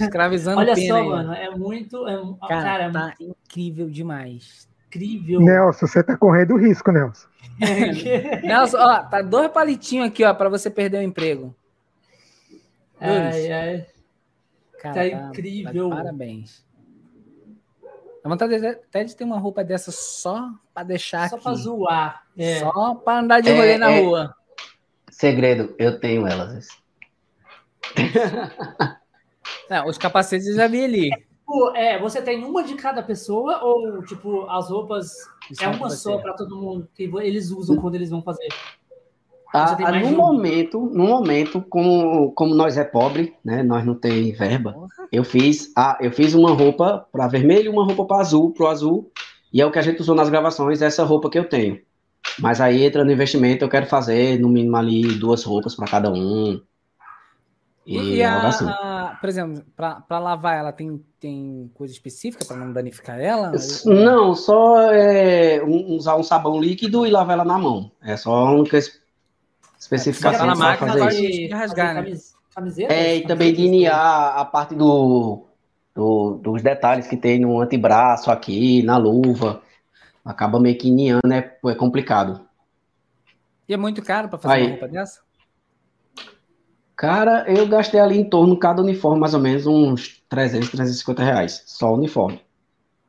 Escravizando 0.00 0.60
Olha 0.60 0.76
só, 0.76 0.94
aí. 0.94 1.08
mano, 1.08 1.32
é 1.32 1.50
muito. 1.50 2.06
É, 2.06 2.16
cara, 2.46 2.62
cara, 2.62 2.84
é 2.84 2.90
tá 2.90 3.14
muito... 3.18 3.36
incrível 3.44 3.90
demais. 3.90 4.68
Incrível. 4.92 5.40
Nelson, 5.40 5.86
você 5.86 6.02
tá 6.02 6.16
correndo 6.16 6.56
risco, 6.56 6.92
Nelson. 6.92 7.26
Nelson, 8.44 8.76
ó, 8.76 9.02
tá 9.04 9.22
dois 9.22 9.50
palitinhos 9.50 10.08
aqui, 10.08 10.22
ó, 10.22 10.34
pra 10.34 10.50
você 10.50 10.68
perder 10.68 10.98
o 10.98 11.02
emprego. 11.02 11.54
Ai, 13.00 13.50
ai. 13.50 13.86
Cara, 14.78 14.94
tá, 14.94 15.00
tá 15.00 15.06
incrível. 15.06 15.88
Tá, 15.88 15.96
parabéns. 15.96 16.64
A 18.22 18.28
vontade 18.28 18.54
até 18.66 19.02
de 19.02 19.16
ter 19.16 19.24
uma 19.24 19.38
roupa 19.38 19.64
dessa 19.64 19.90
só 19.90 20.50
para 20.74 20.84
deixar 20.84 21.30
só 21.30 21.36
aqui. 21.36 21.44
Só 21.44 21.50
para 21.50 21.58
zoar. 21.58 22.22
É. 22.36 22.60
Só 22.60 22.94
para 22.96 23.20
andar 23.20 23.40
de 23.40 23.50
rolê 23.50 23.72
é, 23.72 23.78
na 23.78 23.90
é... 23.90 24.00
rua. 24.00 24.34
Segredo, 25.10 25.74
eu 25.78 25.98
tenho 25.98 26.26
elas. 26.26 26.68
Não, 29.68 29.86
os 29.86 29.96
capacetes 29.96 30.46
eu 30.46 30.54
já 30.54 30.68
vi 30.68 30.84
ali. 30.84 31.10
Tipo, 31.52 31.76
é, 31.76 31.98
você 31.98 32.22
tem 32.22 32.42
uma 32.44 32.64
de 32.64 32.74
cada 32.76 33.02
pessoa 33.02 33.62
ou, 33.62 34.02
tipo, 34.04 34.46
as 34.48 34.70
roupas 34.70 35.12
Isso 35.50 35.62
é 35.62 35.68
uma 35.68 35.90
só 35.90 36.16
para 36.16 36.32
todo 36.32 36.56
mundo 36.56 36.88
que 36.94 37.10
eles 37.20 37.50
usam 37.50 37.76
quando 37.76 37.94
eles 37.94 38.08
vão 38.08 38.22
fazer? 38.22 38.48
Ah, 39.52 39.76
no 40.00 40.12
momento, 40.12 40.80
no 40.80 41.06
momento, 41.08 41.60
como, 41.60 42.32
como 42.32 42.54
nós 42.54 42.78
é 42.78 42.84
pobre, 42.84 43.36
né, 43.44 43.62
nós 43.62 43.84
não 43.84 43.94
tem 43.94 44.32
verba, 44.32 44.74
eu 45.12 45.22
fiz, 45.22 45.70
ah, 45.76 45.98
eu 46.00 46.10
fiz 46.10 46.32
uma 46.32 46.52
roupa 46.52 47.06
para 47.12 47.28
vermelho, 47.28 47.70
uma 47.70 47.84
roupa 47.84 48.06
para 48.06 48.22
azul, 48.22 48.54
pro 48.54 48.68
azul, 48.68 49.12
e 49.52 49.60
é 49.60 49.66
o 49.66 49.70
que 49.70 49.78
a 49.78 49.82
gente 49.82 50.00
usou 50.00 50.14
nas 50.14 50.30
gravações, 50.30 50.80
essa 50.80 51.04
roupa 51.04 51.28
que 51.28 51.38
eu 51.38 51.46
tenho. 51.46 51.78
Mas 52.38 52.62
aí 52.62 52.82
entra 52.82 53.04
no 53.04 53.12
investimento, 53.12 53.62
eu 53.62 53.68
quero 53.68 53.84
fazer 53.84 54.40
no 54.40 54.48
mínimo 54.48 54.74
ali 54.74 55.02
duas 55.16 55.44
roupas 55.44 55.76
para 55.76 55.86
cada 55.86 56.10
um. 56.10 56.58
E, 57.84 58.16
e 58.16 58.22
a, 58.22 58.48
assim. 58.48 58.64
a, 58.68 59.18
por 59.20 59.28
exemplo, 59.28 59.64
para 59.76 60.18
lavar 60.18 60.56
ela 60.56 60.72
tem, 60.72 61.04
tem 61.18 61.70
coisa 61.74 61.92
específica 61.92 62.44
para 62.44 62.56
não 62.56 62.72
danificar 62.72 63.18
ela? 63.18 63.52
Não, 63.84 64.34
só 64.34 64.92
é, 64.92 65.60
usar 65.64 66.16
um 66.16 66.22
sabão 66.22 66.60
líquido 66.60 67.04
e 67.04 67.10
lavar 67.10 67.34
ela 67.34 67.44
na 67.44 67.58
mão. 67.58 67.90
É 68.00 68.16
só 68.16 68.34
a 68.34 68.52
única 68.52 68.78
especificação 69.78 70.50
é, 70.50 70.54
máquina 70.54 70.92
fazer 70.92 71.20
de, 71.20 71.48
de 71.48 71.54
rasgar, 71.54 71.94
né? 71.94 72.16
Camiseta, 72.54 72.92
é, 72.92 73.16
e 73.16 73.26
também 73.26 73.52
delinear 73.52 74.36
a 74.38 74.44
parte 74.44 74.74
do, 74.74 75.46
do, 75.94 76.34
dos 76.34 76.62
detalhes 76.62 77.06
que 77.06 77.16
tem 77.16 77.40
no 77.40 77.58
antebraço 77.60 78.30
aqui, 78.30 78.82
na 78.82 78.98
luva. 78.98 79.62
Acaba 80.24 80.60
meio 80.60 80.78
que 80.78 80.90
niando, 80.90 81.32
é, 81.32 81.56
é 81.66 81.74
complicado. 81.74 82.46
E 83.68 83.74
é 83.74 83.76
muito 83.76 84.02
caro 84.02 84.28
para 84.28 84.38
fazer 84.38 84.54
Aí, 84.54 84.62
uma 84.64 84.70
roupa 84.70 84.88
dessa? 84.88 85.20
Cara, 87.02 87.44
eu 87.48 87.66
gastei 87.66 87.98
ali 87.98 88.16
em 88.16 88.30
torno, 88.30 88.56
cada 88.56 88.80
uniforme, 88.80 89.18
mais 89.18 89.34
ou 89.34 89.40
menos, 89.40 89.66
uns 89.66 90.22
300, 90.28 90.70
350 90.70 91.24
reais. 91.24 91.60
Só 91.66 91.90
o 91.90 91.96
uniforme. 91.96 92.40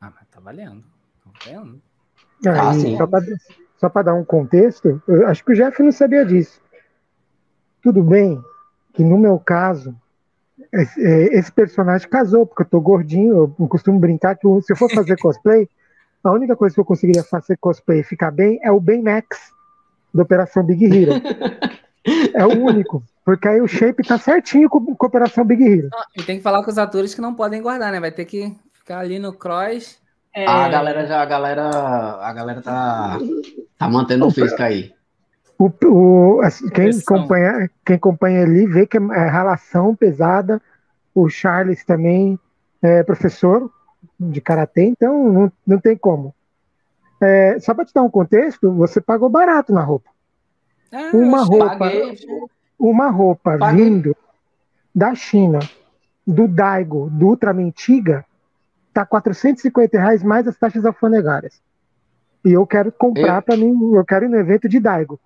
Ah, 0.01 0.11
mas 0.15 0.27
tá 0.31 0.39
valendo. 0.39 0.83
Tá 1.23 1.29
valendo. 1.45 1.79
Ah, 2.47 2.73
sim. 2.73 2.97
Só 3.77 3.89
para 3.89 4.05
dar 4.05 4.15
um 4.15 4.25
contexto, 4.25 4.99
eu 5.07 5.27
acho 5.27 5.45
que 5.45 5.51
o 5.51 5.55
Jeff 5.55 5.83
não 5.83 5.91
sabia 5.91 6.25
disso. 6.25 6.59
Tudo 7.83 8.01
bem 8.01 8.41
que 8.95 9.03
no 9.03 9.15
meu 9.15 9.37
caso, 9.37 9.95
é, 10.73 11.37
esse 11.37 11.51
personagem 11.51 12.09
casou, 12.09 12.47
porque 12.47 12.63
eu 12.63 12.67
tô 12.67 12.81
gordinho, 12.81 13.53
eu 13.59 13.67
costumo 13.67 13.99
brincar 13.99 14.35
que 14.35 14.47
se 14.63 14.73
eu 14.73 14.75
for 14.75 14.89
fazer 14.89 15.17
cosplay, 15.21 15.69
a 16.23 16.31
única 16.31 16.55
coisa 16.55 16.73
que 16.73 16.81
eu 16.81 16.85
conseguiria 16.85 17.23
fazer 17.23 17.57
cosplay 17.57 17.99
e 17.99 18.03
ficar 18.03 18.31
bem 18.31 18.59
é 18.63 18.71
o 18.71 18.79
Ben 18.79 19.03
Max, 19.03 19.51
da 20.11 20.23
Operação 20.23 20.63
Big 20.63 20.83
Hero. 20.83 21.11
É 22.33 22.45
o 22.45 22.59
único. 22.59 23.03
Porque 23.25 23.47
aí 23.47 23.61
o 23.61 23.67
shape 23.67 24.03
tá 24.03 24.17
certinho 24.17 24.69
com, 24.69 24.95
com 24.95 25.05
a 25.05 25.07
Operação 25.07 25.45
Big 25.45 25.63
Hero. 25.63 25.89
E 26.17 26.23
tem 26.23 26.37
que 26.37 26.43
falar 26.43 26.63
com 26.63 26.69
os 26.69 26.77
atores 26.77 27.15
que 27.15 27.21
não 27.21 27.33
podem 27.33 27.61
guardar, 27.61 27.91
né? 27.91 27.99
Vai 27.99 28.11
ter 28.11 28.25
que 28.25 28.55
ficar 28.73 28.99
ali 28.99 29.17
no 29.19 29.33
cross. 29.33 29.97
É... 30.35 30.45
A 30.45 30.67
galera 30.67 31.05
já, 31.05 31.21
a 31.21 31.25
galera, 31.25 31.69
a 31.69 32.33
galera 32.33 32.61
tá, 32.61 33.17
tá 33.77 33.87
mantendo 33.87 34.27
o 34.27 34.31
físico 34.31 34.61
aí. 34.61 34.91
O, 35.57 35.71
o, 35.85 36.41
assim, 36.41 36.67
quem, 36.69 36.89
acompanha, 36.89 37.69
quem 37.85 37.95
acompanha 37.95 38.41
ali 38.41 38.65
vê 38.65 38.85
que 38.85 38.97
é 38.97 39.29
relação 39.29 39.95
pesada. 39.95 40.61
O 41.15 41.29
Charles 41.29 41.85
também 41.85 42.37
é 42.81 43.03
professor 43.03 43.71
de 44.19 44.41
karatê, 44.41 44.83
então 44.83 45.31
não, 45.31 45.51
não 45.65 45.79
tem 45.79 45.95
como. 45.95 46.33
É, 47.21 47.57
só 47.59 47.73
para 47.73 47.85
te 47.85 47.93
dar 47.93 48.01
um 48.01 48.09
contexto, 48.09 48.73
você 48.73 48.99
pagou 48.99 49.29
barato 49.29 49.71
na 49.71 49.81
roupa. 49.81 50.09
Ah, 50.93 51.09
uma 51.13 51.43
roupa, 51.43 51.77
paguei. 51.77 52.19
uma 52.77 53.09
roupa 53.09 53.57
paguei. 53.57 53.83
vindo 53.83 54.15
da 54.93 55.15
China, 55.15 55.59
do 56.25 56.47
Daigo, 56.47 57.09
do 57.09 57.27
Ultra 57.27 57.51
Mentiga, 57.51 58.23
tá 58.93 59.05
450 59.05 59.97
reais 59.97 60.21
mais 60.23 60.47
as 60.47 60.55
taxas 60.55 60.85
alfandegárias. 60.85 61.59
E 62.45 62.51
eu 62.51 62.67
quero 62.67 62.91
comprar 62.91 63.41
para 63.41 63.57
mim, 63.57 63.73
eu 63.93 64.05
quero 64.05 64.25
ir 64.25 64.29
no 64.29 64.37
evento 64.37 64.69
de 64.69 64.79
Daigo. 64.79 65.19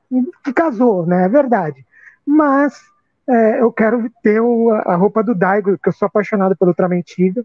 Que 0.44 0.54
casou, 0.54 1.06
né? 1.06 1.26
É 1.26 1.28
verdade. 1.30 1.86
Mas 2.26 2.80
é, 3.28 3.62
eu 3.62 3.72
quero 3.72 4.10
ter 4.24 4.40
o, 4.40 4.70
a 4.72 4.96
roupa 4.96 5.24
do 5.24 5.36
Daigo, 5.36 5.78
que 5.78 5.90
eu 5.90 5.94
sou 5.94 6.06
apaixonado 6.06 6.56
pelo 6.56 6.72
Ultraman 6.72 7.02
Tiga. 7.02 7.44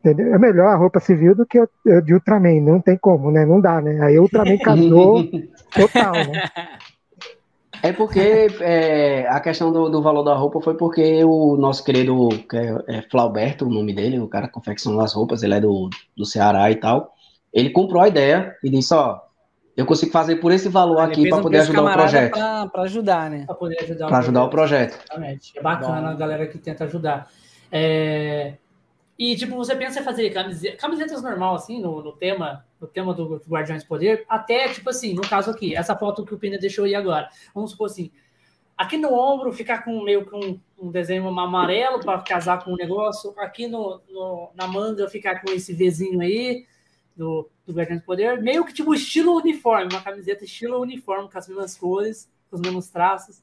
Entendeu? 0.00 0.34
É 0.34 0.38
melhor 0.38 0.68
a 0.68 0.76
roupa 0.76 1.00
civil 1.00 1.34
do 1.34 1.44
que 1.44 1.58
de 2.04 2.14
Ultraman, 2.14 2.60
não 2.60 2.80
tem 2.80 2.96
como, 2.96 3.30
né? 3.30 3.44
Não 3.44 3.60
dá, 3.60 3.80
né? 3.80 4.00
Aí 4.02 4.18
o 4.18 4.22
Ultraman 4.22 4.58
casou 4.64 5.22
total, 5.74 6.14
né? 6.14 6.50
É 7.82 7.92
porque 7.92 8.48
é, 8.60 9.26
a 9.28 9.40
questão 9.40 9.72
do, 9.72 9.88
do, 9.88 10.02
valor 10.02 10.22
da 10.22 10.34
roupa 10.34 10.60
foi 10.60 10.76
porque 10.76 11.22
o 11.24 11.56
nosso 11.56 11.84
querido 11.84 12.28
que 12.48 12.56
é, 12.56 12.76
é 12.88 13.02
Flauberto, 13.02 13.66
o 13.66 13.70
nome 13.70 13.94
dele, 13.94 14.18
o 14.18 14.28
cara 14.28 14.46
que 14.46 14.52
confecciona 14.52 15.04
as 15.04 15.12
roupas, 15.12 15.42
ele 15.42 15.54
é 15.54 15.60
do, 15.60 15.88
do 16.16 16.24
Ceará 16.24 16.70
e 16.70 16.76
tal. 16.76 17.12
Ele 17.52 17.70
comprou 17.70 18.02
a 18.02 18.08
ideia 18.08 18.54
e 18.62 18.70
disse: 18.70 18.94
Ó, 18.94 19.18
eu 19.76 19.84
consigo 19.84 20.10
fazer 20.10 20.36
por 20.36 20.52
esse 20.52 20.68
valor 20.68 21.00
aqui 21.00 21.28
para 21.28 21.42
poder 21.42 21.58
ajudar 21.58 21.82
o 21.82 21.92
projeto. 21.92 22.32
Para 22.32 22.82
ajudar, 22.82 23.30
né? 23.30 23.44
Para 23.46 23.54
poder 23.54 23.78
ajudar, 23.82 24.10
o, 24.10 24.14
ajudar 24.14 24.44
o 24.44 24.48
projeto. 24.48 24.98
Exatamente. 25.04 25.58
É 25.58 25.62
bacana 25.62 26.00
Bom. 26.00 26.06
a 26.08 26.14
galera 26.14 26.46
que 26.46 26.58
tenta 26.58 26.84
ajudar. 26.84 27.28
É... 27.70 28.54
E, 29.18 29.34
tipo, 29.34 29.56
você 29.56 29.74
pensa 29.74 30.00
em 30.00 30.04
fazer 30.04 30.30
camiseta, 30.30 30.76
camisetas 30.76 31.22
normal, 31.22 31.54
assim, 31.54 31.80
no, 31.80 32.02
no, 32.02 32.12
tema, 32.12 32.66
no 32.78 32.86
tema 32.86 33.14
do 33.14 33.36
Guardiões 33.48 33.82
Poder, 33.82 34.24
até, 34.28 34.68
tipo 34.68 34.90
assim, 34.90 35.14
no 35.14 35.22
caso 35.22 35.50
aqui, 35.50 35.74
essa 35.74 35.96
foto 35.96 36.24
que 36.24 36.34
o 36.34 36.38
Pina 36.38 36.58
deixou 36.58 36.84
aí 36.84 36.94
agora. 36.94 37.28
Vamos 37.54 37.70
supor 37.70 37.86
assim, 37.86 38.10
aqui 38.76 38.98
no 38.98 39.14
ombro 39.14 39.52
ficar 39.52 39.84
com 39.84 40.02
meio 40.02 40.26
com 40.26 40.60
um 40.78 40.90
desenho 40.90 41.26
amarelo 41.26 42.00
para 42.00 42.20
casar 42.20 42.62
com 42.62 42.72
o 42.72 42.76
negócio, 42.76 43.32
aqui 43.38 43.66
no, 43.66 44.02
no, 44.10 44.50
na 44.54 44.66
manga 44.66 45.08
ficar 45.08 45.40
com 45.40 45.50
esse 45.50 45.72
Vzinho 45.72 46.20
aí, 46.20 46.66
do, 47.16 47.48
do 47.64 47.72
Guardiões 47.72 48.02
do 48.02 48.04
Poder, 48.04 48.42
meio 48.42 48.66
que 48.66 48.74
tipo 48.74 48.92
estilo 48.94 49.34
uniforme, 49.34 49.88
uma 49.90 50.02
camiseta 50.02 50.44
estilo 50.44 50.78
uniforme, 50.78 51.30
com 51.30 51.38
as 51.38 51.48
mesmas 51.48 51.74
cores, 51.74 52.30
com 52.50 52.56
os 52.56 52.62
mesmos 52.62 52.90
traços. 52.90 53.42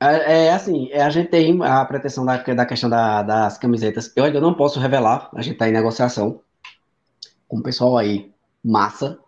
É, 0.00 0.46
é 0.46 0.52
assim, 0.52 0.88
é, 0.92 1.02
a 1.02 1.10
gente 1.10 1.28
tem 1.28 1.60
a 1.62 1.84
pretensão 1.84 2.24
da, 2.24 2.36
da 2.36 2.66
questão 2.66 2.88
da, 2.88 3.22
das 3.22 3.58
camisetas. 3.58 4.12
Eu 4.14 4.24
ainda 4.24 4.40
não 4.40 4.54
posso 4.54 4.78
revelar, 4.78 5.28
a 5.34 5.42
gente 5.42 5.54
está 5.54 5.68
em 5.68 5.72
negociação 5.72 6.40
com 7.48 7.58
o 7.58 7.62
pessoal 7.62 7.96
aí, 7.96 8.30
massa. 8.64 9.18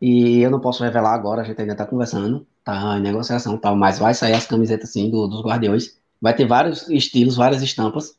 E 0.00 0.40
eu 0.40 0.50
não 0.50 0.60
posso 0.60 0.82
revelar 0.82 1.14
agora, 1.14 1.42
a 1.42 1.44
gente 1.44 1.60
ainda 1.60 1.72
está 1.72 1.84
conversando, 1.84 2.46
tá 2.64 2.96
em 2.98 3.02
negociação 3.02 3.58
tal, 3.58 3.76
mas 3.76 3.98
vai 3.98 4.14
sair 4.14 4.32
as 4.32 4.46
camisetas 4.46 4.90
sim 4.90 5.10
do, 5.10 5.26
dos 5.26 5.42
Guardiões. 5.42 5.98
Vai 6.20 6.34
ter 6.34 6.46
vários 6.46 6.88
estilos, 6.88 7.36
várias 7.36 7.62
estampas. 7.62 8.14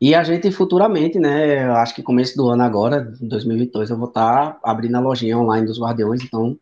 E 0.00 0.14
a 0.14 0.22
gente 0.22 0.50
futuramente, 0.50 1.18
né, 1.18 1.70
acho 1.70 1.94
que 1.94 2.02
começo 2.02 2.36
do 2.36 2.48
ano 2.48 2.62
agora, 2.62 3.12
2022, 3.20 3.90
eu 3.90 3.96
vou 3.96 4.08
estar 4.08 4.52
tá 4.52 4.60
abrindo 4.62 4.96
a 4.96 5.00
lojinha 5.00 5.38
online 5.38 5.66
dos 5.66 5.80
Guardiões, 5.80 6.22
então 6.22 6.58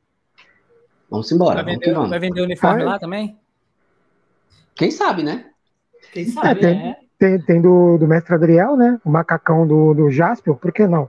vamos 1.10 1.32
embora. 1.32 1.64
Vai 1.64 1.74
vender, 1.74 1.94
vamos. 1.94 2.10
Vai 2.10 2.20
vender 2.20 2.40
o 2.42 2.44
uniforme 2.44 2.82
ah, 2.82 2.86
lá 2.86 2.98
também? 2.98 3.36
Quem 4.74 4.90
sabe, 4.90 5.22
né? 5.22 5.46
Quem 6.12 6.26
sabe, 6.26 6.48
é, 6.48 6.54
tem, 6.54 6.88
é. 6.88 6.96
tem, 7.18 7.40
tem, 7.40 7.60
do, 7.60 7.96
do 7.98 8.06
mestre 8.06 8.34
Adriel, 8.34 8.76
né? 8.76 9.00
O 9.04 9.10
macacão 9.10 9.66
do, 9.66 9.94
do 9.94 10.10
Jasper, 10.10 10.54
por 10.54 10.72
que 10.72 10.86
não? 10.86 11.08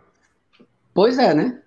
Pois 0.93 1.17
é, 1.17 1.33
né? 1.33 1.61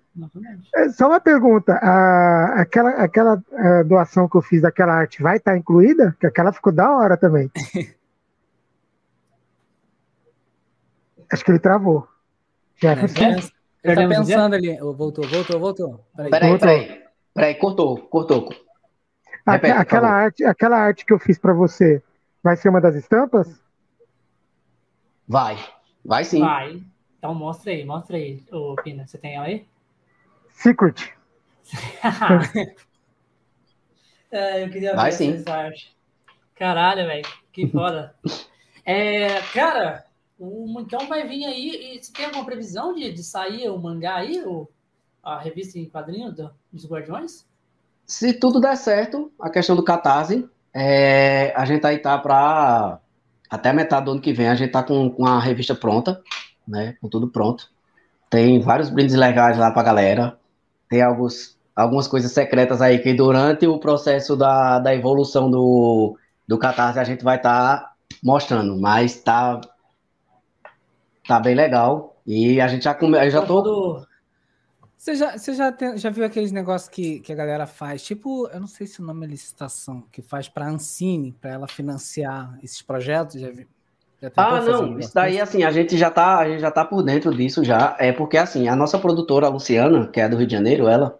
É, 0.75 0.89
só 0.89 1.07
uma 1.07 1.19
pergunta, 1.19 1.73
a, 1.73 2.61
aquela, 2.61 2.89
aquela 2.91 3.41
a 3.53 3.67
é, 3.79 3.83
doação 3.83 4.27
que 4.27 4.35
eu 4.35 4.41
fiz 4.41 4.61
daquela 4.61 4.93
arte 4.93 5.21
vai 5.21 5.37
estar 5.37 5.51
tá 5.51 5.57
incluída? 5.57 6.11
Porque 6.11 6.27
aquela 6.27 6.51
ficou 6.51 6.73
da 6.73 6.91
hora 6.91 7.15
também. 7.15 7.49
Acho 11.31 11.45
que 11.45 11.51
ele 11.51 11.59
travou. 11.59 12.07
Jefferson. 12.75 13.23
É, 13.23 13.91
ele 13.91 13.95
tá 13.95 14.07
pensando 14.07 14.55
ali. 14.55 14.75
Voltou, 14.77 15.27
voltou, 15.27 15.59
voltou. 15.59 16.03
Peraí, 16.15 16.31
peraí. 16.31 16.57
Peraí, 16.57 17.03
peraí. 17.33 17.55
cortou, 17.55 17.97
cortou. 18.07 18.49
Repete, 19.45 19.77
aquela, 19.77 20.09
arte, 20.09 20.43
aquela 20.43 20.77
arte 20.77 21.05
que 21.05 21.13
eu 21.13 21.19
fiz 21.19 21.37
para 21.37 21.53
você 21.53 22.03
vai 22.43 22.55
ser 22.55 22.69
uma 22.69 22.81
das 22.81 22.95
estampas? 22.95 23.59
Vai, 25.27 25.57
vai 26.03 26.23
sim. 26.23 26.39
Vai. 26.39 26.83
Então 27.17 27.35
mostra 27.35 27.71
aí, 27.71 27.85
mostra 27.85 28.17
aí, 28.17 28.43
ô 28.51 28.75
Pina. 28.75 29.05
Você 29.05 29.17
tem 29.17 29.35
ela 29.35 29.45
aí? 29.45 29.67
Secret. 30.49 31.13
é, 34.31 34.63
eu 34.63 34.69
queria 34.69 34.95
vai 34.95 35.11
ver 35.11 35.17
sim. 35.17 35.33
essa 35.33 35.53
arte. 35.53 35.95
Caralho, 36.55 37.05
velho. 37.05 37.27
Que 37.51 37.67
foda. 37.71 38.15
é, 38.85 39.41
cara, 39.53 40.05
o, 40.37 40.79
então 40.79 41.07
vai 41.07 41.27
vir 41.27 41.45
aí. 41.45 41.95
E 41.95 42.03
você 42.03 42.11
tem 42.13 42.25
alguma 42.25 42.45
previsão 42.45 42.93
de, 42.93 43.11
de 43.11 43.23
sair 43.23 43.69
o 43.69 43.77
mangá 43.77 44.15
aí? 44.15 44.41
O, 44.45 44.69
a 45.21 45.39
revista 45.39 45.77
em 45.77 45.89
quadrinho 45.89 46.31
do, 46.31 46.53
dos 46.71 46.89
Guardiões? 46.89 47.48
Se 48.09 48.33
tudo 48.33 48.59
der 48.59 48.75
certo, 48.75 49.31
a 49.39 49.51
questão 49.51 49.75
do 49.75 49.83
Catarse, 49.83 50.49
é, 50.73 51.53
a 51.55 51.63
gente 51.63 51.85
aí 51.85 51.99
tá 51.99 52.17
para 52.17 52.97
até 53.47 53.71
metade 53.71 54.05
do 54.05 54.11
ano 54.13 54.19
que 54.19 54.33
vem, 54.33 54.49
a 54.49 54.55
gente 54.55 54.71
tá 54.71 54.81
com, 54.81 55.11
com 55.11 55.27
a 55.27 55.39
revista 55.39 55.75
pronta, 55.75 56.19
né? 56.67 56.95
Com 56.99 57.07
tudo 57.07 57.27
pronto. 57.27 57.69
Tem 58.27 58.59
vários 58.61 58.89
brindes 58.89 59.13
legais 59.13 59.59
lá 59.59 59.69
pra 59.69 59.83
galera. 59.83 60.39
Tem 60.89 61.03
alguns, 61.03 61.55
algumas 61.75 62.07
coisas 62.07 62.31
secretas 62.31 62.81
aí 62.81 62.97
que 62.97 63.13
durante 63.13 63.67
o 63.67 63.77
processo 63.77 64.35
da, 64.35 64.79
da 64.79 64.91
evolução 64.93 65.49
do, 65.51 66.17
do 66.47 66.57
Catarse 66.57 66.97
a 66.97 67.03
gente 67.03 67.23
vai 67.23 67.37
estar 67.37 67.77
tá 67.77 67.91
mostrando, 68.23 68.75
mas 68.81 69.21
tá, 69.21 69.61
tá 71.27 71.39
bem 71.39 71.53
legal. 71.53 72.15
E 72.25 72.59
a 72.59 72.67
gente 72.67 72.85
já, 72.85 72.95
come, 72.95 73.23
eu 73.23 73.29
já 73.29 73.43
tô. 73.43 74.03
Você 74.99 75.15
já, 75.15 75.37
você 75.37 75.53
já, 75.53 75.71
tem, 75.71 75.97
já 75.97 76.09
viu 76.09 76.25
aqueles 76.25 76.51
negócios 76.51 76.89
que, 76.89 77.21
que 77.21 77.31
a 77.31 77.35
galera 77.35 77.65
faz? 77.65 78.03
Tipo, 78.03 78.49
eu 78.49 78.59
não 78.59 78.67
sei 78.67 78.85
se 78.85 78.99
o 78.99 79.05
nome 79.05 79.25
é 79.25 79.29
licitação, 79.29 80.03
que 80.11 80.21
faz 80.21 80.49
para 80.49 80.65
a 80.65 80.69
Ancine, 80.69 81.31
para 81.39 81.51
ela 81.51 81.67
financiar 81.69 82.59
esses 82.61 82.81
projetos. 82.81 83.39
Já, 83.39 83.49
vi, 83.49 83.65
já 84.21 84.29
ah, 84.35 84.59
não, 84.59 84.99
isso 84.99 85.15
daí, 85.15 85.39
assim, 85.39 85.63
a 85.63 85.71
gente 85.71 85.97
já 85.97 86.11
tá, 86.11 86.39
a 86.39 86.49
gente 86.49 86.59
já 86.59 86.69
tá 86.69 86.83
por 86.83 87.01
dentro 87.01 87.33
disso 87.33 87.63
já. 87.63 87.95
É 87.97 88.11
porque, 88.11 88.37
assim, 88.37 88.67
a 88.67 88.75
nossa 88.75 88.99
produtora, 88.99 89.45
a 89.45 89.49
Luciana, 89.49 90.05
que 90.05 90.19
é 90.19 90.27
do 90.27 90.35
Rio 90.35 90.45
de 90.45 90.51
Janeiro, 90.51 90.85
ela, 90.85 91.17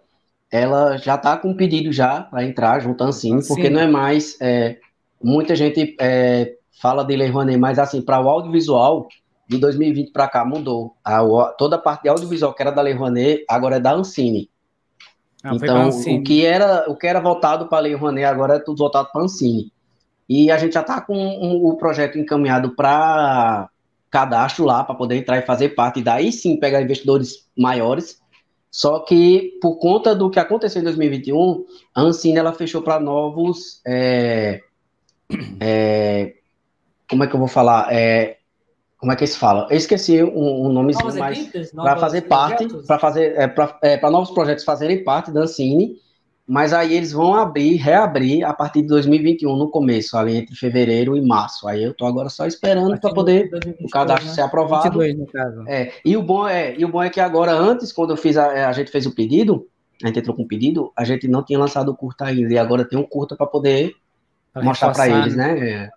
ela 0.52 0.98
já 0.98 1.16
tá 1.16 1.38
com 1.38 1.48
um 1.48 1.56
pedido 1.56 1.90
já 1.90 2.24
para 2.24 2.44
entrar 2.44 2.80
junto 2.80 3.02
à 3.02 3.06
Ancine, 3.06 3.38
Ancine, 3.38 3.48
porque 3.48 3.70
não 3.70 3.80
é 3.80 3.86
mais. 3.86 4.36
É, 4.42 4.76
muita 5.22 5.56
gente 5.56 5.96
é, 5.98 6.54
fala 6.82 7.02
de 7.02 7.16
Lei 7.16 7.30
Rouanet, 7.30 7.56
mas, 7.56 7.78
assim, 7.78 8.02
para 8.02 8.20
o 8.20 8.28
audiovisual 8.28 9.08
de 9.50 9.58
2020 9.58 10.12
para 10.12 10.28
cá 10.28 10.44
mudou. 10.44 10.94
A, 11.04 11.20
toda 11.58 11.74
a 11.74 11.78
parte 11.78 12.04
de 12.04 12.08
audiovisual 12.08 12.54
que 12.54 12.62
era 12.62 12.70
da 12.70 12.80
Lei 12.80 12.94
Rouanet, 12.94 13.44
agora 13.48 13.76
é 13.76 13.80
da 13.80 13.92
Ancine. 13.92 14.48
Ah, 15.42 15.50
então, 15.54 15.88
Ancine. 15.88 16.20
o 16.20 16.22
que 16.22 16.46
era 16.46 16.84
o 16.88 16.96
que 16.96 17.06
era 17.06 17.18
voltado 17.18 17.66
para 17.66 17.78
a 17.78 17.80
Lei 17.80 17.94
Rouanet 17.94 18.24
agora 18.24 18.54
é 18.54 18.58
tudo 18.60 18.78
voltado 18.78 19.08
para 19.10 19.22
a 19.22 19.24
Ancine. 19.24 19.72
E 20.28 20.52
a 20.52 20.56
gente 20.56 20.74
já 20.74 20.82
está 20.82 21.00
com 21.00 21.16
um, 21.16 21.66
o 21.66 21.76
projeto 21.76 22.16
encaminhado 22.16 22.76
para 22.76 23.68
cadastro 24.08 24.64
lá, 24.64 24.84
para 24.84 24.94
poder 24.94 25.16
entrar 25.16 25.38
e 25.38 25.42
fazer 25.42 25.70
parte, 25.70 25.98
e 25.98 26.04
daí 26.04 26.30
sim 26.30 26.56
pegar 26.56 26.80
investidores 26.80 27.48
maiores. 27.58 28.20
Só 28.70 29.00
que, 29.00 29.58
por 29.60 29.78
conta 29.78 30.14
do 30.14 30.30
que 30.30 30.38
aconteceu 30.38 30.80
em 30.80 30.84
2021, 30.84 31.64
a 31.92 32.02
Ancine 32.02 32.38
ela 32.38 32.52
fechou 32.52 32.82
para 32.82 33.00
novos. 33.00 33.80
É, 33.84 34.60
é, 35.58 36.34
como 37.08 37.24
é 37.24 37.26
que 37.26 37.34
eu 37.34 37.40
vou 37.40 37.48
falar? 37.48 37.88
É, 37.92 38.38
como 39.00 39.12
é 39.12 39.16
que 39.16 39.26
se 39.26 39.38
fala? 39.38 39.66
Eu 39.70 39.78
esqueci 39.78 40.22
um, 40.22 40.66
um 40.66 40.72
nomezinho, 40.72 41.06
novas 41.06 41.18
mas 41.18 41.70
para 41.72 41.96
fazer 41.96 42.20
parte, 42.22 42.68
para 42.86 42.98
fazer, 42.98 43.34
é, 43.34 43.48
para 43.48 43.78
é, 43.82 44.10
novos 44.10 44.30
projetos 44.30 44.62
fazerem 44.62 45.02
parte 45.02 45.30
da 45.30 45.40
Ancine, 45.40 45.96
mas 46.46 46.74
aí 46.74 46.94
eles 46.94 47.10
vão 47.10 47.34
abrir, 47.34 47.76
reabrir 47.76 48.44
a 48.44 48.52
partir 48.52 48.82
de 48.82 48.88
2021 48.88 49.56
no 49.56 49.70
começo, 49.70 50.18
ali 50.18 50.36
entre 50.36 50.54
fevereiro 50.54 51.16
e 51.16 51.26
março. 51.26 51.66
Aí 51.66 51.82
eu 51.82 51.94
tô 51.94 52.04
agora 52.04 52.28
só 52.28 52.46
esperando 52.46 53.00
para 53.00 53.14
poder 53.14 53.48
2022, 53.48 53.88
o 53.88 53.90
cadastro 53.90 54.28
né? 54.28 54.34
ser 54.34 54.42
aprovado. 54.42 54.98
22, 54.98 55.16
no 55.16 55.26
caso. 55.26 55.64
É, 55.66 55.92
e 56.04 56.14
o 56.14 56.22
bom 56.22 56.46
é, 56.46 56.76
e 56.76 56.84
o 56.84 56.88
bom 56.88 57.02
é 57.02 57.08
que 57.08 57.20
agora 57.20 57.52
antes, 57.52 57.92
quando 57.92 58.10
eu 58.10 58.18
fiz 58.18 58.36
a, 58.36 58.68
a 58.68 58.72
gente 58.72 58.90
fez 58.90 59.06
o 59.06 59.14
pedido, 59.14 59.66
a 60.04 60.08
gente 60.08 60.18
entrou 60.18 60.36
com 60.36 60.42
o 60.42 60.48
pedido, 60.48 60.92
a 60.94 61.04
gente 61.04 61.26
não 61.26 61.42
tinha 61.42 61.58
lançado 61.58 61.88
o 61.88 61.96
curta 61.96 62.26
ainda 62.26 62.52
e 62.52 62.58
agora 62.58 62.84
tem 62.84 62.98
um 62.98 63.06
curta 63.06 63.34
para 63.34 63.46
poder 63.46 63.94
pra 64.52 64.62
mostrar 64.62 64.92
para 64.92 65.08
eles, 65.08 65.34
né? 65.34 65.54
né? 65.54 65.70
É. 65.70 65.90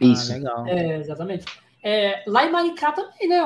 Isso. 0.00 0.32
Ah, 0.32 0.34
legal. 0.34 0.66
É, 0.66 0.96
exatamente. 0.98 1.63
É, 1.84 2.24
lá 2.26 2.46
em 2.46 2.50
Maricá 2.50 2.92
também, 2.92 3.28
né? 3.28 3.42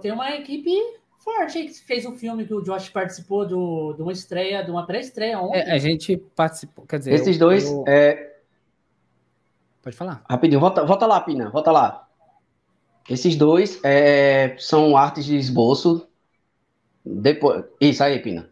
tem 0.00 0.10
uma 0.10 0.34
equipe 0.34 0.70
forte 1.18 1.58
aí 1.58 1.66
que 1.66 1.74
fez 1.74 2.06
um 2.06 2.16
filme 2.16 2.46
que 2.46 2.54
o 2.54 2.62
Josh 2.62 2.88
participou 2.88 3.46
do, 3.46 3.92
de 3.92 4.00
uma 4.00 4.10
estreia, 4.10 4.64
de 4.64 4.70
uma 4.70 4.86
pré-estreia 4.86 5.38
ontem. 5.38 5.58
É, 5.58 5.72
a 5.72 5.76
gente 5.76 6.16
participou, 6.16 6.86
quer 6.86 6.98
dizer. 6.98 7.12
Esses 7.12 7.36
eu, 7.36 7.46
dois. 7.46 7.70
Eu... 7.70 7.84
É... 7.86 8.36
Pode 9.82 9.94
falar. 9.94 10.24
Rapidinho, 10.30 10.60
volta, 10.60 10.82
volta 10.82 11.06
lá, 11.06 11.20
Pina, 11.20 11.50
volta 11.50 11.70
lá. 11.70 12.08
Esses 13.06 13.36
dois 13.36 13.78
é, 13.84 14.56
são 14.58 14.96
artes 14.96 15.26
de 15.26 15.36
esboço. 15.36 16.08
Depois, 17.04 17.64
isso 17.78 18.02
aí, 18.02 18.18
Pina. 18.18 18.48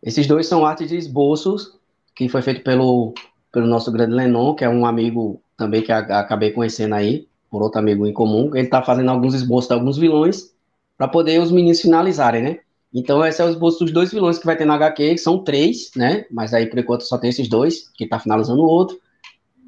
Esses 0.00 0.24
dois 0.28 0.46
são 0.46 0.64
artes 0.64 0.88
de 0.88 0.96
esboços 0.96 1.80
que 2.14 2.28
foi 2.28 2.42
feito 2.42 2.62
pelo, 2.62 3.12
pelo 3.50 3.66
nosso 3.66 3.90
grande 3.90 4.14
Lenon, 4.14 4.54
que 4.54 4.64
é 4.64 4.68
um 4.68 4.86
amigo 4.86 5.42
também 5.56 5.82
que 5.82 5.90
acabei 5.90 6.52
conhecendo 6.52 6.94
aí 6.94 7.28
por 7.50 7.62
outro 7.62 7.78
amigo 7.78 8.06
em 8.06 8.12
comum, 8.12 8.54
ele 8.54 8.66
está 8.66 8.82
fazendo 8.82 9.10
alguns 9.10 9.34
esboços 9.34 9.68
de 9.68 9.74
alguns 9.74 9.96
vilões 9.96 10.52
para 10.96 11.08
poder 11.08 11.40
os 11.40 11.50
meninos 11.50 11.80
finalizarem, 11.80 12.42
né? 12.42 12.58
Então, 12.92 13.24
esse 13.24 13.40
é 13.40 13.44
o 13.44 13.50
esboço 13.50 13.80
dos 13.80 13.92
dois 13.92 14.10
vilões 14.10 14.38
que 14.38 14.46
vai 14.46 14.56
ter 14.56 14.64
na 14.64 14.74
HQ, 14.74 15.10
que 15.10 15.18
são 15.18 15.44
três, 15.44 15.90
né? 15.94 16.24
Mas 16.30 16.54
aí, 16.54 16.66
por 16.66 16.78
enquanto, 16.78 17.02
só 17.02 17.18
tem 17.18 17.30
esses 17.30 17.48
dois, 17.48 17.88
que 17.90 18.04
está 18.04 18.18
finalizando 18.18 18.62
o 18.62 18.66
outro. 18.66 18.98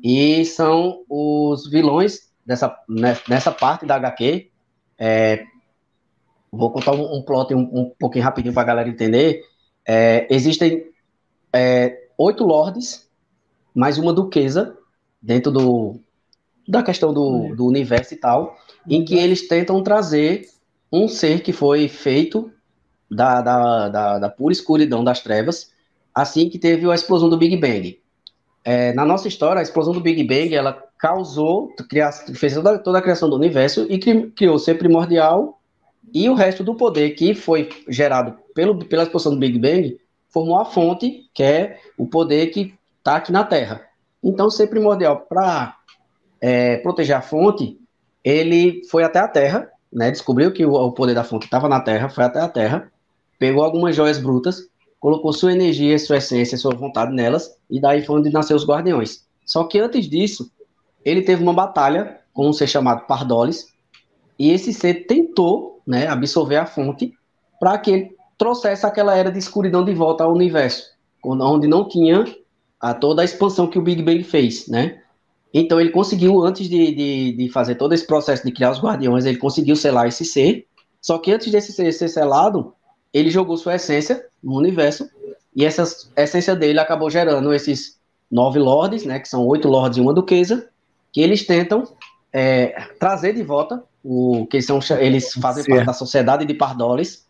E 0.03 0.45
são 0.47 1.05
os 1.09 1.69
vilões 1.69 2.31
dessa, 2.45 2.75
né, 2.89 3.17
nessa 3.29 3.53
parte 3.53 3.85
da 3.85 3.97
HQ. 3.97 4.51
É, 4.99 5.45
vou 6.51 6.71
contar 6.73 6.93
um, 6.93 7.19
um 7.19 7.23
plot 7.23 7.55
um, 7.55 7.61
um 7.61 7.93
pouquinho 7.99 8.25
rapidinho 8.25 8.55
para 8.55 8.63
a 8.63 8.67
galera 8.67 8.89
entender. 8.89 9.43
É, 9.87 10.27
existem 10.31 10.87
é, 11.53 12.09
oito 12.17 12.45
lords, 12.45 13.09
mais 13.75 13.99
uma 13.99 14.13
duquesa, 14.13 14.77
dentro 15.21 15.53
do, 15.53 16.01
da 16.67 16.83
questão 16.83 17.13
do, 17.13 17.55
do 17.55 17.67
universo 17.67 18.15
e 18.15 18.17
tal, 18.17 18.57
em 18.89 19.05
que 19.05 19.17
eles 19.17 19.49
tentam 19.49 19.83
trazer 19.83 20.49
um 20.93 21.09
ser 21.09 21.43
que 21.43 21.53
foi 21.53 21.89
feito 21.89 22.51
da, 23.11 23.41
da, 23.41 23.89
da, 23.89 24.19
da 24.19 24.29
pura 24.29 24.53
escuridão 24.53 25.03
das 25.03 25.21
trevas, 25.21 25.73
assim 26.15 26.49
que 26.49 26.59
teve 26.59 26.89
a 26.91 26.95
explosão 26.95 27.29
do 27.29 27.37
Big 27.37 27.57
Bang. 27.57 27.99
É, 28.65 28.93
na 28.93 29.05
nossa 29.05 29.27
história, 29.27 29.61
a 29.61 29.63
explosão 29.63 29.93
do 29.93 30.01
Big 30.01 30.23
Bang, 30.25 30.55
ela 30.55 30.85
causou, 30.99 31.73
fez 32.35 32.55
toda, 32.55 32.79
toda 32.79 32.99
a 32.99 33.03
criação 33.03 33.29
do 33.29 33.37
universo 33.37 33.87
e 33.89 33.99
criou 33.99 34.57
o 34.57 34.59
ser 34.59 34.75
primordial 34.75 35.61
e 36.13 36.29
o 36.29 36.35
resto 36.35 36.63
do 36.63 36.75
poder 36.75 37.11
que 37.11 37.35
foi 37.35 37.69
gerado 37.89 38.37
pelo, 38.55 38.85
pela 38.85 39.05
explosão 39.05 39.33
do 39.33 39.39
Big 39.39 39.59
Bang 39.59 39.99
formou 40.29 40.59
a 40.59 40.65
fonte, 40.65 41.29
que 41.33 41.43
é 41.43 41.79
o 41.97 42.07
poder 42.07 42.49
que 42.49 42.75
está 42.99 43.17
aqui 43.17 43.33
na 43.33 43.45
Terra. 43.45 43.83
Então, 44.23 44.51
ser 44.51 44.67
primordial 44.67 45.21
para 45.21 45.77
é, 46.41 46.77
proteger 46.79 47.17
a 47.17 47.21
fonte, 47.21 47.79
ele 48.25 48.83
foi 48.91 49.03
até 49.03 49.19
a 49.19 49.29
Terra, 49.29 49.69
né, 49.93 50.11
descobriu 50.11 50.53
que 50.53 50.65
o, 50.65 50.73
o 50.73 50.93
poder 50.93 51.15
da 51.15 51.25
fonte 51.25 51.45
estava 51.45 51.69
na 51.69 51.81
Terra, 51.81 52.09
foi 52.09 52.25
até 52.25 52.41
a 52.41 52.49
Terra, 52.49 52.91
pegou 53.39 53.63
algumas 53.63 53.95
joias 53.97 54.19
brutas, 54.19 54.69
colocou 54.99 55.33
sua 55.33 55.53
energia, 55.53 55.99
sua 55.99 56.19
essência, 56.19 56.59
sua 56.59 56.75
vontade 56.75 57.13
nelas, 57.13 57.51
e 57.71 57.81
daí 57.81 58.05
foi 58.05 58.21
onde 58.21 58.31
nasceu 58.31 58.57
os 58.57 58.67
Guardiões. 58.67 59.25
Só 59.45 59.65
que 59.65 59.79
antes 59.79 60.09
disso, 60.09 60.51
ele 61.05 61.23
teve 61.23 61.43
uma 61.43 61.55
batalha 61.55 62.21
com 62.33 62.49
um 62.49 62.53
ser 62.53 62.67
chamado 62.67 63.07
Pardolis, 63.07 63.67
e 64.39 64.51
esse 64.51 64.73
ser 64.73 65.07
tentou 65.07 65.81
né, 65.87 66.07
absorver 66.07 66.57
a 66.57 66.67
fonte 66.67 67.13
para 67.59 67.77
que 67.79 67.91
ele 67.91 68.17
trouxesse 68.39 68.87
aquela 68.87 69.15
era 69.15 69.31
de 69.31 69.39
escuridão 69.39 69.85
de 69.85 69.93
volta 69.93 70.25
ao 70.25 70.33
universo, 70.33 70.85
onde 71.23 71.67
não 71.67 71.87
tinha 71.87 72.25
a 72.81 72.95
toda 72.95 73.21
a 73.21 73.25
expansão 73.25 73.67
que 73.67 73.79
o 73.79 73.83
Big 73.83 74.03
Bang 74.03 74.23
fez, 74.23 74.67
né? 74.67 75.00
Então 75.53 75.81
ele 75.81 75.91
conseguiu, 75.91 76.43
antes 76.45 76.69
de, 76.69 76.95
de, 76.95 77.33
de, 77.33 77.49
fazer 77.49 77.75
todo 77.75 77.93
esse 77.93 78.07
processo 78.07 78.45
de 78.45 78.53
criar 78.53 78.71
os 78.71 78.81
guardiões, 78.81 79.25
ele 79.25 79.37
conseguiu 79.37 79.75
selar 79.75 80.07
esse 80.07 80.25
ser. 80.25 80.67
Só 81.01 81.19
que 81.19 81.33
antes 81.33 81.51
desse 81.51 81.73
ser 81.73 81.93
ser 81.93 82.09
selado, 82.09 82.73
ele 83.13 83.31
jogou 83.31 83.57
sua 83.57 83.75
essência 83.75 84.25
no 84.43 84.57
universo. 84.57 85.09
E 85.55 85.65
essa 85.65 85.85
essência 86.17 86.55
dele 86.55 86.79
acabou 86.79 87.11
gerando 87.11 87.53
esses 87.53 87.99
nove 88.31 88.61
lords, 88.61 89.05
né? 89.05 89.19
Que 89.19 89.29
são 89.29 89.45
oito 89.47 89.67
lords 89.67 89.99
e 89.99 90.01
uma 90.01 90.15
duquesa, 90.15 90.69
que 91.13 91.21
eles 91.21 91.45
tentam 91.45 91.85
é, 92.33 92.89
trazer 93.01 93.35
de 93.35 93.43
volta 93.43 93.83
o 94.05 94.47
que 94.47 94.63
são 94.63 94.79
eles 94.99 95.33
fazem 95.35 95.65
parte 95.65 95.87
da 95.87 95.93
sociedade 95.93 96.45
de 96.45 96.55
Pardolis. 96.55 97.27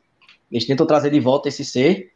Eles 0.52 0.66
tentam 0.66 0.86
trazer 0.86 1.10
de 1.10 1.20
volta 1.20 1.48
esse 1.48 1.64
ser 1.64 2.12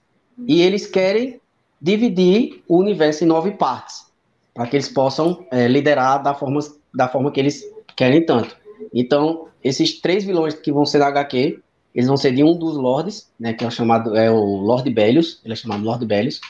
e 0.46 0.60
eles 0.60 0.86
querem 0.86 1.40
dividir 1.80 2.62
o 2.68 2.78
universo 2.78 3.24
em 3.24 3.26
nove 3.26 3.52
partes 3.52 4.13
para 4.54 4.66
que 4.66 4.76
eles 4.76 4.88
possam 4.88 5.44
é, 5.50 5.66
liderar 5.66 6.22
da 6.22 6.32
forma, 6.32 6.60
da 6.94 7.08
forma 7.08 7.30
que 7.32 7.40
eles 7.40 7.62
querem 7.96 8.24
tanto. 8.24 8.56
Então, 8.92 9.48
esses 9.62 10.00
três 10.00 10.24
vilões 10.24 10.54
que 10.54 10.72
vão 10.72 10.86
ser 10.86 11.00
da 11.00 11.08
HQ, 11.08 11.60
eles 11.94 12.08
vão 12.08 12.16
ser 12.16 12.32
de 12.32 12.42
um 12.42 12.56
dos 12.56 12.76
lords, 12.76 13.30
né, 13.38 13.52
que 13.52 13.64
é 13.64 13.66
o 13.66 13.70
chamado 13.70 14.16
é 14.16 14.30
o 14.30 14.56
Lord 14.56 14.88
Bellius, 14.90 15.40
ele 15.44 15.54
é 15.54 15.56
chamado 15.56 15.84
Lord 15.84 16.04
Bellius, 16.06 16.40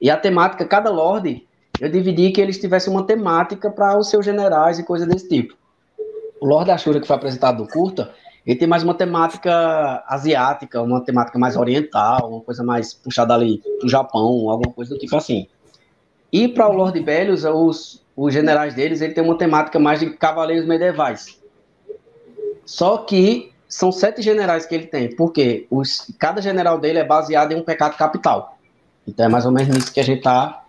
e 0.00 0.10
a 0.10 0.16
temática, 0.16 0.64
cada 0.66 0.90
lord, 0.90 1.46
eu 1.80 1.88
dividi 1.88 2.30
que 2.30 2.40
eles 2.40 2.58
tivessem 2.58 2.92
uma 2.92 3.06
temática 3.06 3.70
para 3.70 3.98
os 3.98 4.10
seus 4.10 4.24
generais 4.24 4.78
e 4.78 4.84
coisas 4.84 5.08
desse 5.08 5.28
tipo. 5.28 5.54
o 6.40 6.46
Lord 6.46 6.70
Ashura 6.70 7.00
que 7.00 7.06
foi 7.06 7.16
apresentado 7.16 7.62
no 7.62 7.68
curta, 7.68 8.12
ele 8.46 8.58
tem 8.58 8.68
mais 8.68 8.82
uma 8.82 8.92
temática 8.92 10.04
asiática, 10.06 10.82
uma 10.82 11.02
temática 11.02 11.38
mais 11.38 11.56
oriental, 11.56 12.28
uma 12.28 12.40
coisa 12.42 12.62
mais 12.62 12.92
puxada 12.92 13.32
ali 13.32 13.62
do 13.80 13.88
Japão, 13.88 14.50
alguma 14.50 14.72
coisa 14.74 14.94
do 14.94 14.98
tipo 14.98 15.16
assim. 15.16 15.46
E 16.32 16.48
para 16.48 16.68
o 16.68 16.72
Lord 16.72 16.98
Bellius, 17.00 17.44
os, 17.44 18.02
os 18.16 18.32
generais 18.32 18.74
deles, 18.74 19.00
ele 19.00 19.14
tem 19.14 19.22
uma 19.22 19.38
temática 19.38 19.78
mais 19.78 20.00
de 20.00 20.10
cavaleiros 20.10 20.66
medievais. 20.66 21.40
Só 22.64 22.98
que 22.98 23.52
são 23.68 23.92
sete 23.92 24.22
generais 24.22 24.66
que 24.66 24.74
ele 24.74 24.86
tem, 24.86 25.14
porque 25.14 25.66
os, 25.70 26.10
cada 26.18 26.40
general 26.40 26.78
dele 26.78 26.98
é 26.98 27.04
baseado 27.04 27.52
em 27.52 27.56
um 27.56 27.62
pecado 27.62 27.96
capital. 27.96 28.58
Então 29.06 29.26
é 29.26 29.28
mais 29.28 29.44
ou 29.44 29.52
menos 29.52 29.74
nisso 29.74 29.92
que 29.92 30.00
a 30.00 30.04
gente 30.04 30.22
tá, 30.22 30.64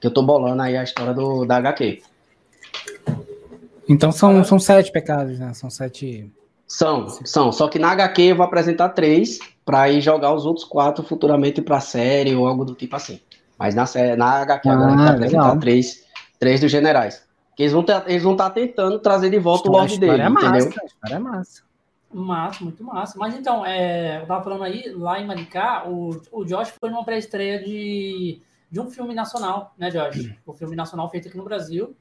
que 0.00 0.06
eu 0.06 0.10
tô 0.10 0.22
bolando 0.22 0.62
aí 0.62 0.76
a 0.76 0.82
história 0.82 1.14
do, 1.14 1.44
da 1.44 1.56
HQ. 1.56 2.02
Então 3.88 4.12
são, 4.12 4.44
são 4.44 4.58
sete 4.58 4.92
pecados, 4.92 5.38
né? 5.38 5.54
São 5.54 5.70
sete 5.70 6.30
são, 6.68 7.08
são. 7.24 7.50
Só 7.50 7.66
que 7.66 7.78
na 7.78 7.90
HQ 7.92 8.22
eu 8.22 8.36
vou 8.36 8.44
apresentar 8.44 8.90
três 8.90 9.38
para 9.64 9.88
ir 9.88 10.02
jogar 10.02 10.34
os 10.34 10.44
outros 10.44 10.66
quatro 10.66 11.02
futuramente 11.02 11.62
para 11.62 11.80
série 11.80 12.34
ou 12.34 12.46
algo 12.46 12.64
do 12.64 12.74
tipo 12.74 12.94
assim. 12.94 13.18
Mas 13.58 13.74
na, 13.74 13.86
série, 13.86 14.16
na 14.16 14.42
HQ 14.42 14.68
ah, 14.68 14.72
agora 14.72 14.92
eu 14.92 14.96
vou 14.96 15.06
apresentar 15.06 15.56
três, 15.58 16.04
três 16.38 16.60
dos 16.60 16.70
generais. 16.70 17.26
Que 17.56 17.64
eles 17.64 17.72
vão 17.72 17.82
estar 17.82 18.00
tá 18.36 18.50
tentando 18.50 18.98
trazer 19.00 19.30
de 19.30 19.38
volta 19.38 19.68
o 19.68 19.72
Lorde 19.72 19.98
dele, 19.98 20.22
é 20.22 20.28
massa, 20.28 20.46
entendeu? 20.46 20.72
A 20.80 20.86
história 20.86 21.14
é 21.14 21.18
massa. 21.18 21.62
Massa, 22.12 22.64
muito 22.64 22.84
massa. 22.84 23.18
Mas 23.18 23.34
então, 23.34 23.66
é, 23.66 24.22
eu 24.22 24.26
tava 24.26 24.44
falando 24.44 24.62
aí, 24.62 24.90
lá 24.94 25.20
em 25.20 25.26
Maricá, 25.26 25.88
o, 25.88 26.20
o 26.30 26.44
Josh 26.44 26.72
foi 26.80 26.88
numa 26.88 27.04
pré-estreia 27.04 27.58
de, 27.62 28.40
de 28.70 28.80
um 28.80 28.88
filme 28.88 29.12
nacional, 29.14 29.74
né, 29.76 29.90
Josh? 29.90 30.32
O 30.46 30.52
filme 30.52 30.76
nacional 30.76 31.10
feito 31.10 31.28
aqui 31.28 31.36
no 31.36 31.44
Brasil 31.44 31.94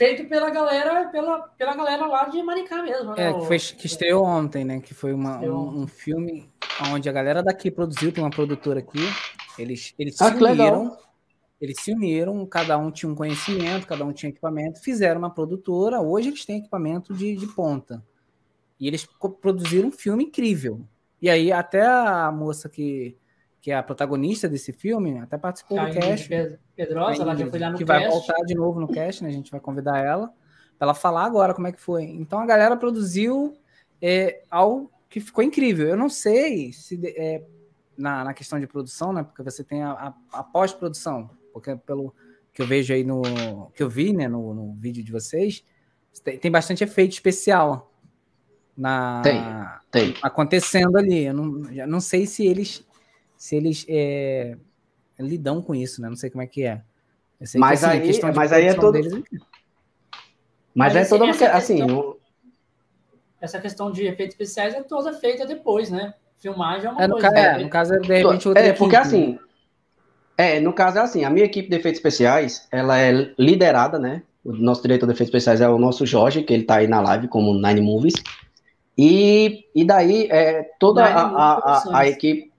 feito 0.00 0.24
pela 0.30 0.48
galera, 0.48 1.08
pela, 1.08 1.40
pela 1.58 1.76
galera 1.76 2.06
lá 2.06 2.24
de 2.24 2.42
Maricá 2.42 2.82
mesmo. 2.82 3.14
Né? 3.14 3.28
É, 3.28 3.32
que, 3.34 3.46
foi, 3.46 3.58
que 3.58 3.86
estreou 3.86 4.24
ontem, 4.24 4.64
né? 4.64 4.80
Que 4.80 4.94
foi 4.94 5.12
uma, 5.12 5.38
um, 5.40 5.82
um, 5.82 5.86
filme 5.86 6.48
onde 6.90 7.06
a 7.06 7.12
galera 7.12 7.42
daqui 7.42 7.70
produziu, 7.70 8.10
tem 8.10 8.24
uma 8.24 8.30
produtora 8.30 8.78
aqui. 8.78 9.00
Eles, 9.60 9.94
eles 9.98 10.20
ah, 10.20 10.30
se 10.30 10.42
uniram. 10.42 10.96
Eles 11.60 11.76
se 11.78 11.92
uniram, 11.92 12.46
cada 12.46 12.78
um 12.78 12.90
tinha 12.90 13.12
um 13.12 13.14
conhecimento, 13.14 13.86
cada 13.86 14.02
um 14.04 14.12
tinha 14.12 14.30
equipamento, 14.30 14.80
fizeram 14.80 15.18
uma 15.18 15.28
produtora. 15.28 16.00
Hoje 16.00 16.28
eles 16.28 16.44
têm 16.44 16.58
equipamento 16.58 17.12
de, 17.12 17.36
de 17.36 17.46
ponta. 17.48 18.02
E 18.78 18.86
eles 18.86 19.06
produziram 19.42 19.88
um 19.88 19.92
filme 19.92 20.24
incrível. 20.24 20.80
E 21.20 21.28
aí, 21.28 21.52
até 21.52 21.84
a 21.86 22.32
moça 22.32 22.66
que, 22.66 23.14
que 23.60 23.70
é 23.70 23.74
a 23.74 23.82
protagonista 23.82 24.48
desse 24.48 24.72
filme, 24.72 25.18
até 25.18 25.36
participou 25.36 25.78
do 25.78 25.92
cast. 25.92 26.30
Pedrosa, 26.74 27.22
ela 27.22 27.36
já 27.36 27.46
foi 27.46 27.58
lá 27.58 27.70
no 27.70 27.76
que 27.76 27.84
cast. 27.84 28.00
vai 28.00 28.10
voltar 28.10 28.42
de 28.46 28.54
novo 28.54 28.80
no 28.80 28.88
cast, 28.88 29.22
né? 29.22 29.28
A 29.28 29.32
gente 29.32 29.50
vai 29.50 29.60
convidar 29.60 29.98
ela 29.98 30.32
para 30.78 30.86
ela 30.86 30.94
falar 30.94 31.26
agora 31.26 31.52
como 31.52 31.66
é 31.66 31.72
que 31.72 31.80
foi. 31.80 32.04
Então 32.04 32.38
a 32.38 32.46
galera 32.46 32.74
produziu 32.74 33.54
é, 34.00 34.42
algo 34.50 34.90
que 35.10 35.20
ficou 35.20 35.44
incrível. 35.44 35.86
Eu 35.86 35.96
não 35.96 36.08
sei 36.08 36.72
se 36.72 36.98
é, 37.04 37.42
na, 38.00 38.24
na 38.24 38.34
questão 38.34 38.58
de 38.58 38.66
produção, 38.66 39.12
né? 39.12 39.22
Porque 39.22 39.42
você 39.42 39.62
tem 39.62 39.82
a, 39.82 39.92
a, 39.92 40.14
a 40.32 40.42
pós-produção, 40.42 41.30
porque 41.52 41.76
pelo 41.76 42.14
que 42.52 42.62
eu 42.62 42.66
vejo 42.66 42.92
aí 42.92 43.04
no 43.04 43.22
que 43.74 43.82
eu 43.82 43.88
vi, 43.88 44.12
né, 44.12 44.26
no, 44.26 44.54
no 44.54 44.74
vídeo 44.74 45.04
de 45.04 45.12
vocês, 45.12 45.64
tem, 46.24 46.38
tem 46.38 46.50
bastante 46.50 46.82
efeito 46.82 47.12
especial 47.12 47.92
na 48.76 49.20
tem, 49.22 49.42
tem. 49.90 50.14
acontecendo 50.22 50.96
ali. 50.96 51.24
Eu 51.24 51.34
não, 51.34 51.70
eu 51.70 51.86
não 51.86 52.00
sei 52.00 52.26
se 52.26 52.46
eles 52.46 52.84
se 53.36 53.56
eles 53.56 53.86
é, 53.88 54.56
lidam 55.18 55.62
com 55.62 55.74
isso, 55.74 56.00
né? 56.00 56.08
Não 56.08 56.16
sei 56.16 56.30
como 56.30 56.42
é 56.42 56.46
que 56.46 56.64
é. 56.64 56.82
Mas, 57.56 57.80
que, 57.80 57.86
assim, 57.86 58.26
aí, 58.26 58.34
mas 58.34 58.52
aí 58.52 58.64
é 58.66 58.74
todo. 58.74 58.92
Deles... 58.92 59.12
Mas, 60.74 60.94
mas 60.94 60.96
é 60.96 61.04
toda 61.08 61.26
essa 61.26 61.50
assim. 61.52 61.76
Questão, 61.76 62.16
Essa 63.40 63.60
questão 63.60 63.92
de 63.92 64.04
efeitos 64.04 64.34
especiais 64.34 64.74
é 64.74 64.82
toda 64.82 65.12
feita 65.14 65.46
depois, 65.46 65.90
né? 65.90 66.14
Filmagem 66.40 66.86
é 66.86 66.90
uma 66.90 67.02
é, 67.02 67.06
no 67.06 67.14
coisa. 67.14 67.30
Ca... 67.30 67.38
É, 67.38 67.58
no 67.58 67.68
caso, 67.68 68.00
de 68.00 68.08
repente, 68.08 68.48
outra 68.48 68.66
É, 68.66 68.72
porque 68.72 68.96
assim. 68.96 69.38
É, 70.36 70.58
no 70.58 70.72
caso 70.72 70.98
é 70.98 71.02
assim, 71.02 71.24
a 71.24 71.30
minha 71.30 71.44
equipe 71.44 71.68
de 71.68 71.76
efeitos 71.76 71.98
especiais, 71.98 72.66
ela 72.72 72.98
é 72.98 73.32
liderada, 73.38 73.98
né? 73.98 74.22
O 74.42 74.52
nosso 74.52 74.80
diretor 74.80 75.06
de 75.06 75.12
efeitos 75.12 75.28
especiais 75.28 75.60
é 75.60 75.68
o 75.68 75.78
nosso 75.78 76.06
Jorge, 76.06 76.42
que 76.42 76.54
ele 76.54 76.62
tá 76.62 76.76
aí 76.76 76.86
na 76.86 77.00
live 77.02 77.28
como 77.28 77.52
Nine 77.52 77.82
Movies. 77.82 78.14
E, 78.96 79.66
e 79.74 79.84
daí, 79.84 80.28
é, 80.30 80.62
toda 80.78 81.04
a, 81.04 81.20
a, 81.20 81.52
a, 81.52 81.98
a 81.98 82.08
equipe 82.08 82.50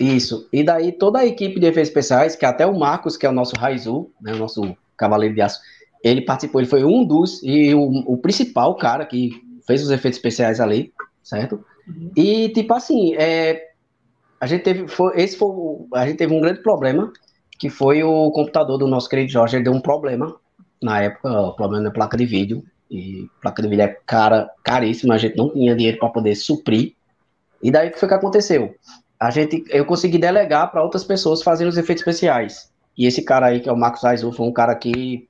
isso. 0.00 0.48
E 0.52 0.64
daí 0.64 0.92
toda 0.92 1.18
a 1.18 1.26
equipe 1.26 1.60
de 1.60 1.66
efeitos 1.66 1.90
especiais, 1.90 2.34
que 2.34 2.46
até 2.46 2.66
o 2.66 2.76
Marcos, 2.76 3.16
que 3.16 3.26
é 3.26 3.28
o 3.28 3.32
nosso 3.32 3.54
Raizu, 3.56 4.10
né, 4.20 4.32
o 4.32 4.38
nosso 4.38 4.76
cavaleiro 4.96 5.34
de 5.34 5.42
aço, 5.42 5.60
ele 6.02 6.22
participou, 6.22 6.60
ele 6.60 6.70
foi 6.70 6.82
um 6.84 7.04
dos, 7.04 7.42
e 7.42 7.74
o, 7.74 7.82
o 8.06 8.16
principal 8.16 8.74
cara 8.76 9.04
que 9.04 9.30
fez 9.66 9.82
os 9.82 9.90
efeitos 9.90 10.16
especiais 10.18 10.58
ali, 10.58 10.92
certo? 11.22 11.62
Uhum. 11.90 12.12
E, 12.16 12.48
tipo 12.50 12.72
assim, 12.74 13.14
é, 13.14 13.68
a 14.40 14.46
gente 14.46 14.62
teve, 14.62 14.88
foi, 14.88 15.20
esse 15.20 15.36
foi, 15.36 15.50
a 15.94 16.06
gente 16.06 16.16
teve 16.16 16.34
um 16.34 16.40
grande 16.40 16.62
problema, 16.62 17.12
que 17.58 17.68
foi 17.68 18.02
o 18.02 18.30
computador 18.30 18.78
do 18.78 18.86
nosso 18.86 19.08
querido 19.08 19.30
Jorge, 19.30 19.56
ele 19.56 19.64
deu 19.64 19.72
um 19.72 19.80
problema, 19.80 20.34
na 20.82 21.02
época, 21.02 21.28
o 21.30 21.52
problema 21.54 21.84
da 21.84 21.90
placa 21.90 22.16
de 22.16 22.24
vídeo, 22.24 22.64
e 22.90 23.28
placa 23.40 23.62
de 23.62 23.68
vídeo 23.68 23.82
é 23.82 23.96
cara, 24.06 24.50
caríssima, 24.64 25.14
a 25.14 25.18
gente 25.18 25.36
não 25.36 25.50
tinha 25.50 25.76
dinheiro 25.76 25.98
para 25.98 26.08
poder 26.08 26.34
suprir, 26.34 26.94
e 27.62 27.70
daí 27.70 27.88
o 27.88 27.92
que 27.92 27.98
foi 27.98 28.08
que 28.08 28.14
aconteceu? 28.14 28.74
a 29.20 29.28
gente, 29.28 29.62
eu 29.68 29.84
consegui 29.84 30.16
delegar 30.16 30.72
para 30.72 30.82
outras 30.82 31.04
pessoas 31.04 31.42
fazerem 31.42 31.68
os 31.68 31.76
efeitos 31.76 32.00
especiais. 32.00 32.72
E 32.96 33.06
esse 33.06 33.22
cara 33.22 33.46
aí, 33.46 33.60
que 33.60 33.68
é 33.68 33.72
o 33.72 33.76
Marcos 33.76 34.02
Aizu, 34.02 34.32
foi 34.32 34.46
um 34.46 34.52
cara 34.52 34.74
que. 34.74 35.28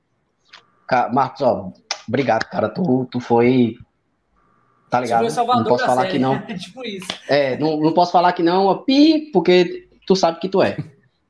Marcos, 1.13 1.41
ó, 1.41 1.71
obrigado, 2.07 2.45
cara. 2.45 2.69
Tu, 2.69 3.07
tu 3.11 3.19
foi. 3.19 3.75
Tá 4.91 4.99
ligado? 4.99 5.29
Salvador 5.29 5.63
não 5.63 5.69
posso 5.69 5.85
falar 5.85 6.01
série, 6.01 6.11
que 6.11 6.19
não. 6.19 6.35
É 6.35 6.53
tipo 6.53 6.85
isso. 6.85 7.07
É, 7.29 7.57
não, 7.57 7.79
não 7.79 7.93
posso 7.93 8.11
falar 8.11 8.33
que 8.33 8.43
não, 8.43 8.77
pi, 8.83 9.31
porque 9.31 9.87
tu 10.05 10.17
sabe 10.17 10.37
que 10.41 10.49
tu 10.49 10.61
é. 10.61 10.75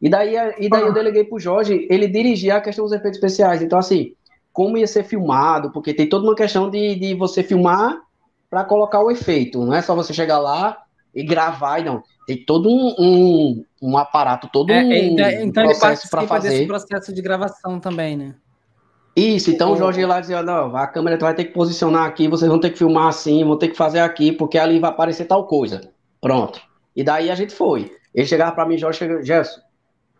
E 0.01 0.09
daí, 0.09 0.33
e 0.59 0.67
daí 0.67 0.81
eu 0.81 0.91
deleguei 0.91 1.23
pro 1.23 1.39
Jorge, 1.39 1.85
ele 1.87 2.07
dirigia 2.07 2.55
a 2.55 2.61
questão 2.61 2.83
dos 2.83 2.91
efeitos 2.91 3.17
especiais. 3.19 3.61
Então, 3.61 3.77
assim, 3.77 4.13
como 4.51 4.79
ia 4.79 4.87
ser 4.87 5.03
filmado, 5.03 5.71
porque 5.71 5.93
tem 5.93 6.09
toda 6.09 6.25
uma 6.25 6.35
questão 6.35 6.71
de, 6.71 6.95
de 6.95 7.13
você 7.13 7.43
filmar 7.43 8.01
para 8.49 8.65
colocar 8.65 8.99
o 8.99 9.11
efeito. 9.11 9.63
Não 9.63 9.75
é 9.75 9.81
só 9.83 9.93
você 9.93 10.11
chegar 10.11 10.39
lá 10.39 10.79
e 11.13 11.23
gravar, 11.23 11.77
e 11.79 11.83
não. 11.83 12.01
Tem 12.25 12.43
todo 12.43 12.67
um, 12.67 12.95
um, 12.97 13.65
um 13.79 13.95
aparato, 13.95 14.49
todo 14.51 14.71
é, 14.71 14.83
um 14.83 14.91
então, 14.91 15.29
então 15.29 15.63
processo 15.65 16.09
para 16.09 16.23
fazer. 16.25 16.49
Desse 16.49 16.65
processo 16.65 17.13
de 17.13 17.21
gravação 17.21 17.79
também, 17.79 18.17
né? 18.17 18.33
Isso, 19.15 19.51
então 19.51 19.73
o 19.73 19.75
Jorge 19.75 20.05
lá 20.05 20.21
dizia, 20.21 20.41
não, 20.41 20.75
a 20.75 20.87
câmera 20.87 21.17
vai 21.17 21.33
ter 21.33 21.45
que 21.45 21.53
posicionar 21.53 22.05
aqui, 22.05 22.27
vocês 22.27 22.49
vão 22.49 22.59
ter 22.59 22.69
que 22.69 22.77
filmar 22.77 23.07
assim, 23.07 23.43
vão 23.43 23.57
ter 23.57 23.67
que 23.67 23.75
fazer 23.75 23.99
aqui, 23.99 24.31
porque 24.31 24.57
ali 24.57 24.79
vai 24.79 24.89
aparecer 24.89 25.25
tal 25.25 25.45
coisa. 25.47 25.91
Pronto. 26.21 26.61
E 26.95 27.03
daí 27.03 27.29
a 27.29 27.35
gente 27.35 27.53
foi. 27.53 27.91
Ele 28.15 28.25
chegava 28.25 28.53
para 28.53 28.65
mim, 28.65 28.77
Jorge, 28.77 29.23
Gerson, 29.23 29.59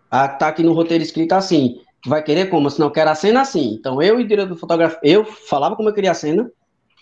tá 0.10 0.48
aqui 0.48 0.62
no 0.64 0.74
roteiro 0.74 1.04
escrito 1.04 1.34
assim, 1.34 1.80
tu 2.04 2.10
vai 2.10 2.22
querer 2.22 2.50
como? 2.50 2.70
Se 2.70 2.80
não, 2.80 2.88
eu 2.88 2.92
quero 2.92 3.10
a 3.10 3.16
cena 3.16 3.42
assim. 3.42 3.76
Então 3.80 4.02
eu 4.02 4.20
e 4.20 4.24
o 4.24 4.28
diretor 4.28 4.54
de 4.54 4.60
fotografia, 4.60 5.00
eu 5.04 5.24
falava 5.24 5.76
como 5.76 5.90
eu 5.90 5.94
queria 5.94 6.12
a 6.12 6.16
cena, 6.16 6.52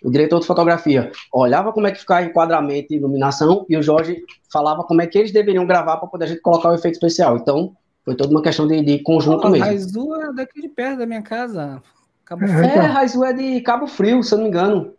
o 0.03 0.09
diretor 0.09 0.39
de 0.39 0.45
fotografia 0.45 1.11
olhava 1.33 1.73
como 1.73 1.87
é 1.87 1.91
que 1.91 1.99
ficava 1.99 2.23
enquadramento 2.23 2.93
e 2.93 2.97
iluminação 2.97 3.65
e 3.67 3.75
o 3.75 3.83
Jorge 3.83 4.23
falava 4.51 4.83
como 4.83 5.01
é 5.01 5.07
que 5.07 5.17
eles 5.17 5.31
deveriam 5.31 5.65
gravar 5.65 5.97
para 5.97 6.07
poder 6.07 6.25
a 6.25 6.27
gente 6.27 6.41
colocar 6.41 6.69
o 6.69 6.75
efeito 6.75 6.95
especial. 6.95 7.35
Então, 7.37 7.75
foi 8.09 8.15
toda 8.15 8.31
uma 8.31 8.41
questão 8.41 8.65
de, 8.65 8.81
de 8.81 8.97
conjunto 9.03 9.45
oh, 9.45 9.51
mesmo. 9.51 9.65
Raizu 9.65 10.15
é 10.15 10.33
daqui 10.33 10.63
de 10.63 10.67
perto 10.67 10.97
da 10.97 11.05
minha 11.05 11.21
casa. 11.21 11.79
Cabo 12.25 12.43
é, 12.43 12.49
é 12.49 12.79
Raizu 12.79 13.23
é 13.23 13.33
de 13.33 13.61
Cabo 13.61 13.85
Frio, 13.85 14.23
se 14.23 14.33
eu 14.33 14.39
não 14.39 14.45
me 14.45 14.49
engano. 14.49 14.93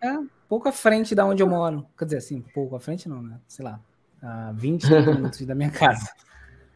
É, 0.00 0.16
pouco 0.48 0.68
à 0.68 0.72
frente 0.72 1.12
da 1.12 1.26
onde 1.26 1.42
eu 1.42 1.48
moro. 1.48 1.84
Quer 1.98 2.04
dizer, 2.04 2.18
assim, 2.18 2.40
pouco 2.54 2.76
à 2.76 2.80
frente 2.80 3.08
não, 3.08 3.20
né? 3.20 3.36
Sei 3.48 3.64
lá, 3.64 3.80
a 4.22 4.52
20 4.54 4.84
minutos 4.84 5.44
da 5.44 5.56
minha 5.56 5.72
casa. 5.72 6.08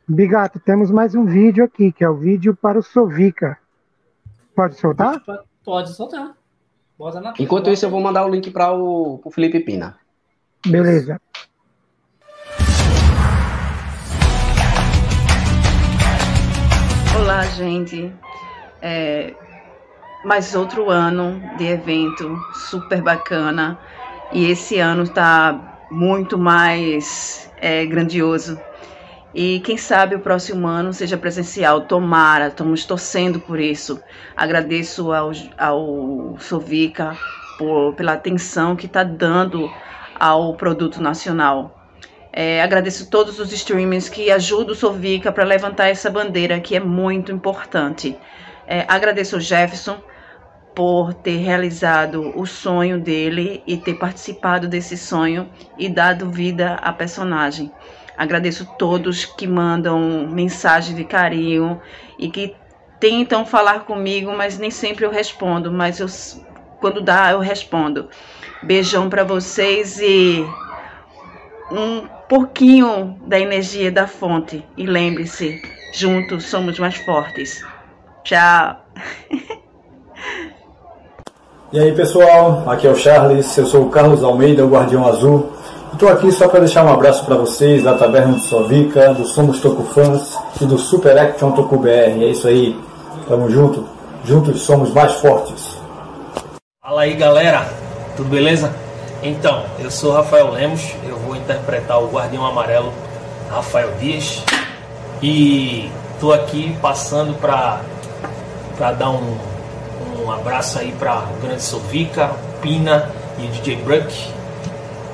Bigato, 0.08 0.58
temos 0.58 0.90
mais 0.90 1.14
um 1.14 1.24
vídeo 1.24 1.62
aqui, 1.64 1.92
que 1.92 2.02
é 2.02 2.08
o 2.08 2.16
vídeo 2.16 2.56
para 2.56 2.80
o 2.80 2.82
Sovica. 2.82 3.56
Pode 4.56 4.74
soltar? 4.74 5.22
Pode 5.64 5.90
soltar. 5.92 6.34
Enquanto 7.38 7.70
isso, 7.70 7.86
eu 7.86 7.90
vou 7.90 8.00
mandar 8.00 8.26
o 8.26 8.28
link 8.28 8.50
para 8.50 8.72
o 8.72 9.30
Felipe 9.30 9.60
Pina. 9.60 9.96
Beleza. 10.66 11.20
Olá, 17.18 17.44
gente. 17.44 18.12
É, 18.82 19.32
mais 20.22 20.54
outro 20.54 20.90
ano 20.90 21.40
de 21.56 21.64
evento 21.64 22.36
super 22.68 23.00
bacana. 23.00 23.78
E 24.32 24.50
esse 24.50 24.78
ano 24.78 25.04
está 25.04 25.78
muito 25.90 26.36
mais 26.36 27.50
é, 27.56 27.86
grandioso. 27.86 28.60
E 29.34 29.60
quem 29.60 29.78
sabe 29.78 30.14
o 30.14 30.20
próximo 30.20 30.66
ano 30.66 30.92
seja 30.92 31.16
presencial. 31.16 31.82
Tomara, 31.82 32.48
estamos 32.48 32.84
torcendo 32.84 33.40
por 33.40 33.58
isso. 33.58 33.98
Agradeço 34.36 35.10
ao, 35.10 35.32
ao 35.56 36.36
Sovica 36.38 37.16
por, 37.58 37.94
pela 37.94 38.12
atenção 38.12 38.76
que 38.76 38.84
está 38.84 39.02
dando 39.02 39.70
ao 40.20 40.54
produto 40.54 41.00
nacional. 41.00 41.75
É, 42.38 42.60
agradeço 42.60 43.08
todos 43.08 43.38
os 43.40 43.50
streamers 43.50 44.10
que 44.10 44.30
ajudam 44.30 44.74
o 44.74 44.76
Sovica 44.76 45.32
para 45.32 45.42
levantar 45.42 45.88
essa 45.88 46.10
bandeira 46.10 46.60
que 46.60 46.76
é 46.76 46.80
muito 46.80 47.32
importante. 47.32 48.14
É, 48.66 48.84
agradeço 48.86 49.38
o 49.38 49.40
Jefferson 49.40 49.96
por 50.74 51.14
ter 51.14 51.38
realizado 51.38 52.38
o 52.38 52.44
sonho 52.44 53.00
dele 53.00 53.62
e 53.66 53.78
ter 53.78 53.94
participado 53.94 54.68
desse 54.68 54.98
sonho 54.98 55.48
e 55.78 55.88
dado 55.88 56.30
vida 56.30 56.74
à 56.74 56.92
personagem. 56.92 57.72
Agradeço 58.18 58.68
todos 58.78 59.24
que 59.24 59.46
mandam 59.46 60.28
mensagem 60.28 60.94
de 60.94 61.04
carinho 61.04 61.80
e 62.18 62.28
que 62.28 62.54
tentam 63.00 63.46
falar 63.46 63.86
comigo, 63.86 64.30
mas 64.36 64.58
nem 64.58 64.70
sempre 64.70 65.06
eu 65.06 65.10
respondo, 65.10 65.72
mas 65.72 66.00
eu, 66.00 66.06
quando 66.80 67.00
dá 67.00 67.30
eu 67.30 67.38
respondo. 67.38 68.10
Beijão 68.62 69.08
para 69.08 69.24
vocês 69.24 69.98
e 69.98 70.46
um 71.70 72.15
pouquinho 72.28 73.18
da 73.26 73.38
energia 73.38 73.90
da 73.90 74.06
fonte. 74.06 74.64
E 74.76 74.86
lembre-se, 74.86 75.60
juntos 75.92 76.44
somos 76.44 76.78
mais 76.78 76.96
fortes. 76.96 77.64
Tchau. 78.24 78.76
E 81.72 81.80
aí 81.80 81.92
pessoal, 81.92 82.62
aqui 82.68 82.86
é 82.86 82.90
o 82.90 82.94
Charles, 82.94 83.58
eu 83.58 83.66
sou 83.66 83.82
o 83.82 83.90
Carlos 83.90 84.22
Almeida, 84.22 84.64
o 84.64 84.68
Guardião 84.68 85.06
Azul. 85.06 85.50
Estou 85.92 86.08
aqui 86.08 86.30
só 86.30 86.46
para 86.48 86.60
deixar 86.60 86.84
um 86.84 86.92
abraço 86.92 87.26
para 87.26 87.34
vocês 87.36 87.82
da 87.82 87.98
Taverna 87.98 88.34
de 88.34 88.42
Sovica, 88.42 89.12
do 89.12 89.26
Somos 89.26 89.60
Toco 89.60 89.82
Fãs 89.82 90.38
e 90.60 90.64
do 90.64 90.78
Super 90.78 91.18
Action 91.18 91.50
Toco 91.50 91.76
BR. 91.76 92.22
É 92.22 92.30
isso 92.30 92.48
aí, 92.48 92.80
tamo 93.28 93.50
junto, 93.50 93.86
juntos 94.24 94.62
somos 94.62 94.90
mais 94.94 95.12
fortes. 95.14 95.76
Fala 96.80 97.02
aí 97.02 97.14
galera, 97.14 97.66
tudo 98.16 98.30
beleza? 98.30 98.72
Então, 99.22 99.64
eu 99.78 99.90
sou 99.90 100.12
Rafael 100.12 100.52
Lemos, 100.52 100.94
eu 101.06 101.18
vou 101.18 101.35
interpretar 101.46 102.02
o 102.02 102.08
Guardião 102.08 102.44
Amarelo 102.44 102.92
Rafael 103.50 103.92
Dias 104.00 104.42
e 105.22 105.90
estou 106.14 106.32
aqui 106.32 106.76
passando 106.82 107.34
para 107.40 108.92
dar 108.92 109.10
um 109.10 109.56
um 110.26 110.32
abraço 110.32 110.80
aí 110.80 110.92
para 110.98 111.24
Grande 111.40 111.62
Sovica, 111.62 112.32
Pina 112.60 113.08
e 113.38 113.46
DJ 113.46 113.76
Bruck, 113.76 114.12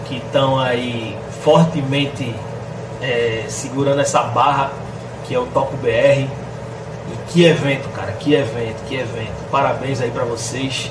que 0.06 0.16
estão 0.16 0.58
aí 0.58 1.18
fortemente 1.42 2.34
é, 3.02 3.44
segurando 3.48 4.00
essa 4.00 4.22
barra 4.22 4.70
que 5.26 5.34
é 5.34 5.38
o 5.38 5.46
Toco 5.46 5.76
BR. 5.76 6.26
E 7.08 7.16
que 7.28 7.44
evento, 7.44 7.88
cara, 7.90 8.12
que 8.12 8.32
evento, 8.32 8.82
que 8.88 8.94
evento. 8.94 9.50
Parabéns 9.50 10.00
aí 10.00 10.10
para 10.10 10.24
vocês. 10.24 10.90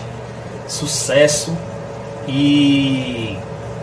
Sucesso. 0.67 1.57
E 2.27 3.37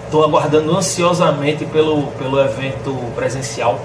estou 0.09 0.25
aguardando 0.25 0.77
ansiosamente 0.77 1.65
pelo, 1.67 2.09
pelo 2.13 2.41
evento 2.41 2.95
presencial. 3.15 3.79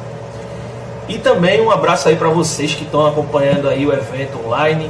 E 1.08 1.18
também 1.18 1.62
um 1.62 1.70
abraço 1.70 2.08
aí 2.08 2.16
para 2.16 2.30
vocês 2.30 2.74
que 2.74 2.84
estão 2.84 3.06
acompanhando 3.06 3.68
aí 3.68 3.86
o 3.86 3.94
evento 3.94 4.40
online. 4.46 4.90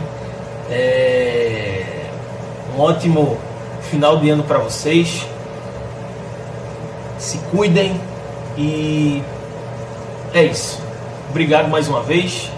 É... 0.69 2.05
Um 2.75 2.81
ótimo 2.81 3.37
final 3.89 4.17
de 4.17 4.29
ano 4.29 4.43
para 4.43 4.59
vocês. 4.59 5.25
Se 7.17 7.37
cuidem 7.51 7.99
e 8.57 9.21
é 10.33 10.43
isso. 10.43 10.79
Obrigado 11.29 11.67
mais 11.67 11.87
uma 11.87 12.01
vez 12.01 12.51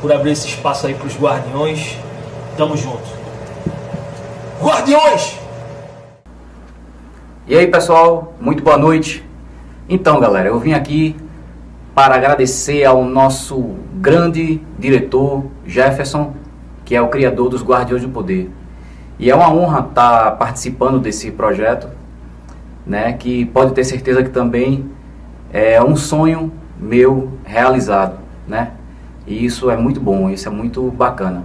por 0.00 0.12
abrir 0.12 0.32
esse 0.32 0.48
espaço 0.48 0.86
aí 0.86 0.94
para 0.94 1.06
os 1.06 1.16
guardiões. 1.16 1.96
Tamo 2.56 2.76
junto. 2.76 3.04
Guardiões! 4.62 5.45
E 7.48 7.56
aí 7.56 7.68
pessoal, 7.68 8.34
muito 8.40 8.60
boa 8.60 8.76
noite. 8.76 9.24
Então 9.88 10.18
galera, 10.18 10.48
eu 10.48 10.58
vim 10.58 10.72
aqui 10.72 11.14
para 11.94 12.16
agradecer 12.16 12.84
ao 12.84 13.04
nosso 13.04 13.76
grande 13.94 14.60
diretor 14.76 15.44
Jefferson 15.64 16.34
que 16.84 16.96
é 16.96 17.00
o 17.00 17.06
criador 17.06 17.48
dos 17.48 17.62
Guardiões 17.62 18.02
do 18.02 18.08
Poder. 18.08 18.50
E 19.16 19.30
é 19.30 19.34
uma 19.34 19.48
honra 19.54 19.78
estar 19.78 20.32
participando 20.32 20.98
desse 20.98 21.30
projeto, 21.30 21.88
né, 22.84 23.12
que 23.12 23.44
pode 23.46 23.74
ter 23.74 23.84
certeza 23.84 24.24
que 24.24 24.30
também 24.30 24.90
é 25.52 25.80
um 25.80 25.94
sonho 25.94 26.50
meu 26.76 27.30
realizado, 27.44 28.18
né? 28.48 28.72
E 29.24 29.44
isso 29.44 29.70
é 29.70 29.76
muito 29.76 30.00
bom, 30.00 30.28
isso 30.28 30.48
é 30.48 30.50
muito 30.50 30.90
bacana. 30.90 31.44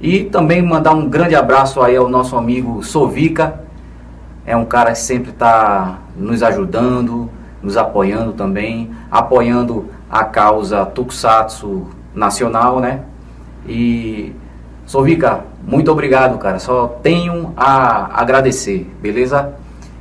E 0.00 0.22
também 0.22 0.62
mandar 0.62 0.94
um 0.94 1.08
grande 1.08 1.34
abraço 1.34 1.82
aí 1.82 1.96
ao 1.96 2.08
nosso 2.08 2.36
amigo 2.36 2.80
Sovica, 2.84 3.65
é 4.46 4.56
um 4.56 4.64
cara 4.64 4.92
que 4.92 4.98
sempre 4.98 5.30
está 5.30 5.98
nos 6.16 6.42
ajudando, 6.42 7.28
nos 7.60 7.76
apoiando 7.76 8.32
também, 8.32 8.90
apoiando 9.10 9.90
a 10.08 10.22
causa 10.22 10.86
Tokusatsu 10.86 11.88
nacional, 12.14 12.78
né? 12.78 13.00
E 13.66 14.32
Sovica, 14.86 15.40
muito 15.66 15.90
obrigado, 15.90 16.38
cara. 16.38 16.60
Só 16.60 16.86
tenho 17.02 17.52
a 17.56 18.20
agradecer, 18.20 18.88
beleza? 19.02 19.52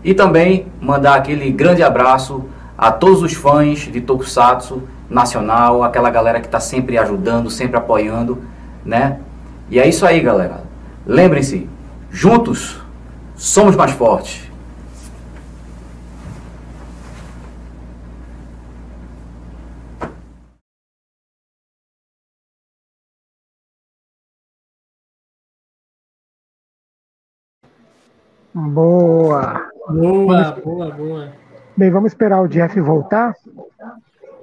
E 0.04 0.14
também 0.14 0.68
mandar 0.80 1.16
aquele 1.16 1.50
grande 1.52 1.82
abraço 1.82 2.46
a 2.78 2.92
todos 2.92 3.24
os 3.24 3.34
fãs 3.34 3.80
de 3.80 4.00
Tokusatsu 4.00 4.84
nacional, 5.10 5.84
aquela 5.84 6.12
galera 6.12 6.40
que 6.40 6.46
está 6.46 6.60
sempre 6.60 7.00
ajudando, 7.00 7.50
sempre 7.50 7.78
apoiando, 7.78 8.38
né? 8.86 9.18
E 9.72 9.80
é 9.80 9.88
isso 9.88 10.06
aí, 10.06 10.20
galera. 10.20 10.64
Lembrem-se, 11.08 11.68
juntos 12.12 12.85
somos 13.36 13.76
mais 13.76 13.92
fortes. 13.92 14.46
Boa. 28.56 29.70
Boa, 29.90 30.52
boa, 30.64 30.92
boa. 30.92 31.34
Bem, 31.76 31.92
vamos 31.92 32.14
esperar 32.14 32.42
o 32.42 32.48
Jeff 32.48 32.80
voltar. 32.80 33.34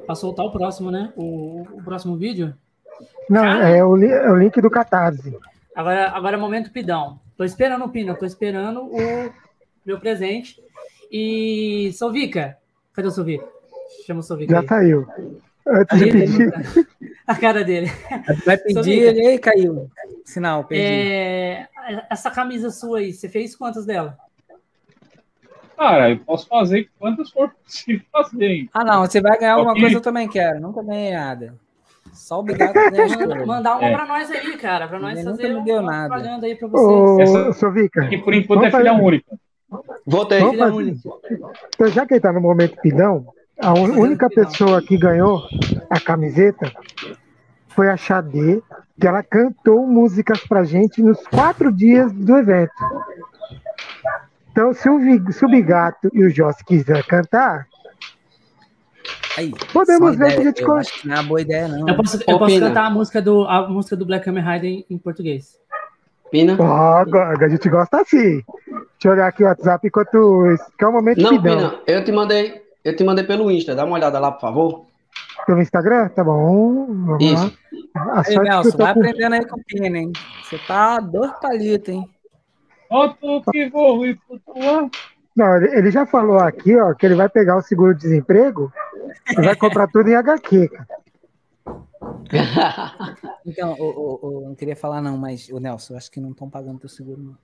Para 0.06 0.14
soltar 0.14 0.44
o 0.44 0.52
próximo, 0.52 0.90
né? 0.90 1.12
O, 1.16 1.62
o 1.62 1.82
próximo 1.82 2.16
vídeo. 2.16 2.54
Não, 3.28 3.44
é 3.44 3.82
o, 3.82 3.96
é 3.96 4.30
o, 4.30 4.36
link 4.36 4.60
do 4.60 4.70
Catarse. 4.70 5.34
Agora, 5.74 6.10
agora 6.10 6.36
é 6.36 6.40
momento 6.40 6.70
pidão. 6.70 7.20
Tô 7.36 7.44
esperando 7.44 7.84
o 7.84 7.88
Pino, 7.88 8.16
tô 8.16 8.26
esperando 8.26 8.82
o 8.84 9.32
meu 9.84 9.98
presente. 9.98 10.62
E 11.10 11.92
Sovica, 11.94 12.58
cadê 12.92 13.08
o 13.08 13.10
Sovica? 13.10 13.46
Chama 14.06 14.20
o 14.20 14.22
Sovica. 14.22 14.52
Já 14.52 14.60
aí. 14.60 14.66
saiu. 14.66 15.06
Antes 15.66 15.98
de 15.98 16.10
pedir. 16.10 16.52
A 17.26 17.34
cara 17.36 17.64
dele. 17.64 17.86
Vai 18.44 18.58
pedir, 18.58 19.02
ele 19.02 19.26
aí 19.26 19.38
caiu. 19.38 19.90
Sinal, 20.24 20.64
perdi. 20.64 20.84
É, 20.84 21.68
essa 22.10 22.30
camisa 22.30 22.70
sua 22.70 22.98
aí, 22.98 23.12
você 23.12 23.28
fez 23.28 23.54
quantas 23.54 23.86
dela? 23.86 24.18
Cara, 25.76 26.10
eu 26.10 26.18
posso 26.18 26.46
fazer 26.46 26.88
quantas 26.98 27.30
for 27.30 27.50
possível 27.64 28.04
fazer. 28.12 28.68
Ah, 28.72 28.84
não, 28.84 29.00
você 29.00 29.20
vai 29.20 29.38
ganhar 29.38 29.54
alguma 29.54 29.74
coisa, 29.74 29.96
eu 29.96 30.00
também 30.00 30.28
quero. 30.28 30.60
Nunca 30.60 30.82
ganhei 30.82 31.12
nada. 31.12 31.54
Só 32.12 32.40
obrigado 32.40 32.72
por 32.72 33.46
mandar 33.46 33.76
uma 33.76 33.88
é. 33.88 33.92
pra 33.94 34.06
nós 34.06 34.30
aí, 34.30 34.56
cara. 34.56 34.86
Pra 34.86 34.98
nós 34.98 35.22
fazer 35.22 35.48
nada. 35.48 36.08
propaganda 36.08 36.46
aí 36.46 36.54
pra 36.54 36.68
vocês. 36.68 37.30
Ô, 37.30 37.52
Sovica. 37.54 38.06
Que 38.08 38.18
por 38.18 38.34
enquanto 38.34 38.64
é 38.64 38.70
filha 38.70 38.92
única. 38.92 39.36
Voltei. 40.06 40.38
Filha 40.38 40.66
única. 40.66 41.08
Então, 41.74 41.88
já 41.88 42.06
que 42.06 42.14
ele 42.14 42.20
tá 42.20 42.32
no 42.32 42.40
momento 42.40 42.80
pidão, 42.82 43.26
a 43.58 43.72
única 43.72 44.28
pessoa 44.28 44.82
que 44.82 44.98
ganhou 44.98 45.42
a 45.88 45.98
camiseta 45.98 46.70
foi 47.68 47.88
a 47.88 47.96
Xadê, 47.96 48.62
que 49.00 49.06
ela 49.06 49.22
cantou 49.22 49.86
músicas 49.86 50.40
pra 50.46 50.62
gente 50.62 51.02
nos 51.02 51.26
quatro 51.26 51.72
dias 51.72 52.12
do 52.12 52.36
evento. 52.36 52.72
Então, 54.50 54.74
se 54.74 54.88
o, 54.90 55.00
se 55.32 55.44
o 55.44 55.48
Bigato 55.48 56.10
e 56.12 56.24
o 56.24 56.30
Joss 56.30 56.62
quiser 56.62 57.02
cantar, 57.06 57.66
Aí, 59.36 59.52
podemos 59.72 60.16
ver 60.16 60.32
ideia, 60.32 60.52
que 60.52 60.64
a 60.64 60.82
gente. 60.82 61.08
Não 61.08 61.14
é 61.14 61.18
uma 61.20 61.28
boa 61.28 61.40
ideia, 61.40 61.68
não. 61.68 61.88
Eu 61.88 61.96
posso, 61.96 62.22
eu 62.26 62.38
posso 62.38 62.60
cantar 62.60 62.86
a 62.86 62.90
música, 62.90 63.22
do, 63.22 63.44
a 63.44 63.68
música 63.68 63.96
do 63.96 64.04
Black 64.04 64.24
Kamen 64.24 64.44
Rider 64.44 64.70
em, 64.70 64.86
em 64.90 64.98
português. 64.98 65.58
Pina? 66.30 66.56
Oh, 66.58 67.44
a 67.44 67.48
gente 67.48 67.68
gosta 67.68 68.00
assim. 68.00 68.42
Deixa 68.42 69.04
eu 69.04 69.12
olhar 69.12 69.26
aqui 69.26 69.42
o 69.42 69.46
WhatsApp 69.46 69.86
enquanto. 69.86 70.56
Que 70.78 70.84
é 70.84 70.88
o 70.88 70.92
momento 70.92 71.20
Não, 71.20 71.42
Pina, 71.42 71.80
eu 71.86 72.04
te 72.04 72.12
mandei, 72.12 72.62
eu 72.84 72.96
te 72.96 73.04
mandei 73.04 73.24
pelo 73.24 73.50
Insta. 73.50 73.74
Dá 73.74 73.84
uma 73.84 73.96
olhada 73.96 74.18
lá, 74.18 74.32
por 74.32 74.40
favor. 74.40 74.86
Pelo 75.46 75.60
Instagram? 75.60 76.08
Tá 76.08 76.22
bom. 76.22 76.86
Vamos 76.86 77.24
Isso. 77.24 77.58
lá. 77.94 78.22
Ei, 78.28 78.38
Nelson, 78.38 78.76
vai 78.76 78.94
com... 78.94 79.00
aprendendo 79.00 79.34
aí 79.34 79.46
com 79.46 79.58
o 79.58 79.64
Pina, 79.64 79.98
hein? 79.98 80.12
Você 80.42 80.58
tá 80.66 81.00
dois 81.00 81.32
palitos, 81.40 81.88
hein? 81.88 82.08
Ó, 82.90 83.08
que 83.50 83.68
vou 83.70 84.06
ir 84.06 84.18
flutuar. 84.26 84.88
Não, 85.34 85.56
ele 85.56 85.90
já 85.90 86.04
falou 86.04 86.38
aqui, 86.38 86.78
ó, 86.78 86.92
que 86.92 87.06
ele 87.06 87.14
vai 87.14 87.28
pegar 87.28 87.56
o 87.56 87.62
seguro-desemprego 87.62 88.70
e 88.91 88.91
vai 89.36 89.56
comprar 89.56 89.88
tudo 89.88 90.08
em 90.08 90.14
HQ, 90.14 90.68
cara. 90.68 90.86
Então, 93.44 93.74
o, 93.78 93.84
o, 93.84 94.18
o, 94.22 94.48
não 94.48 94.54
queria 94.54 94.76
falar 94.76 95.02
não, 95.02 95.16
mas 95.16 95.48
o 95.48 95.58
Nelson, 95.58 95.96
acho 95.96 96.10
que 96.10 96.20
não 96.20 96.30
estão 96.30 96.48
pagando 96.48 96.78
teu 96.78 96.88
seguro, 96.88 97.20
não. 97.20 97.36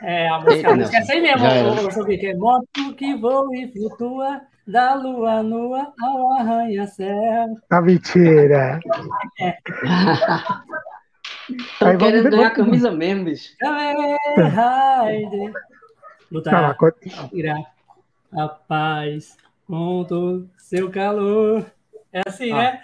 É, 0.00 0.28
a 0.28 0.38
música, 0.40 0.70
a 0.70 0.76
música 0.76 0.96
é 0.96 1.00
assim 1.00 1.20
mesmo, 1.20 1.46
eu, 1.46 2.30
eu, 2.30 2.38
moto 2.38 2.94
que 2.96 3.14
voa 3.16 3.54
e 3.56 3.70
flutua, 3.70 4.40
da 4.66 4.94
lua 4.94 5.42
nua 5.42 5.92
ao 6.00 6.32
arranha-céu. 6.34 7.56
A 7.70 7.80
mentira. 7.80 8.80
É. 9.40 9.56
Estão 11.50 11.96
querendo 11.96 12.24
vamos... 12.24 12.36
ganhar 12.36 12.48
a 12.48 12.54
camisa 12.54 12.90
mesmo, 12.90 13.24
bicho. 13.24 13.54
Lutar, 16.30 16.76
irá 17.32 17.56
a 18.32 18.48
paz 18.48 19.36
com 19.68 20.04
todo 20.04 20.50
seu 20.56 20.90
calor. 20.90 21.64
É 22.10 22.22
assim, 22.26 22.50
ah, 22.52 22.56
né? 22.56 22.82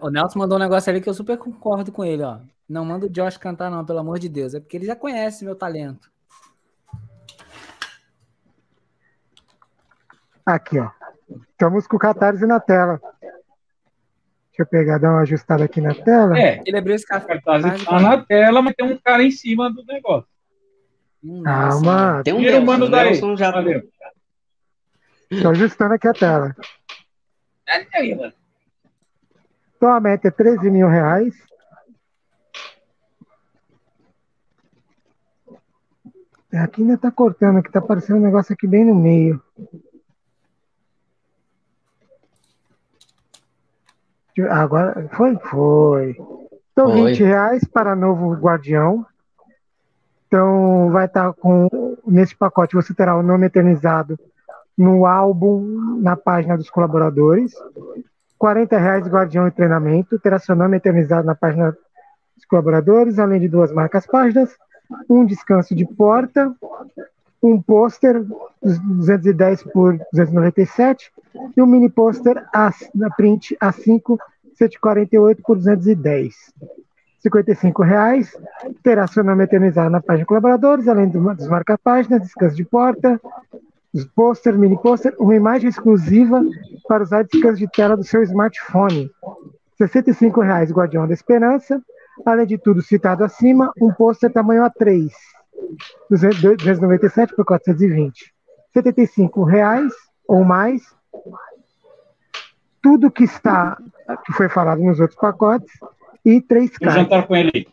O 0.00 0.10
Nelson 0.10 0.38
mandou 0.38 0.56
um 0.56 0.60
negócio 0.60 0.90
ali 0.90 1.00
que 1.00 1.08
eu 1.08 1.14
super 1.14 1.36
concordo 1.36 1.92
com 1.92 2.04
ele, 2.04 2.22
ó. 2.22 2.38
Não 2.68 2.84
manda 2.84 3.06
o 3.06 3.10
Josh 3.10 3.36
cantar, 3.36 3.70
não, 3.70 3.84
pelo 3.84 3.98
amor 3.98 4.18
de 4.18 4.28
Deus. 4.28 4.54
É 4.54 4.60
porque 4.60 4.76
ele 4.76 4.86
já 4.86 4.96
conhece 4.96 5.44
meu 5.44 5.54
talento. 5.54 6.10
Aqui, 10.44 10.78
ó. 10.78 10.90
Estamos 11.50 11.86
com 11.86 11.96
o 11.96 12.00
Catarse 12.00 12.46
na 12.46 12.58
tela. 12.58 13.00
Deixa 13.20 14.62
eu 14.62 14.66
pegar, 14.66 14.98
dar 14.98 15.10
uma 15.10 15.20
ajustada 15.20 15.64
aqui 15.64 15.80
na 15.80 15.94
tela. 15.94 16.38
É, 16.38 16.62
ele 16.64 16.78
abriu 16.78 16.94
esse 16.94 17.06
Catarse 17.06 17.42
tá 17.84 18.00
na 18.00 18.24
tela, 18.24 18.62
mas 18.62 18.74
tem 18.74 18.86
um 18.86 18.98
cara 18.98 19.22
em 19.22 19.30
cima 19.30 19.70
do 19.70 19.84
negócio. 19.84 20.28
Calma. 21.44 22.22
Tem 22.24 22.32
um 22.32 22.40
Deus, 22.40 22.64
mano 22.64 22.88
daí. 22.88 23.14
Já... 23.36 23.52
Estou 25.30 25.52
ajustando 25.52 25.94
aqui 25.94 26.08
a 26.08 26.12
tela. 26.12 26.56
Então 29.76 29.92
a 29.92 30.00
meta 30.00 30.26
é 30.26 30.30
13 30.30 30.68
mil 30.70 30.88
reais. 30.88 31.34
Aqui 36.52 36.82
ainda 36.82 36.98
tá 36.98 37.12
cortando, 37.12 37.58
aqui 37.58 37.70
tá 37.70 37.78
aparecendo 37.78 38.16
um 38.16 38.24
negócio 38.24 38.52
aqui 38.52 38.66
bem 38.66 38.84
no 38.84 38.94
meio. 38.94 39.40
Agora, 44.48 45.08
foi? 45.12 45.36
Foi. 45.36 46.16
Então, 46.72 46.90
foi. 46.90 47.12
20 47.12 47.22
reais 47.22 47.64
para 47.64 47.94
novo 47.94 48.32
guardião. 48.34 49.06
Então, 50.26 50.90
vai 50.90 51.06
estar 51.06 51.32
tá 51.32 51.32
com. 51.32 51.68
Nesse 52.04 52.34
pacote, 52.34 52.74
você 52.74 52.92
terá 52.92 53.16
o 53.16 53.22
nome 53.22 53.46
eternizado 53.46 54.18
no 54.80 55.04
álbum, 55.04 56.00
na 56.00 56.16
página 56.16 56.56
dos 56.56 56.70
colaboradores. 56.70 57.52
40 58.38 58.78
reais 58.78 59.06
guardião 59.06 59.46
e 59.46 59.50
treinamento. 59.50 60.18
Terá 60.18 60.38
seu 60.38 60.56
nome 60.56 60.78
eternizado 60.78 61.26
na 61.26 61.34
página 61.34 61.76
dos 62.34 62.46
colaboradores, 62.46 63.18
além 63.18 63.38
de 63.38 63.48
duas 63.48 63.70
marcas 63.70 64.06
páginas. 64.06 64.56
Um 65.08 65.26
descanso 65.26 65.74
de 65.74 65.84
porta. 65.84 66.50
Um 67.42 67.60
pôster 67.60 68.24
210 68.62 69.64
por 69.64 69.98
297 70.12 71.12
e 71.54 71.62
um 71.62 71.66
mini 71.66 71.90
pôster 71.90 72.42
na 72.94 73.10
print 73.10 73.56
A5 73.62 74.18
148 74.54 75.42
por 75.42 75.56
210. 75.56 76.34
55 77.18 77.82
reais. 77.82 78.34
Terá 78.82 79.06
seu 79.06 79.22
nome 79.22 79.44
eternizado 79.44 79.90
na 79.90 80.00
página 80.00 80.24
de 80.24 80.26
colaboradores, 80.26 80.88
além 80.88 81.08
dos 81.08 81.48
marca-páginas, 81.48 82.22
descanso 82.22 82.56
de 82.56 82.64
porta, 82.64 83.20
pôster, 84.14 84.56
mini 84.56 84.80
pôster, 84.80 85.14
uma 85.18 85.34
imagem 85.34 85.68
exclusiva 85.68 86.42
para 86.86 87.02
usar 87.02 87.24
descanso 87.24 87.58
de 87.58 87.68
tela 87.68 87.96
do 87.96 88.04
seu 88.04 88.22
smartphone. 88.22 89.10
65 89.76 90.40
reais, 90.40 90.70
Guardião 90.70 91.06
da 91.06 91.14
Esperança. 91.14 91.82
Além 92.24 92.46
de 92.46 92.58
tudo 92.58 92.82
citado 92.82 93.24
acima, 93.24 93.72
um 93.80 93.92
pôster 93.92 94.30
tamanho 94.30 94.62
A3, 94.62 95.10
297 96.10 97.34
por 97.34 97.44
420. 97.44 98.32
75 98.72 99.42
reais 99.42 99.92
ou 100.28 100.44
mais. 100.44 100.82
Tudo 102.82 103.10
que 103.10 103.24
está, 103.24 103.78
que 104.24 104.32
foi 104.32 104.48
falado 104.48 104.80
nos 104.80 105.00
outros 105.00 105.18
pacotes, 105.18 105.70
e 106.24 106.40
três 106.40 106.76
cartas. 106.76 107.02
jantar 107.02 107.26
com 107.26 107.36
ele. 107.36 107.66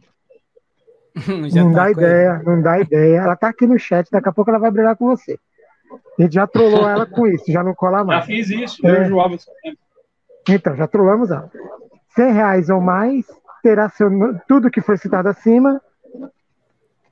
não 1.53 1.71
dá 1.71 1.91
ideia, 1.91 2.35
ele. 2.35 2.43
não 2.43 2.61
dá 2.61 2.79
ideia. 2.79 3.17
Ela 3.19 3.35
tá 3.35 3.49
aqui 3.49 3.65
no 3.65 3.77
chat, 3.77 4.09
daqui 4.11 4.29
a 4.29 4.31
pouco 4.31 4.49
ela 4.49 4.59
vai 4.59 4.71
brigar 4.71 4.95
com 4.95 5.07
você. 5.07 5.39
A 6.17 6.21
gente 6.21 6.33
já 6.33 6.47
trollou 6.47 6.87
ela 6.87 7.05
com 7.05 7.27
isso, 7.27 7.51
já 7.51 7.63
não 7.63 7.73
cola 7.73 8.03
mais. 8.03 8.21
Já 8.21 8.25
fiz 8.25 8.49
isso, 8.49 8.85
é. 8.85 8.91
eu 8.91 9.03
enjoava 9.03 9.37
tempo. 9.61 9.77
Então, 10.49 10.75
já 10.75 10.87
trollamos 10.87 11.29
ela. 11.29 11.51
100 12.15 12.31
reais 12.31 12.69
ou 12.69 12.81
mais, 12.81 13.25
terá 13.61 13.89
seu, 13.89 14.09
tudo 14.47 14.71
que 14.71 14.81
foi 14.81 14.97
citado 14.97 15.29
acima. 15.29 15.81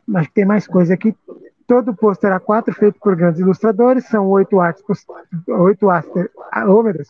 Mas 0.07 0.27
tem 0.29 0.45
mais 0.45 0.65
coisa 0.67 0.93
aqui. 0.93 1.15
Todo 1.67 1.95
pôster 1.95 2.31
A4 2.31 2.73
feito 2.73 2.99
por 2.99 3.15
grandes 3.15 3.39
ilustradores, 3.39 4.05
são 4.05 4.27
oito 4.29 4.59
artes, 4.59 4.83
oito 5.47 5.89
artes, 5.89 6.11
oh, 6.67 6.83
meu 6.83 6.93
Deus, 6.93 7.07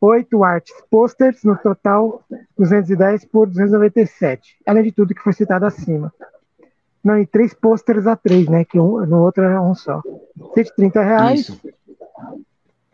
oito 0.00 0.44
artes 0.44 0.74
posters, 0.88 1.42
no 1.42 1.56
total 1.56 2.22
210 2.56 3.24
por 3.24 3.48
297, 3.48 4.58
além 4.64 4.84
de 4.84 4.92
tudo 4.92 5.14
que 5.14 5.22
foi 5.22 5.32
citado 5.32 5.66
acima. 5.66 6.12
Não, 7.06 7.16
e 7.20 7.24
três 7.24 7.54
posters 7.54 8.04
a 8.04 8.16
três, 8.16 8.48
né? 8.48 8.64
Que 8.64 8.80
um, 8.80 9.06
no 9.06 9.22
outro 9.22 9.44
é 9.44 9.60
um 9.60 9.76
só. 9.76 10.02
130 10.54 11.00
reais. 11.00 11.40
Isso. 11.48 11.60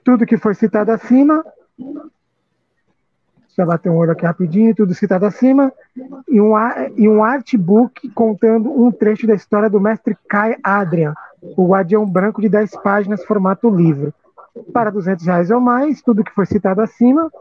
Tudo 0.04 0.26
que 0.26 0.36
foi 0.36 0.54
citado 0.54 0.92
acima. 0.92 1.42
Deixa 1.78 3.62
eu 3.62 3.66
bater 3.66 3.88
um 3.88 3.96
olho 3.96 4.12
aqui 4.12 4.26
rapidinho, 4.26 4.74
tudo 4.74 4.92
citado 4.92 5.24
acima. 5.24 5.72
E 6.28 6.38
um, 6.42 6.52
e 6.94 7.08
um 7.08 7.24
artbook 7.24 8.10
contando 8.10 8.70
um 8.70 8.92
trecho 8.92 9.26
da 9.26 9.34
história 9.34 9.70
do 9.70 9.80
mestre 9.80 10.14
Kai 10.28 10.58
Adrian, 10.62 11.14
o 11.40 11.68
Guardião 11.68 12.04
Branco 12.04 12.42
de 12.42 12.50
10 12.50 12.82
páginas, 12.82 13.24
formato 13.24 13.70
livro 13.70 14.12
para 14.74 14.90
200 14.90 15.24
reais 15.24 15.50
ou 15.50 15.58
mais, 15.58 16.02
tudo 16.02 16.22
que 16.22 16.34
foi 16.34 16.44
citado 16.44 16.82
acima. 16.82 17.32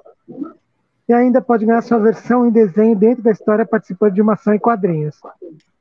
E 1.06 1.12
ainda 1.12 1.42
pode 1.42 1.66
ganhar 1.66 1.82
sua 1.82 2.00
versão 2.00 2.48
em 2.48 2.50
desenho 2.50 2.96
dentro 2.96 3.22
da 3.22 3.32
história 3.32 3.66
participando 3.66 4.14
de 4.14 4.22
uma 4.22 4.36
ação 4.36 4.54
em 4.54 4.60
quadrinhos. 4.60 5.20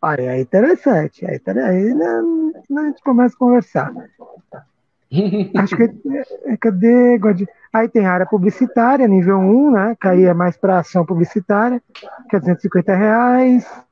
Aí 0.03 0.27
é 0.27 0.41
interessante. 0.41 1.27
Aí, 1.27 1.41
aí 1.47 1.95
né, 1.95 2.23
a 2.79 2.83
gente 2.85 3.03
começa 3.03 3.35
a 3.35 3.39
conversar. 3.39 3.93
Acho 5.57 5.77
que. 5.77 5.91
É, 6.45 6.57
cadê? 6.57 7.19
Aí 7.73 7.89
tem 7.89 8.07
área 8.07 8.27
publicitária, 8.27 9.07
nível 9.07 9.39
1, 9.39 9.71
né? 9.73 9.97
Que 10.01 10.09
aí 10.09 10.25
é 10.25 10.35
mais 10.35 10.57
para 10.57 10.79
ação 10.79 11.05
publicitária, 11.05 11.83
que 12.29 12.37
é 12.37 12.39
250 12.39 12.95
reais. 12.95 13.85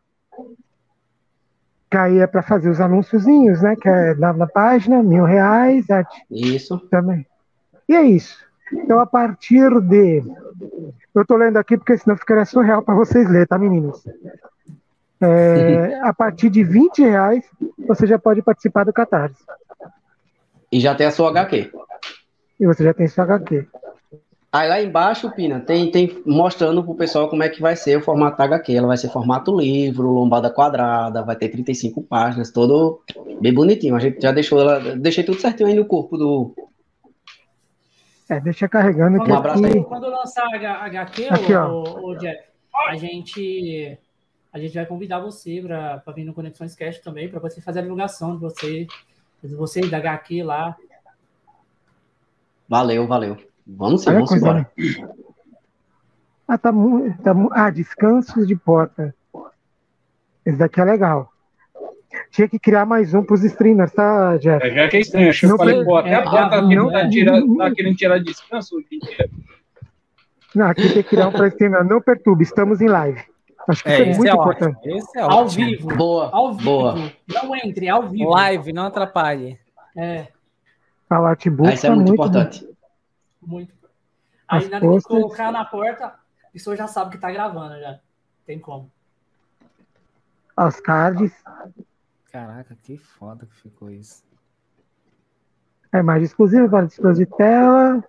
Que 1.90 1.96
aí 1.96 2.18
é 2.18 2.26
para 2.26 2.42
fazer 2.42 2.68
os 2.68 2.80
anúnciozinhos, 2.80 3.62
né? 3.62 3.74
Que 3.76 3.88
é 3.88 4.14
na, 4.14 4.32
na 4.32 4.46
página, 4.46 5.02
mil 5.02 5.24
reais. 5.24 5.90
Arte. 5.90 6.24
Isso. 6.30 6.78
Também. 6.90 7.26
E 7.88 7.96
é 7.96 8.02
isso. 8.02 8.36
Então, 8.72 9.00
a 9.00 9.06
partir 9.06 9.68
de. 9.80 10.22
Eu 11.14 11.22
estou 11.22 11.36
lendo 11.36 11.56
aqui 11.56 11.76
porque 11.76 11.96
senão 11.96 12.16
ficaria 12.16 12.44
surreal 12.44 12.82
para 12.82 12.94
vocês 12.94 13.28
lerem, 13.28 13.46
tá, 13.46 13.59
meninos? 13.59 14.04
É, 15.21 16.01
a 16.03 16.12
partir 16.12 16.51
de 16.51 16.62
20 16.62 17.03
reais, 17.03 17.45
você 17.87 18.07
já 18.07 18.19
pode 18.19 18.43
participar 18.43 18.85
do 18.85 18.93
Catarse. 18.93 19.43
E 20.71 20.81
já 20.81 20.95
tem 20.95 21.07
a 21.07 21.11
sua 21.11 21.31
HQ. 21.31 21.73
E 22.61 22.66
você 22.66 22.85
já 22.85 22.93
tem 22.93 23.09
sua 23.09 23.25
HQ. 23.25 23.66
Aí 24.51 24.69
lá 24.69 24.81
embaixo, 24.81 25.31
Pina, 25.31 25.61
tem, 25.61 25.91
tem 25.91 26.23
mostrando 26.25 26.83
pro 26.83 26.95
pessoal 26.95 27.29
como 27.29 27.43
é 27.43 27.49
que 27.49 27.61
vai 27.61 27.77
ser 27.77 27.99
o 27.99 28.03
formato 28.03 28.39
da 28.39 28.45
HQ. 28.45 28.75
Ela 28.75 28.87
vai 28.87 28.97
ser 28.97 29.11
formato 29.11 29.55
livro, 29.55 30.09
lombada 30.11 30.51
quadrada, 30.51 31.23
vai 31.23 31.37
ter 31.37 31.51
35 31.51 32.03
páginas, 32.03 32.51
todo 32.51 33.03
bem 33.41 33.53
bonitinho. 33.53 33.95
A 33.95 33.99
gente 33.99 34.21
já 34.21 34.33
deixou 34.33 34.61
ela. 34.61 34.97
Deixei 34.97 35.23
tudo 35.23 35.41
certinho 35.41 35.69
aí 35.69 35.75
no 35.75 35.85
corpo 35.85 36.16
do, 36.16 36.55
é, 38.29 38.39
deixa 38.41 38.69
carregando. 38.69 39.19
Um 39.19 39.35
abraço 39.35 39.64
aí. 39.64 39.83
Quando 39.85 40.11
lançar 40.11 40.45
a 40.45 40.85
HQ, 40.85 41.29
aqui, 41.29 41.55
o, 41.55 42.11
o, 42.11 42.14
Jeff, 42.19 42.39
a 42.89 42.95
gente, 42.95 43.99
a 44.53 44.59
gente 44.59 44.74
vai 44.74 44.86
convidar 44.86 45.20
você 45.20 45.62
para 45.62 46.12
vir 46.14 46.24
no 46.24 46.32
Conexões 46.32 46.74
Cast 46.74 47.03
também, 47.03 47.28
para 47.28 47.40
você 47.40 47.61
fazer 47.61 47.80
a 47.80 47.82
divulgação 47.82 48.34
de 48.34 48.40
você, 48.40 48.86
de 49.42 49.55
você 49.55 49.80
da 49.82 49.99
HQ 49.99 50.42
lá. 50.42 50.76
Valeu, 52.68 53.07
valeu. 53.07 53.36
Vamos 53.66 54.03
sim, 54.03 54.12
vamos 54.12 54.32
embora. 54.32 54.70
Ah, 56.46 56.57
tá, 56.57 56.72
tá, 57.22 57.34
ah, 57.53 57.70
descansos 57.70 58.46
de 58.46 58.57
porta. 58.57 59.14
Esse 60.44 60.57
daqui 60.57 60.80
é 60.80 60.84
legal. 60.84 61.30
Tinha 62.30 62.49
que 62.49 62.59
criar 62.59 62.86
mais 62.86 63.12
um 63.12 63.22
para 63.22 63.34
os 63.34 63.44
streamers, 63.44 63.92
tá, 63.92 64.38
Jeff? 64.38 64.66
É, 64.66 64.74
já 64.74 64.88
que 64.88 64.96
é 64.96 65.01
estranho. 65.01 65.28
Acho 65.28 65.46
que 65.46 65.53
eu 65.53 65.57
falei, 65.59 65.84
pô, 65.84 65.96
até 65.96 66.14
a 66.14 66.22
Bata 66.22 66.57
tá, 66.57 66.68
querendo, 66.68 66.90
tá, 66.90 67.09
tira, 67.09 67.57
tá 67.59 67.74
querendo 67.74 67.96
tirar 67.96 68.18
descanso. 68.18 68.76
Não, 70.55 70.66
aqui 70.66 70.82
tem 70.82 71.03
que 71.03 71.11
criar 71.11 71.28
um 71.28 71.32
para 71.32 71.49
streamer. 71.49 71.84
Não 71.84 72.01
perturbe, 72.01 72.44
estamos 72.44 72.80
em 72.80 72.88
live. 72.88 73.22
Acho 73.69 73.83
que 73.83 73.91
é, 73.91 74.11
isso 74.11 74.11
é 74.11 74.16
muito 74.16 74.27
é 74.27 74.33
importante. 74.33 74.89
Esse 74.89 75.19
é 75.19 75.21
ao 75.21 75.47
vivo. 75.47 75.89
Boa. 75.95 76.31
Ao 76.33 76.55
vivo. 76.55 76.64
Boa. 76.64 76.95
Não 77.29 77.55
entre, 77.57 77.87
ao 77.89 78.09
vivo. 78.09 78.31
Live, 78.31 78.73
não 78.73 78.87
atrapalhe. 78.87 79.61
É. 79.95 80.29
A 81.11 81.16
artbook 81.16 81.75
isso 81.75 81.87
é 81.87 81.91
muito, 81.91 82.09
muito 82.09 82.14
importante. 82.14 82.69
Muito. 83.43 83.75
Aí 84.49 84.64
As 84.64 84.71
na 84.71 84.79
hora 84.79 84.97
que 84.97 85.03
colocar 85.03 85.53
na 85.53 85.64
porta, 85.66 86.07
a 86.07 86.51
pessoa 86.51 86.75
já 86.77 86.87
sabe 86.87 87.11
que 87.11 87.19
tá 87.19 87.31
gravando 87.31 87.79
já. 87.79 88.01
Tem 88.47 88.59
como. 88.59 88.91
Os 90.57 90.81
cards. 90.81 91.33
Caraca, 92.33 92.75
que 92.83 92.97
foda 92.97 93.45
que 93.45 93.55
ficou 93.57 93.91
isso. 93.91 94.25
É 95.93 96.03
mais 96.03 96.23
exclusivo 96.23 96.69
para 96.71 96.87
dispositivos 96.87 97.19
de 97.19 97.37
tela. 97.37 98.05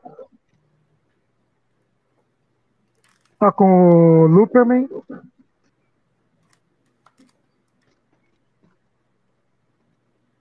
Ó, 3.41 3.51
com 3.51 4.23
o 4.23 4.27
Looperman. 4.27 4.89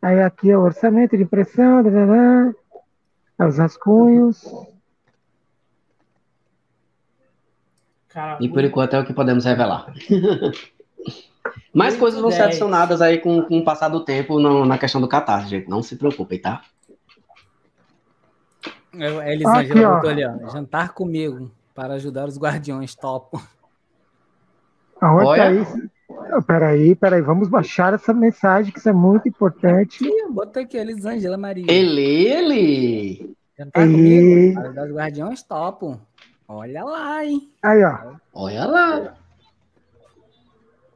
Aí 0.00 0.22
aqui 0.22 0.50
é 0.50 0.56
o 0.56 0.62
orçamento 0.62 1.16
de 1.16 1.22
impressão, 1.22 1.82
os 3.38 3.58
rascunhos. 3.58 4.44
e 8.40 8.48
por 8.48 8.64
enquanto 8.64 8.94
é 8.94 9.00
o 9.00 9.04
que 9.04 9.12
podemos 9.12 9.44
revelar. 9.44 9.92
Mais 11.72 11.96
coisas 11.96 12.20
vão 12.20 12.30
ser 12.30 12.42
adicionadas 12.42 13.00
aí 13.00 13.18
com, 13.18 13.42
com 13.42 13.58
o 13.58 13.64
passar 13.64 13.88
do 13.88 14.04
tempo 14.04 14.40
no, 14.40 14.64
na 14.64 14.78
questão 14.78 15.00
do 15.00 15.08
catarse, 15.08 15.48
gente. 15.48 15.68
Não 15.68 15.82
se 15.82 15.96
preocupem, 15.96 16.40
tá? 16.40 16.62
É, 18.98 19.32
Elisângela 19.32 19.94
botou 19.94 20.10
ali, 20.10 20.24
ó. 20.24 20.50
Jantar 20.50 20.92
comigo 20.92 21.50
para 21.74 21.94
ajudar 21.94 22.26
os 22.26 22.38
guardiões, 22.38 22.94
topo. 22.94 23.40
Aonde 25.00 25.26
Olha. 25.26 25.64
tá 25.64 25.78
Peraí, 26.46 26.94
peraí, 26.94 27.20
vamos 27.20 27.48
baixar 27.48 27.92
essa 27.92 28.14
mensagem, 28.14 28.72
que 28.72 28.78
isso 28.78 28.88
é 28.88 28.92
muito 28.92 29.28
importante. 29.28 30.04
Aqui, 30.04 30.32
bota 30.32 30.60
aqui, 30.60 30.76
Elisângela 30.76 31.36
Maria. 31.36 31.66
Ele, 31.68 32.26
ele! 32.26 33.36
Jantar 33.58 33.86
e... 33.86 33.92
comigo, 33.92 34.60
ajudar 34.60 34.84
os 34.84 34.92
guardiões, 34.92 35.42
topo. 35.42 36.00
Olha 36.46 36.82
lá, 36.84 37.24
hein? 37.24 37.52
Aí, 37.62 37.84
ó. 37.84 38.14
Olha 38.32 38.64
lá. 38.64 39.14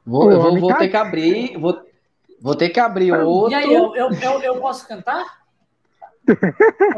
Vou, 0.06 0.30
vou, 0.30 0.60
vou 0.60 0.68
tá... 0.70 0.78
ter 0.78 0.88
que 0.88 0.96
abrir, 0.96 1.58
vou, 1.58 1.78
vou 2.40 2.54
ter 2.54 2.70
que 2.70 2.80
abrir 2.80 3.12
outro. 3.12 3.52
E 3.52 3.54
aí, 3.54 3.72
eu, 3.72 3.94
eu, 3.94 4.10
eu, 4.12 4.40
eu 4.42 4.60
posso 4.60 4.88
cantar? 4.88 5.42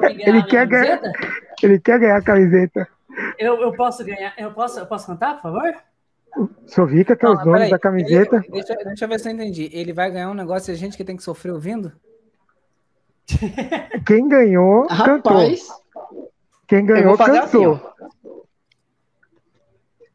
ele, 0.02 0.42
quer 0.44 0.66
ganhar, 0.66 1.00
ele 1.62 1.80
quer 1.80 1.98
ganhar 1.98 2.16
a 2.18 2.22
camiseta. 2.22 2.88
Eu, 3.38 3.60
eu 3.60 3.72
posso 3.72 4.04
ganhar, 4.04 4.34
eu 4.38 4.52
posso, 4.52 4.78
eu 4.78 4.86
posso 4.86 5.06
cantar, 5.06 5.34
por 5.36 5.42
favor? 5.42 5.74
Sovica, 6.66 7.16
que 7.16 7.24
é 7.24 7.28
os 7.28 7.42
donos 7.44 7.70
da 7.70 7.78
camiseta. 7.78 8.36
Ele, 8.36 8.50
deixa, 8.50 8.74
deixa 8.76 9.04
eu 9.04 9.08
ver 9.08 9.20
se 9.20 9.28
eu 9.28 9.32
entendi. 9.32 9.70
Ele 9.72 9.92
vai 9.92 10.10
ganhar 10.10 10.30
um 10.30 10.34
negócio 10.34 10.70
e 10.70 10.74
a 10.74 10.76
gente 10.76 10.96
que 10.96 11.04
tem 11.04 11.16
que 11.16 11.22
sofrer 11.22 11.52
ouvindo? 11.52 11.92
Quem 14.06 14.28
ganhou, 14.28 14.86
Rapaz, 14.86 15.06
cantou. 15.06 16.32
Quem 16.66 16.84
ganhou, 16.84 17.16
cantou. 17.16 17.38
Assim, 17.42 17.66
ó. 17.66 17.78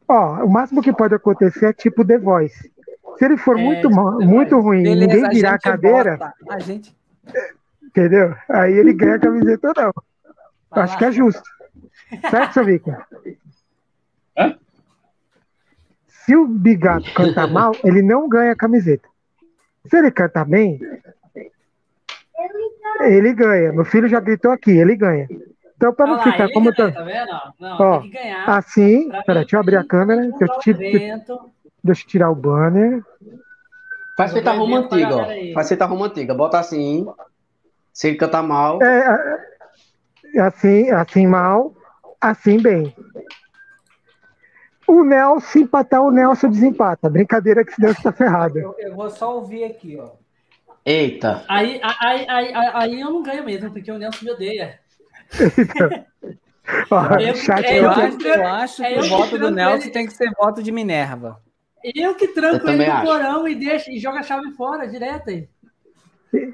ó, 0.08 0.44
o 0.44 0.48
máximo 0.48 0.82
que 0.82 0.92
pode 0.92 1.14
acontecer 1.14 1.66
é 1.66 1.72
tipo 1.72 2.04
The 2.04 2.18
Voice. 2.18 2.70
Se 3.18 3.24
ele 3.24 3.36
for 3.36 3.58
é, 3.58 3.62
muito, 3.62 3.90
muito 3.90 4.60
ruim 4.60 4.84
e 4.86 4.94
ninguém 4.94 5.28
virar 5.28 5.52
a, 5.52 5.54
a 5.54 5.58
cadeira. 5.58 6.16
Bota, 6.16 6.34
a 6.48 6.58
gente. 6.58 6.96
Entendeu? 7.82 8.34
Aí 8.48 8.72
ele 8.72 8.92
ganha 8.92 9.16
a 9.16 9.20
camiseta 9.20 9.68
ou 9.68 9.74
não. 9.76 9.92
Vai 10.70 10.84
Acho 10.84 10.92
lá. 10.92 10.98
que 10.98 11.04
é 11.04 11.12
justo. 11.12 11.42
Certo, 12.30 12.54
Sovica? 12.54 13.06
Hã? 14.36 14.56
Se 16.30 16.36
o 16.36 16.46
Bigato 16.46 17.12
canta 17.12 17.44
mal, 17.50 17.72
ele 17.82 18.02
não 18.02 18.28
ganha 18.28 18.52
a 18.52 18.56
camiseta. 18.56 19.08
Se 19.86 19.98
ele 19.98 20.12
canta 20.12 20.44
bem, 20.44 20.78
ele 23.00 23.32
ganha. 23.34 23.72
Meu 23.72 23.84
filho 23.84 24.06
já 24.06 24.20
gritou 24.20 24.52
aqui, 24.52 24.70
ele 24.70 24.94
ganha. 24.94 25.26
Então, 25.76 25.92
para 25.92 26.06
não 26.06 26.22
ficar 26.22 26.48
como. 26.52 26.72
Ganha, 26.72 26.92
tá 26.92 27.02
vendo? 27.02 27.32
Não, 27.58 27.80
Ó, 27.80 28.00
tem 28.00 28.10
que 28.10 28.16
ganhar. 28.16 28.48
Assim, 28.48 29.08
peraí, 29.26 29.42
deixa 29.42 29.56
eu 29.56 29.60
abrir 29.60 29.76
a 29.76 29.84
câmera. 29.84 30.20
Deixa 30.38 30.44
eu, 30.44 30.58
tira, 30.60 30.78
deixa 31.82 32.04
eu 32.04 32.06
tirar 32.06 32.30
o 32.30 32.36
banner. 32.36 33.02
Faz 34.16 34.32
feita 34.32 34.52
Roma 34.52 34.78
antiga, 34.78 35.16
ó. 35.16 35.26
Faz 35.52 35.66
feita 35.66 35.84
Roma 35.84 36.06
antiga. 36.06 36.32
Bota 36.32 36.60
assim. 36.60 37.08
Se 37.92 38.06
ele 38.06 38.16
cantar 38.16 38.44
mal. 38.44 38.80
É, 38.80 40.40
assim, 40.42 40.90
assim 40.90 41.26
mal, 41.26 41.74
assim 42.20 42.62
bem. 42.62 42.94
O 44.90 45.04
Nelson 45.04 45.60
empatar, 45.60 46.02
o 46.02 46.10
Nelson 46.10 46.50
desempata. 46.50 47.08
Brincadeira 47.08 47.64
que 47.64 47.72
se 47.72 47.80
Deus 47.80 47.96
está 47.96 48.10
ferrado. 48.10 48.58
Eu, 48.58 48.74
eu, 48.76 48.96
vou 48.96 49.08
só 49.08 49.36
ouvir 49.36 49.62
aqui, 49.62 49.96
ó. 49.96 50.10
Eita. 50.84 51.44
Aí, 51.48 51.80
aí, 51.80 52.26
aí, 52.28 52.52
aí, 52.74 53.00
eu 53.00 53.08
não 53.08 53.22
ganho 53.22 53.44
mesmo, 53.44 53.70
porque 53.70 53.92
o 53.92 53.98
Nelson 53.98 54.24
me 54.24 54.32
odeia. 54.32 54.80
eu, 57.20 57.36
chat 57.36 57.64
é, 57.64 57.78
eu, 57.78 57.88
acho, 57.88 58.26
eu 58.26 58.46
acho 58.48 58.82
é 58.82 58.94
que 58.94 58.98
o 58.98 59.08
voto 59.08 59.38
do 59.38 59.52
Nelson 59.52 59.84
ele... 59.84 59.92
tem 59.92 60.06
que 60.06 60.12
ser 60.12 60.28
voto 60.36 60.60
de 60.60 60.72
Minerva. 60.72 61.40
Eu 61.84 62.16
que 62.16 62.26
tranco 62.26 62.66
eu 62.66 62.72
ele 62.72 62.84
no 62.84 63.02
porão 63.02 63.46
e, 63.46 63.54
deixa, 63.54 63.92
e 63.92 64.00
joga 64.00 64.18
a 64.18 64.24
chave 64.24 64.50
fora, 64.56 64.88
direto 64.88 65.30
aí. 65.30 65.48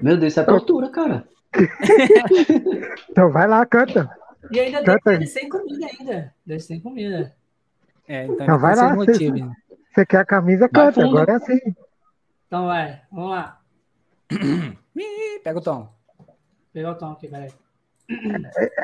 Meu 0.03 0.19
Deus, 0.19 0.35
isso 0.35 0.41
é 0.41 0.45
tortura, 0.45 0.91
cara. 0.91 1.27
então 3.09 3.33
vai 3.33 3.49
lá, 3.49 3.65
canta. 3.65 4.11
E 4.53 4.61
ainda 4.61 4.85
canta. 4.85 5.15
ele 5.15 5.27
sem 5.27 5.49
comida 5.49 5.87
ainda. 5.87 6.35
Deixa 6.45 6.67
sem 6.67 6.81
comida. 6.81 7.35
É, 8.09 8.25
então, 8.25 8.37
então 8.43 8.59
vai 8.59 8.77
lá. 8.77 8.95
Você, 8.95 9.31
você 9.93 10.07
quer 10.07 10.19
a 10.19 10.25
camisa, 10.25 10.69
canta. 10.69 11.05
Agora 11.05 11.33
é 11.33 11.37
assim. 11.37 11.59
Então 12.47 12.67
vai, 12.67 13.03
vamos 13.11 13.31
lá. 13.31 13.61
pega 15.43 15.59
o 15.59 15.63
tom. 15.63 15.89
Pega 16.73 16.91
o 16.91 16.95
tom 16.95 17.13
aqui, 17.13 17.29
peraí. 17.29 17.53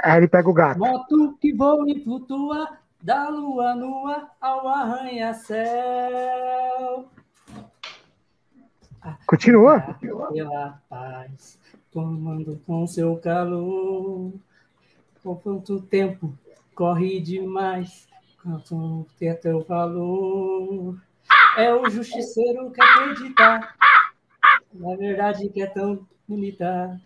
Aí 0.03 0.17
ele 0.19 0.29
pega 0.29 0.49
o 0.51 0.53
gato. 0.53 0.79
Moto 0.79 1.37
que 1.41 1.53
voa 1.53 1.85
e 1.89 2.03
flutua, 2.03 2.79
da 3.01 3.29
lua 3.29 3.75
nua 3.75 4.29
ao 4.41 4.67
arranha-céu. 4.67 5.63
Continua. 9.27 9.81
Pela 10.01 10.81
paz, 10.89 11.59
tomando 11.91 12.61
com 12.67 12.87
seu 12.87 13.17
calor. 13.19 14.33
Com 15.23 15.37
quanto 15.37 15.81
tempo 15.83 16.37
corre 16.75 17.21
demais, 17.21 18.09
quanto 18.43 19.07
ter 19.19 19.39
teu 19.41 19.63
valor. 19.63 21.01
É 21.57 21.75
o 21.75 21.89
justiceiro 21.89 22.71
que 22.71 22.81
acredita, 22.81 23.75
na 24.73 24.97
verdade 24.97 25.49
que 25.49 25.63
é 25.63 25.67
tão 25.67 26.07
bonita. 26.27 27.01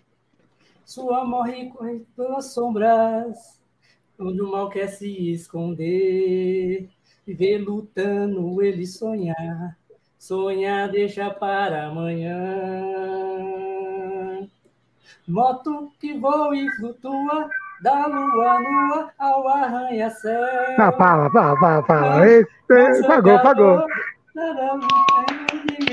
Sua 0.84 1.24
morre 1.24 1.68
corre 1.70 2.06
pelas 2.16 2.52
sombras, 2.52 3.60
onde 4.18 4.40
o 4.40 4.50
mal 4.50 4.70
quer 4.70 4.88
se 4.88 5.32
esconder. 5.32 6.88
Viver 7.26 7.58
lutando, 7.58 8.62
ele 8.62 8.86
sonhar 8.86 9.76
Sonhar 10.26 10.90
deixa 10.90 11.30
para 11.30 11.86
amanhã. 11.86 12.34
Moto 15.28 15.92
que 16.00 16.18
voa 16.18 16.56
e 16.56 16.68
flutua, 16.76 17.48
da 17.80 18.06
lua 18.06 18.60
nua 18.60 19.10
ao 19.18 19.48
arranha-céu. 19.48 20.40
Ah, 20.78 20.92
para, 20.92 21.30
para, 21.30 21.56
para, 21.56 21.82
para. 21.82 22.46
Pagou, 23.06 23.38
pagou. 23.40 23.86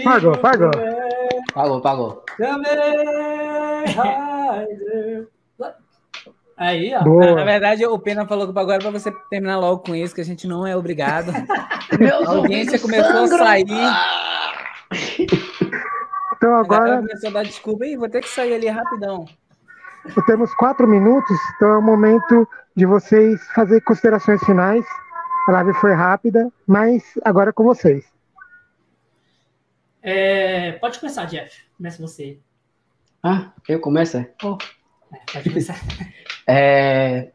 Pagou, 0.03 0.37
pagou. 0.37 0.71
Pagou, 1.53 1.81
pagou. 1.81 2.23
Aí, 6.57 6.93
ó. 6.95 7.03
Boa. 7.03 7.35
Na 7.35 7.43
verdade, 7.43 7.85
o 7.85 7.99
Pena 7.99 8.25
falou 8.25 8.51
que 8.51 8.57
agora 8.57 8.79
para 8.79 8.91
você 8.91 9.11
terminar 9.29 9.59
logo 9.59 9.83
com 9.83 9.95
isso, 9.95 10.15
que 10.15 10.21
a 10.21 10.25
gente 10.25 10.47
não 10.47 10.65
é 10.65 10.75
obrigado. 10.75 11.31
a 11.33 12.29
audiência 12.29 12.79
começou 12.79 13.23
a 13.23 13.27
sair. 13.27 13.65
Então 16.35 16.55
agora. 16.55 16.97
Começou 16.97 17.29
a 17.29 17.33
dar 17.33 17.43
desculpa 17.43 17.85
e 17.85 17.97
vou 17.97 18.09
ter 18.09 18.21
que 18.21 18.29
sair 18.29 18.53
ali 18.53 18.67
rapidão. 18.67 19.25
Temos 20.25 20.53
quatro 20.55 20.85
minutos, 20.87 21.37
então 21.55 21.69
é 21.69 21.77
o 21.77 21.81
momento 21.81 22.47
de 22.75 22.85
vocês 22.85 23.41
fazer 23.53 23.79
considerações 23.81 24.43
finais. 24.43 24.85
A 25.47 25.51
live 25.51 25.73
foi 25.75 25.93
rápida, 25.93 26.51
mas 26.67 27.03
agora 27.23 27.51
é 27.51 27.53
com 27.53 27.63
vocês. 27.63 28.05
É, 30.01 30.73
pode 30.73 30.99
começar, 30.99 31.25
Jeff. 31.25 31.63
Começa 31.77 32.01
você. 32.01 32.37
Ah, 33.23 33.51
eu 33.67 33.79
começo? 33.79 34.25
Oh. 34.43 34.57
É, 35.13 35.31
pode 35.31 35.49
começar. 35.49 35.75
É, 36.45 37.31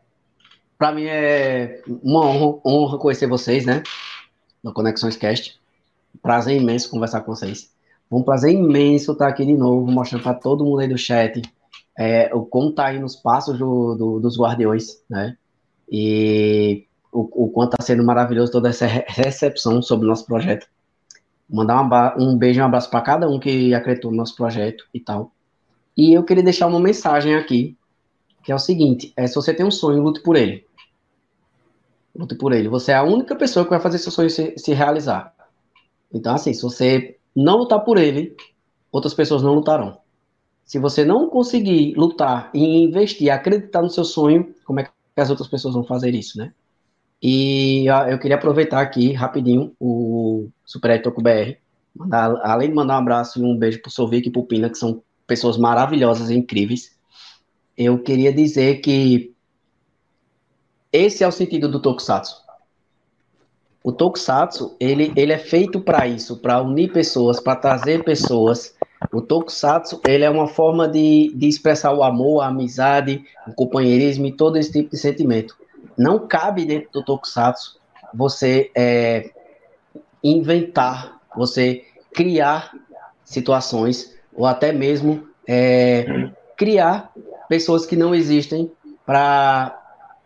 para 0.77 0.93
mim 0.93 1.07
é 1.07 1.83
uma 2.03 2.21
honra, 2.27 2.61
honra, 2.63 2.99
conhecer 2.99 3.27
vocês, 3.27 3.65
né? 3.65 3.83
No 4.63 4.71
Conexões 4.71 5.17
Cast. 5.17 5.59
Prazer 6.21 6.61
imenso 6.61 6.91
conversar 6.91 7.23
com 7.23 7.35
vocês. 7.35 7.73
Um 8.11 8.23
prazer 8.23 8.53
imenso 8.53 9.13
estar 9.13 9.29
aqui 9.29 9.47
de 9.47 9.55
novo, 9.55 9.91
mostrando 9.91 10.25
para 10.25 10.35
todo 10.35 10.63
mundo 10.63 10.81
aí 10.81 10.89
do 10.89 10.99
chat 10.99 11.41
é, 11.99 12.33
o 12.33 12.47
como 12.47 12.73
tá 12.73 12.87
aí 12.87 13.01
nos 13.01 13.17
passos 13.17 13.59
do, 13.59 13.97
do, 13.97 14.21
dos 14.21 14.39
Guardiões, 14.39 15.03
né? 15.11 15.37
E 15.91 16.87
o, 17.13 17.47
o 17.47 17.51
quanto 17.51 17.73
está 17.73 17.85
sendo 17.85 18.05
maravilhoso 18.05 18.53
toda 18.53 18.69
essa 18.69 18.87
recepção 18.87 19.83
sobre 19.83 20.07
o 20.07 20.09
nosso 20.09 20.25
projeto. 20.25 20.69
Mandar 21.51 21.83
um, 22.17 22.23
um 22.23 22.39
beijo 22.39 22.61
e 22.61 22.63
um 22.63 22.67
abraço 22.67 22.89
para 22.89 23.01
cada 23.01 23.29
um 23.29 23.41
que 23.41 23.75
acreditou 23.75 24.13
no 24.13 24.17
nosso 24.17 24.37
projeto 24.37 24.85
e 24.95 25.01
tal. 25.01 25.33
E 25.97 26.13
eu 26.13 26.23
queria 26.23 26.45
deixar 26.45 26.69
uma 26.69 26.79
mensagem 26.79 27.35
aqui 27.35 27.77
que 28.45 28.53
é 28.53 28.55
o 28.55 28.59
seguinte: 28.61 29.13
é, 29.17 29.27
se 29.27 29.35
você 29.35 29.53
tem 29.53 29.67
um 29.67 29.71
sonho, 29.71 30.01
lute 30.01 30.23
por 30.23 30.37
ele. 30.37 30.65
Lute 32.15 32.37
por 32.37 32.53
ele. 32.53 32.69
Você 32.69 32.93
é 32.93 32.97
a 32.97 33.03
única 33.03 33.35
pessoa 33.35 33.65
que 33.65 33.71
vai 33.71 33.81
fazer 33.81 33.99
seu 33.99 34.13
sonho 34.13 34.31
se, 34.31 34.55
se 34.57 34.73
realizar. 34.73 35.35
Então, 36.13 36.35
assim, 36.35 36.53
se 36.53 36.63
você 36.63 37.17
não 37.35 37.57
lutar 37.57 37.81
por 37.81 37.99
ele, 37.99 38.37
outras 38.93 39.15
pessoas 39.15 39.43
não 39.43 39.55
lutarão. 39.55 39.99
Se 40.69 40.79
você 40.79 41.03
não 41.03 41.31
conseguir 41.31 41.95
lutar 41.97 42.51
e 42.53 42.83
investir, 42.83 43.31
acreditar 43.31 43.81
no 43.81 43.89
seu 43.89 44.05
sonho, 44.05 44.55
como 44.67 44.81
é 44.81 44.85
que 44.85 44.91
as 45.17 45.31
outras 45.31 45.49
pessoas 45.49 45.73
vão 45.73 45.83
fazer 45.83 46.15
isso, 46.15 46.37
né? 46.37 46.53
E 47.23 47.87
eu 48.11 48.19
queria 48.19 48.37
aproveitar 48.37 48.83
aqui 48.83 49.13
rapidinho 49.15 49.75
o 49.81 50.51
Super 50.67 51.01
Toco 51.01 51.23
BR, 51.23 51.57
mandar, 51.97 52.39
além 52.43 52.69
de 52.69 52.75
mandar 52.75 52.97
um 52.97 52.99
abraço 52.99 53.41
e 53.41 53.43
um 53.43 53.57
beijo 53.57 53.81
pro 53.81 53.91
Sovic 53.91 54.29
e 54.29 54.31
pro 54.31 54.45
Pina, 54.45 54.69
que 54.69 54.77
são 54.77 55.03
pessoas 55.27 55.57
maravilhosas 55.57 56.29
e 56.29 56.37
incríveis. 56.37 56.95
Eu 57.75 57.99
queria 58.03 58.31
dizer 58.31 58.83
que 58.83 59.33
esse 60.93 61.25
é 61.25 61.29
o 61.29 61.33
sentido 61.33 61.67
do 61.71 61.81
Tokusatsu. 61.81 62.43
O 63.83 63.91
Tokusatsu, 63.91 64.77
ele, 64.79 65.15
ele 65.17 65.33
é 65.33 65.39
feito 65.39 65.81
para 65.81 66.07
isso, 66.07 66.37
para 66.37 66.61
unir 66.61 66.93
pessoas, 66.93 67.41
para 67.41 67.57
trazer 67.57 68.05
pessoas. 68.05 68.77
O 69.13 69.21
Tokusatsu, 69.21 70.01
ele 70.07 70.25
é 70.25 70.31
uma 70.31 70.49
forma 70.49 70.89
de, 70.89 71.33
de 71.35 71.47
expressar 71.47 71.93
o 71.93 72.03
amor, 72.03 72.41
a 72.41 72.49
amizade, 72.49 73.25
o 73.47 73.53
companheirismo 73.53 74.27
e 74.27 74.33
todo 74.33 74.57
esse 74.57 74.73
tipo 74.73 74.91
de 74.91 74.97
sentimento. 74.97 75.57
Não 75.97 76.27
cabe 76.27 76.65
dentro 76.65 76.91
do 76.93 77.05
Tokusatsu 77.05 77.79
você 78.13 78.71
é, 78.75 79.31
inventar, 80.23 81.21
você 81.37 81.85
criar 82.13 82.73
situações 83.25 84.17
ou 84.35 84.47
até 84.47 84.73
mesmo 84.73 85.29
é, 85.47 86.31
criar 86.57 87.13
pessoas 87.49 87.87
que 87.87 87.97
não 87.97 88.15
existem 88.15 88.71
para 89.05 89.79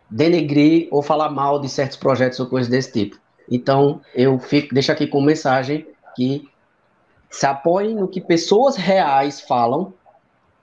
denegrir 0.09 0.87
ou 0.91 1.01
falar 1.01 1.29
mal 1.29 1.59
de 1.59 1.69
certos 1.69 1.97
projetos 1.97 2.39
ou 2.39 2.47
coisas 2.47 2.69
desse 2.69 2.91
tipo. 2.91 3.17
Então, 3.49 4.01
eu 4.13 4.39
fico, 4.39 4.73
deixo 4.73 4.91
aqui 4.91 5.07
com 5.07 5.21
mensagem 5.21 5.85
que 6.15 6.47
se 7.33 7.47
apoiem 7.47 7.95
no 7.95 8.07
que 8.07 8.21
pessoas 8.21 8.75
reais 8.75 9.41
falam, 9.41 9.91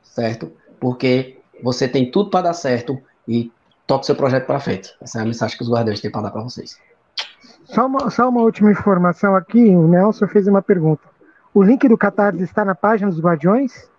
certo? 0.05 0.53
Porque 0.79 1.37
você 1.61 1.89
tem 1.89 2.09
tudo 2.09 2.31
para 2.31 2.43
dar 2.43 2.53
certo 2.53 2.97
e 3.27 3.51
toque 3.89 4.07
seu 4.07 4.15
projeto 4.15 4.47
para 4.47 4.61
frente. 4.61 4.95
Essa 5.01 5.19
é 5.19 5.23
a 5.23 5.25
mensagem 5.25 5.57
que 5.57 5.65
os 5.65 5.69
guardiões 5.69 6.01
têm 6.01 6.13
para 6.13 6.23
dar 6.23 6.31
para 6.31 6.43
vocês. 6.43 6.79
Só 7.65 7.87
uma, 7.87 8.09
só 8.09 8.29
uma 8.29 8.43
última 8.43 8.71
informação 8.71 9.35
aqui, 9.35 9.75
o 9.75 9.89
Nelson 9.89 10.29
fez 10.29 10.47
uma 10.47 10.63
pergunta. 10.63 11.03
O 11.53 11.61
link 11.61 11.89
do 11.89 11.99
Catarse 11.99 12.41
está 12.45 12.65
na 12.65 12.77
página 12.77 13.11
dos 13.11 13.21
Guardiões? 13.21 13.91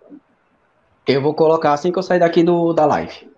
Eu 1.06 1.20
vou 1.20 1.34
colocar 1.34 1.74
assim 1.74 1.92
que 1.92 1.98
eu 1.98 2.02
sair 2.02 2.20
daqui 2.20 2.42
do, 2.42 2.72
da 2.72 2.86
live. 2.86 3.30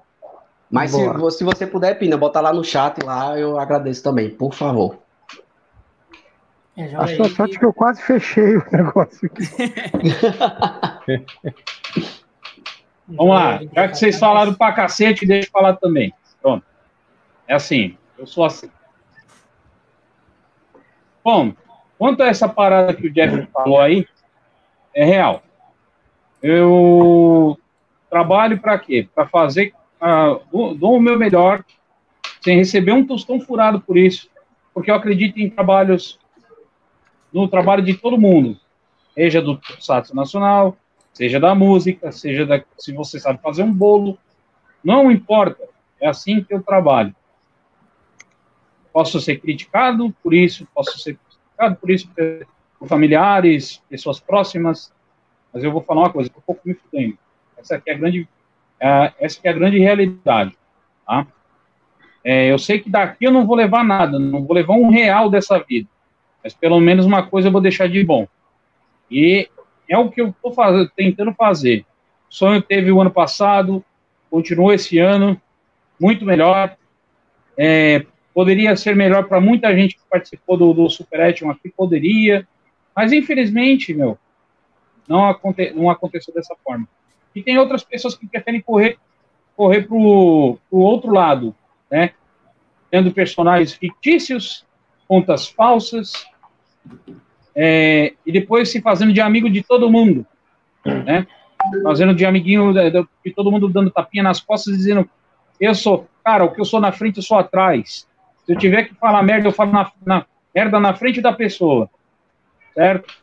Mas 0.71 0.93
se, 0.93 0.99
se, 1.33 1.43
você 1.43 1.67
puder, 1.67 1.99
Pina, 1.99 2.17
botar 2.17 2.41
lá 2.41 2.53
no 2.53 2.63
chat 2.63 3.05
lá, 3.05 3.37
eu 3.37 3.59
agradeço 3.59 4.03
também, 4.03 4.31
por 4.31 4.55
favor. 4.55 4.97
É, 6.77 6.95
a 6.97 7.07
sua 7.07 7.29
sorte 7.29 7.57
que 7.59 7.65
eu 7.65 7.73
quase 7.73 8.03
fechei 8.03 8.57
o 8.57 8.65
negócio 8.73 9.27
aqui. 9.27 9.45
Vamos 13.07 13.35
lá, 13.35 13.61
já 13.75 13.89
que 13.89 13.99
vocês 13.99 14.19
falaram 14.19 14.55
pra 14.55 14.73
cacete, 14.73 15.27
deixa 15.27 15.49
eu 15.49 15.53
falar 15.53 15.77
também. 15.77 16.13
Pronto. 16.41 16.65
É 17.47 17.55
assim, 17.55 17.97
eu 18.19 18.27
sou 18.27 18.45
assim. 18.45 18.71
Bom, 21.23 21.53
quanto 21.99 22.23
a 22.23 22.27
essa 22.27 22.49
parada 22.49 22.95
que 22.95 23.07
o 23.07 23.13
Jeff 23.13 23.47
falou 23.53 23.81
aí, 23.81 24.07
é 24.95 25.05
real. 25.05 25.43
Eu 26.43 27.59
trabalho 28.11 28.61
para 28.61 28.79
quê? 28.79 29.09
Para 29.15 29.27
fazer, 29.27 29.73
uh, 30.01 30.75
dou, 30.75 30.97
o 30.97 31.01
meu 31.01 31.19
melhor, 31.19 31.65
sem 32.43 32.59
receber 32.59 32.93
um 32.93 33.07
tostão 33.07 33.41
furado 33.41 33.81
por 33.81 33.97
isso, 33.97 34.29
porque 34.73 34.91
eu 34.91 34.95
acredito 34.95 35.39
em 35.39 35.49
trabalhos, 35.49 36.19
no 37.35 37.49
trabalho 37.49 37.83
de 37.83 37.95
todo 37.95 38.17
mundo, 38.17 38.57
seja 39.13 39.43
do 39.43 39.61
Satsu 39.81 40.15
Nacional, 40.15 40.77
seja 41.13 41.41
da 41.41 41.53
música, 41.53 42.13
seja 42.13 42.47
da, 42.47 42.63
se 42.79 42.93
você 42.93 43.19
sabe 43.19 43.41
fazer 43.43 43.65
um 43.65 43.73
bolo, 43.73 44.17
não 44.85 45.11
importa, 45.11 45.65
é 46.01 46.07
assim 46.07 46.45
que 46.45 46.55
eu 46.55 46.63
trabalho. 46.63 47.15
Posso 48.93 49.21
ser 49.21 49.41
criticado 49.41 50.15
por 50.23 50.33
isso, 50.33 50.67
posso 50.73 50.97
ser 51.01 51.19
criticado 51.19 51.77
por 51.77 51.91
isso 51.91 52.09
por 52.79 52.89
familiares, 52.89 53.83
pessoas 53.89 54.21
próximas, 54.21 54.93
mas 55.53 55.65
eu 55.65 55.73
vou 55.73 55.83
falar 55.83 56.03
uma 56.03 56.13
coisa, 56.13 56.31
um 56.37 56.41
pouco 56.41 56.61
me 56.65 56.75
fudendo. 56.75 57.19
Essa 57.57 57.77
aqui 57.77 57.91
é 57.91 57.95
a 57.95 57.99
grande, 57.99 58.29
é, 58.79 59.13
essa 59.19 59.41
é 59.43 59.49
a 59.49 59.53
grande 59.53 59.79
realidade, 59.79 60.57
tá? 61.05 61.27
É, 62.23 62.51
eu 62.51 62.59
sei 62.59 62.79
que 62.79 62.89
daqui 62.89 63.25
eu 63.25 63.33
não 63.33 63.45
vou 63.45 63.57
levar 63.57 63.85
nada, 63.85 64.19
não 64.19 64.45
vou 64.45 64.55
levar 64.55 64.75
um 64.75 64.89
real 64.89 65.29
dessa 65.29 65.59
vida, 65.59 65.89
mas 66.45 66.55
pelo 66.55 66.79
menos 66.79 67.07
uma 67.07 67.25
coisa 67.25 67.49
eu 67.49 67.53
vou 67.53 67.61
deixar 67.61 67.89
de 67.89 68.05
bom. 68.05 68.29
E 69.11 69.49
é 69.89 69.99
o 69.99 70.11
que 70.11 70.21
eu 70.21 70.29
estou 70.29 70.55
tentando 70.95 71.33
fazer. 71.33 71.85
O 72.31 72.35
sonho 72.35 72.63
teve 72.63 72.93
o 72.93 73.01
ano 73.01 73.11
passado, 73.11 73.85
continuou 74.31 74.73
esse 74.73 74.99
ano, 74.99 75.41
muito 75.99 76.25
melhor. 76.25 76.77
É, 77.57 78.05
Poderia 78.35 78.75
ser 78.75 78.97
melhor 78.97 79.29
para 79.29 79.41
muita 79.41 79.73
gente 79.73 79.95
que 79.95 80.03
participou 80.11 80.57
do, 80.57 80.75
do 80.75 80.91
Super 80.91 81.21
Action 81.21 81.49
aqui, 81.49 81.71
poderia, 81.71 82.47
mas 82.95 83.13
infelizmente, 83.13 83.95
meu, 83.95 84.19
não, 85.09 85.29
aconte, 85.29 85.71
não 85.71 85.89
aconteceu 85.89 86.35
dessa 86.35 86.57
forma. 86.65 86.89
E 87.33 87.41
tem 87.41 87.57
outras 87.59 87.85
pessoas 87.85 88.17
que 88.17 88.27
preferem 88.27 88.61
correr 88.61 88.99
correr 89.57 89.83
para 89.83 89.95
o 89.95 90.59
outro 90.73 91.13
lado, 91.13 91.55
né? 91.89 92.11
Tendo 92.91 93.13
personagens 93.13 93.73
fictícios, 93.73 94.67
contas 95.07 95.47
falsas, 95.47 96.27
é, 97.55 98.15
e 98.27 98.33
depois 98.33 98.71
se 98.71 98.81
fazendo 98.81 99.13
de 99.13 99.21
amigo 99.21 99.49
de 99.49 99.63
todo 99.63 99.91
mundo, 99.91 100.27
né? 100.85 101.27
Fazendo 101.83 102.15
de 102.15 102.27
amiguinho 102.27 102.73
de, 102.73 102.91
de 102.91 103.33
todo 103.35 103.51
mundo 103.51 103.69
dando 103.69 103.91
tapinha 103.91 104.23
nas 104.23 104.41
costas, 104.41 104.77
dizendo: 104.77 105.09
Eu 105.61 105.75
sou, 105.75 106.09
cara, 106.25 106.45
o 106.45 106.53
que 106.53 106.61
eu 106.61 106.65
sou 106.65 106.81
na 106.81 106.93
frente, 106.93 107.19
eu 107.19 107.23
sou 107.23 107.39
atrás. 107.39 108.07
Se 108.45 108.53
eu 108.53 108.59
tiver 108.59 108.85
que 108.85 108.95
falar 108.95 109.23
merda, 109.23 109.49
eu 109.49 109.53
falo 109.53 109.73
na, 109.73 109.91
na, 110.05 110.27
merda 110.55 110.79
na 110.81 110.95
frente 110.95 111.21
da 111.21 111.33
pessoa, 111.33 111.89
certo? 112.75 113.15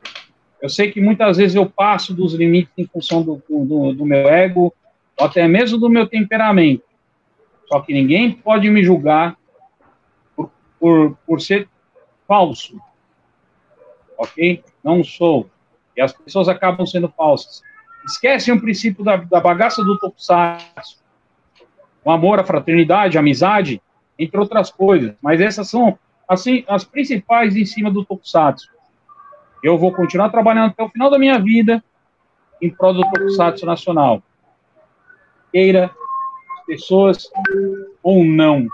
Eu 0.61 0.69
sei 0.69 0.91
que 0.91 1.01
muitas 1.01 1.37
vezes 1.37 1.55
eu 1.55 1.69
passo 1.69 2.13
dos 2.13 2.33
limites 2.33 2.73
em 2.77 2.85
função 2.85 3.21
do, 3.21 3.41
do, 3.49 3.93
do 3.93 4.05
meu 4.05 4.27
ego, 4.29 4.73
ou 5.17 5.25
até 5.25 5.47
mesmo 5.47 5.77
do 5.77 5.89
meu 5.89 6.07
temperamento. 6.07 6.83
Só 7.67 7.81
que 7.81 7.93
ninguém 7.93 8.31
pode 8.31 8.69
me 8.69 8.83
julgar 8.83 9.37
por, 10.35 10.51
por, 10.79 11.17
por 11.25 11.41
ser 11.41 11.67
falso. 12.27 12.79
Ok? 14.21 14.63
Não 14.83 15.03
sou. 15.03 15.49
E 15.97 16.01
as 16.01 16.13
pessoas 16.13 16.47
acabam 16.47 16.85
sendo 16.85 17.09
falsas. 17.09 17.63
Esquecem 18.05 18.53
o 18.53 18.61
princípio 18.61 19.03
da, 19.03 19.15
da 19.15 19.39
bagaça 19.39 19.83
do 19.83 19.97
Tokusatsu. 19.97 21.01
O 22.05 22.11
amor, 22.11 22.39
a 22.39 22.43
fraternidade, 22.43 23.17
a 23.17 23.19
amizade, 23.19 23.81
entre 24.19 24.39
outras 24.39 24.69
coisas. 24.69 25.15
Mas 25.19 25.41
essas 25.41 25.67
são, 25.67 25.97
assim, 26.27 26.63
as 26.67 26.83
principais 26.83 27.55
em 27.55 27.65
cima 27.65 27.89
do 27.89 28.05
Tokusatsu. 28.05 28.69
Eu 29.63 29.75
vou 29.75 29.91
continuar 29.91 30.29
trabalhando 30.29 30.69
até 30.69 30.83
o 30.83 30.89
final 30.89 31.09
da 31.09 31.17
minha 31.17 31.39
vida 31.39 31.83
em 32.61 32.69
prol 32.69 32.93
do 32.93 33.01
Tokusatsu 33.01 33.65
nacional. 33.65 34.21
Queira, 35.51 35.89
pessoas 36.67 37.27
ou 38.03 38.23
não. 38.23 38.67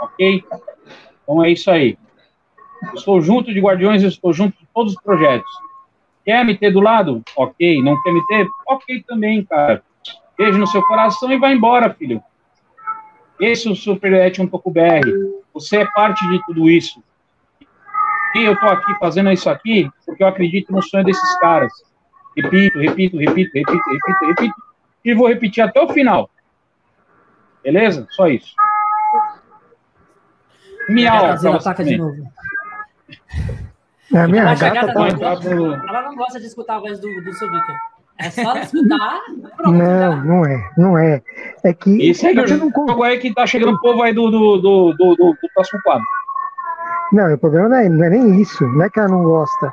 Ok? 0.00 0.44
Então 1.24 1.44
é 1.44 1.50
isso 1.50 1.68
aí. 1.72 1.98
Estou 2.94 3.20
junto 3.20 3.52
de 3.52 3.60
Guardiões, 3.60 4.02
estou 4.02 4.32
junto 4.32 4.58
de 4.58 4.66
todos 4.74 4.94
os 4.94 5.02
projetos. 5.02 5.50
Quer 6.24 6.44
me 6.44 6.56
ter 6.56 6.70
do 6.70 6.80
lado? 6.80 7.22
Ok. 7.36 7.82
Não 7.82 8.00
quer 8.02 8.12
me 8.12 8.26
ter? 8.26 8.46
Ok 8.66 9.04
também, 9.06 9.44
cara. 9.44 9.82
Beijo 10.36 10.58
no 10.58 10.66
seu 10.66 10.82
coração 10.82 11.30
e 11.30 11.38
vai 11.38 11.52
embora, 11.52 11.92
filho. 11.94 12.22
Esse 13.40 13.68
é 13.68 13.70
o 13.70 13.76
Super 13.76 14.14
Action 14.22 14.46
Toco 14.46 14.70
BR. 14.70 15.08
Você 15.52 15.78
é 15.78 15.86
parte 15.86 16.26
de 16.28 16.42
tudo 16.44 16.70
isso. 16.70 17.02
E 18.34 18.44
eu 18.44 18.54
estou 18.54 18.68
aqui 18.68 18.94
fazendo 18.98 19.30
isso 19.30 19.48
aqui 19.48 19.88
porque 20.04 20.22
eu 20.22 20.28
acredito 20.28 20.72
no 20.72 20.82
sonho 20.82 21.04
desses 21.04 21.38
caras. 21.38 21.72
Repito, 22.36 22.78
repito, 22.78 23.16
repito, 23.16 23.50
repito, 23.54 23.90
repito, 23.90 24.26
repito. 24.26 24.54
E 25.04 25.14
vou 25.14 25.28
repetir 25.28 25.62
até 25.62 25.80
o 25.80 25.88
final. 25.88 26.30
Beleza? 27.62 28.06
Só 28.10 28.26
isso. 28.28 28.54
Miau. 30.88 31.26
Ataca 31.54 31.84
de 31.84 31.96
novo. 31.96 32.28
É, 34.12 34.26
minha 34.26 34.42
ela, 34.42 34.54
gata 34.54 34.86
tá... 34.86 35.36
pro... 35.36 35.72
ela 35.72 36.02
não 36.02 36.14
gosta 36.14 36.38
de 36.38 36.46
escutar 36.46 36.76
a 36.76 36.80
voz 36.80 37.00
do, 37.00 37.08
do 37.08 37.32
Subica. 37.34 37.74
É 38.18 38.30
só 38.30 38.56
escutar. 38.58 39.20
Pronto, 39.56 39.72
não, 39.72 40.24
não 40.24 40.46
é, 40.46 40.70
não 40.76 40.98
é. 40.98 41.22
É 41.64 41.72
que. 41.72 41.90
Isso 42.10 42.26
aí, 42.26 42.32
é 42.32 42.36
não... 42.36 42.46
jogo 42.46 43.02
aí 43.02 43.18
que 43.18 43.34
tá 43.34 43.46
chegando 43.46 43.74
o 43.74 43.80
povo 43.80 44.02
aí 44.02 44.12
do, 44.12 44.30
do, 44.30 44.58
do, 44.58 44.92
do, 44.92 45.14
do, 45.14 45.16
do 45.16 45.48
próximo 45.54 45.82
quadro. 45.82 46.04
Não, 47.12 47.32
o 47.32 47.38
problema 47.38 47.68
não 47.68 47.76
é, 47.76 47.88
não 47.88 48.04
é 48.04 48.10
nem 48.10 48.40
isso, 48.40 48.66
não 48.66 48.84
é 48.84 48.90
que 48.90 48.98
ela 48.98 49.08
não 49.08 49.22
gosta. 49.22 49.72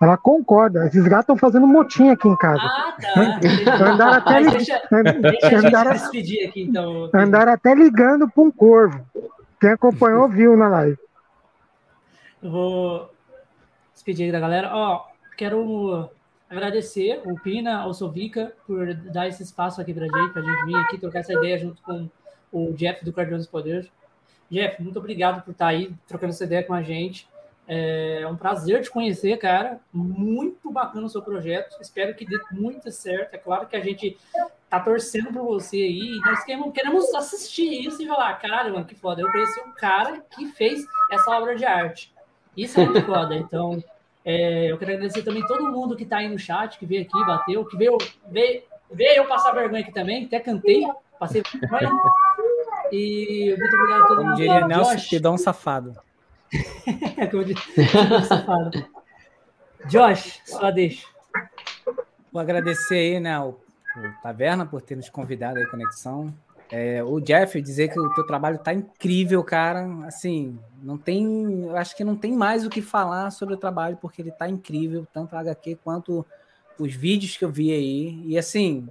Ela 0.00 0.16
concorda. 0.16 0.86
Esses 0.86 1.04
gatos 1.04 1.22
estão 1.22 1.36
fazendo 1.36 1.66
motim 1.66 2.10
aqui 2.10 2.28
em 2.28 2.36
casa. 2.36 2.60
Ah, 2.62 2.96
tá. 3.00 3.84
Andaram 3.86 4.12
até, 4.14 4.40
li... 4.40 4.50
deixa, 4.50 4.82
deixa 5.20 5.66
andaram... 5.66 5.90
aqui, 5.92 6.50
então. 6.56 7.10
Andaram 7.14 7.52
até 7.52 7.74
ligando 7.74 8.28
para 8.28 8.42
um 8.42 8.50
corvo. 8.50 9.00
Quem 9.60 9.70
acompanhou 9.70 10.28
viu 10.28 10.56
na 10.56 10.68
live. 10.68 10.98
Eu 12.44 12.50
vou 12.50 13.10
despedir 13.94 14.30
da 14.30 14.38
galera. 14.38 14.70
Ó, 14.76 15.06
quero 15.34 16.10
agradecer 16.50 17.22
o 17.24 17.40
Pina, 17.40 17.80
ao 17.80 17.94
Sovica, 17.94 18.52
por 18.66 18.92
dar 18.92 19.26
esse 19.26 19.42
espaço 19.42 19.80
aqui 19.80 19.94
pra 19.94 20.04
gente, 20.04 20.30
pra 20.30 20.42
gente 20.42 20.66
vir 20.66 20.76
aqui 20.76 20.98
trocar 20.98 21.20
essa 21.20 21.32
ideia 21.32 21.56
junto 21.56 21.80
com 21.80 22.10
o 22.52 22.74
Jeff 22.74 23.02
do 23.02 23.12
Guardiões 23.12 23.44
dos 23.44 23.50
Poderes. 23.50 23.90
Jeff, 24.50 24.82
muito 24.82 24.98
obrigado 24.98 25.42
por 25.42 25.52
estar 25.52 25.68
aí 25.68 25.90
trocando 26.06 26.34
essa 26.34 26.44
ideia 26.44 26.62
com 26.62 26.74
a 26.74 26.82
gente. 26.82 27.26
É 27.66 28.26
um 28.30 28.36
prazer 28.36 28.82
te 28.82 28.90
conhecer, 28.90 29.38
cara. 29.38 29.80
Muito 29.90 30.70
bacana 30.70 31.06
o 31.06 31.08
seu 31.08 31.22
projeto. 31.22 31.80
Espero 31.80 32.14
que 32.14 32.26
dê 32.26 32.38
muito 32.50 32.92
certo. 32.92 33.32
É 33.32 33.38
claro 33.38 33.66
que 33.66 33.74
a 33.74 33.80
gente 33.80 34.18
tá 34.68 34.78
torcendo 34.80 35.32
por 35.32 35.44
você 35.44 35.78
aí. 35.78 36.20
Nós 36.26 36.44
queremos 36.44 37.14
assistir 37.14 37.86
isso 37.86 38.02
e 38.02 38.06
falar, 38.06 38.34
caralho, 38.34 38.74
mano, 38.74 38.84
que 38.84 38.94
foda. 38.94 39.22
Eu 39.22 39.32
conheci 39.32 39.58
um 39.60 39.72
cara 39.72 40.22
que 40.36 40.46
fez 40.48 40.84
essa 41.10 41.30
obra 41.38 41.56
de 41.56 41.64
arte. 41.64 42.13
Isso 42.56 42.80
é 42.80 42.84
muito 42.84 43.02
foda. 43.04 43.34
Então, 43.34 43.82
é, 44.24 44.70
eu 44.70 44.78
quero 44.78 44.92
agradecer 44.92 45.22
também 45.22 45.46
todo 45.46 45.70
mundo 45.70 45.96
que 45.96 46.04
tá 46.04 46.18
aí 46.18 46.28
no 46.28 46.38
chat, 46.38 46.78
que 46.78 46.86
veio 46.86 47.02
aqui, 47.02 47.26
bateu, 47.26 47.64
que 47.66 47.76
veio, 47.76 47.98
veio, 48.28 48.62
veio 48.90 49.16
eu 49.16 49.26
passar 49.26 49.52
vergonha 49.52 49.82
aqui 49.82 49.92
também, 49.92 50.24
até 50.24 50.40
cantei, 50.40 50.82
passei 51.18 51.42
vergonha. 51.42 51.90
E 52.90 53.54
muito 53.58 53.76
obrigado 53.76 54.02
a 54.02 54.06
todo 54.06 54.16
mundo. 54.18 54.26
Como 54.26 54.36
diria 54.36 54.66
Nelson, 54.66 54.96
que 54.96 55.18
dá 55.18 55.30
um 55.30 55.38
safado. 55.38 55.96
Como 57.30 57.44
diria, 57.44 57.62
um 58.18 58.24
safado. 58.24 58.70
Josh, 59.86 60.40
só 60.46 60.70
deixa. 60.70 61.06
Vou 62.32 62.40
agradecer 62.40 62.94
aí, 62.94 63.20
né, 63.20 63.38
o, 63.38 63.50
o 63.50 64.22
Taverna 64.22 64.64
por 64.64 64.80
ter 64.80 64.96
nos 64.96 65.08
convidado 65.08 65.58
aí, 65.58 65.66
Conexão. 65.66 66.34
É, 66.70 67.02
o 67.04 67.20
Jeff 67.20 67.60
dizer 67.60 67.88
que 67.88 68.00
o 68.00 68.12
teu 68.14 68.26
trabalho 68.26 68.58
tá 68.58 68.72
incrível, 68.72 69.42
cara. 69.44 69.86
Assim, 70.06 70.58
não 70.82 70.96
tem, 70.98 71.64
eu 71.64 71.76
acho 71.76 71.96
que 71.96 72.04
não 72.04 72.16
tem 72.16 72.32
mais 72.32 72.66
o 72.66 72.70
que 72.70 72.82
falar 72.82 73.30
sobre 73.30 73.54
o 73.54 73.58
trabalho 73.58 73.98
porque 74.00 74.22
ele 74.22 74.30
tá 74.30 74.48
incrível, 74.48 75.06
tanto 75.12 75.36
a 75.36 75.40
HQ 75.40 75.78
quanto 75.84 76.24
os 76.78 76.94
vídeos 76.94 77.36
que 77.36 77.44
eu 77.44 77.50
vi 77.50 77.72
aí. 77.72 78.22
E 78.26 78.38
assim, 78.38 78.88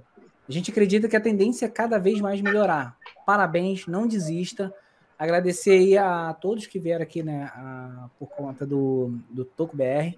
a 0.48 0.52
gente 0.52 0.70
acredita 0.70 1.08
que 1.08 1.16
a 1.16 1.20
tendência 1.20 1.66
é 1.66 1.68
cada 1.68 1.98
vez 1.98 2.20
mais 2.20 2.40
melhorar. 2.40 2.96
Parabéns, 3.26 3.86
não 3.86 4.06
desista. 4.06 4.72
Agradecer 5.18 5.72
aí 5.72 5.96
a 5.96 6.34
todos 6.34 6.66
que 6.66 6.78
vieram 6.78 7.02
aqui, 7.02 7.22
né, 7.22 7.44
a, 7.54 8.08
por 8.18 8.28
conta 8.28 8.66
do, 8.66 9.16
do 9.30 9.44
Toco 9.44 9.76
BR. 9.76 10.16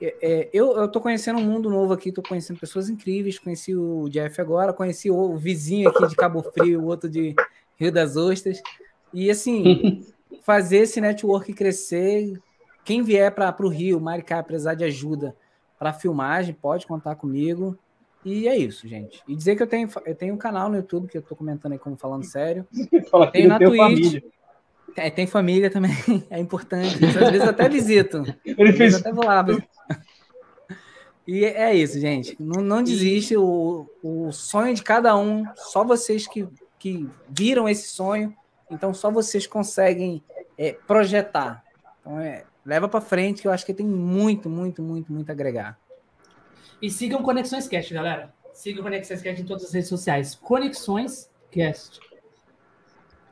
É, 0.00 0.16
é, 0.20 0.50
eu, 0.52 0.76
eu 0.76 0.88
tô 0.88 1.00
conhecendo 1.00 1.38
um 1.38 1.44
mundo 1.44 1.70
novo 1.70 1.92
aqui, 1.92 2.12
tô 2.12 2.22
conhecendo 2.22 2.58
pessoas 2.58 2.88
incríveis. 2.88 3.38
Conheci 3.38 3.74
o 3.74 4.08
Jeff 4.08 4.40
agora, 4.40 4.72
conheci 4.72 5.10
o, 5.10 5.16
o 5.16 5.36
vizinho 5.36 5.88
aqui 5.88 6.06
de 6.06 6.16
Cabo 6.16 6.42
Frio, 6.42 6.82
o 6.82 6.86
outro 6.86 7.08
de 7.08 7.34
Rio 7.76 7.92
das 7.92 8.16
Ostras. 8.16 8.60
E 9.12 9.30
assim, 9.30 10.04
fazer 10.42 10.78
esse 10.78 11.00
network 11.00 11.52
crescer. 11.52 12.38
Quem 12.84 13.02
vier 13.02 13.34
para 13.34 13.54
o 13.66 13.68
Rio, 13.68 14.00
Maricá, 14.00 14.42
precisar 14.42 14.74
de 14.74 14.84
ajuda 14.84 15.34
para 15.78 15.92
filmagem, 15.92 16.54
pode 16.54 16.86
contar 16.86 17.16
comigo. 17.16 17.76
E 18.24 18.48
é 18.48 18.56
isso, 18.56 18.88
gente. 18.88 19.22
E 19.26 19.36
dizer 19.36 19.56
que 19.56 19.62
eu 19.62 19.66
tenho, 19.66 19.88
eu 20.04 20.14
tenho 20.14 20.34
um 20.34 20.38
canal 20.38 20.68
no 20.68 20.76
YouTube 20.76 21.08
que 21.08 21.16
eu 21.16 21.22
tô 21.22 21.36
comentando 21.36 21.72
aí 21.72 21.78
como 21.78 21.96
falando 21.96 22.24
sério. 22.24 22.66
Fala 23.10 23.30
tem 23.30 23.46
na 23.46 23.58
Twitch. 23.58 23.76
Família. 23.76 24.24
É, 24.96 25.10
tem 25.10 25.26
família 25.26 25.70
também, 25.70 25.92
é 26.30 26.38
importante. 26.38 27.04
Às 27.04 27.30
vezes 27.30 27.48
até 27.48 27.68
visito. 27.68 28.24
Ele 28.44 28.72
fez. 28.72 28.94
Até 28.94 29.12
vou 29.12 29.24
lá. 29.24 29.44
E 31.28 31.44
é 31.44 31.74
isso, 31.74 31.98
gente. 31.98 32.36
Não, 32.38 32.62
não 32.62 32.84
desiste. 32.84 33.36
O, 33.36 33.90
o 34.00 34.30
sonho 34.30 34.72
de 34.72 34.80
cada 34.80 35.16
um, 35.16 35.44
só 35.56 35.82
vocês 35.82 36.24
que, 36.24 36.46
que 36.78 37.10
viram 37.28 37.68
esse 37.68 37.88
sonho, 37.88 38.32
então 38.70 38.94
só 38.94 39.10
vocês 39.10 39.44
conseguem 39.44 40.22
é, 40.56 40.74
projetar. 40.86 41.64
Então, 42.00 42.20
é, 42.20 42.44
leva 42.64 42.88
para 42.88 43.00
frente, 43.00 43.42
que 43.42 43.48
eu 43.48 43.50
acho 43.50 43.66
que 43.66 43.74
tem 43.74 43.84
muito, 43.84 44.48
muito, 44.48 44.80
muito, 44.80 45.12
muito 45.12 45.28
a 45.28 45.32
agregar. 45.32 45.76
E 46.80 46.88
sigam 46.88 47.20
Conexões 47.24 47.66
Cast, 47.66 47.92
galera. 47.92 48.32
Sigam 48.52 48.84
Conexões 48.84 49.20
Cast 49.20 49.42
em 49.42 49.44
todas 49.44 49.64
as 49.64 49.72
redes 49.72 49.88
sociais. 49.88 50.36
Conexões 50.36 51.28
Cast. 51.50 51.98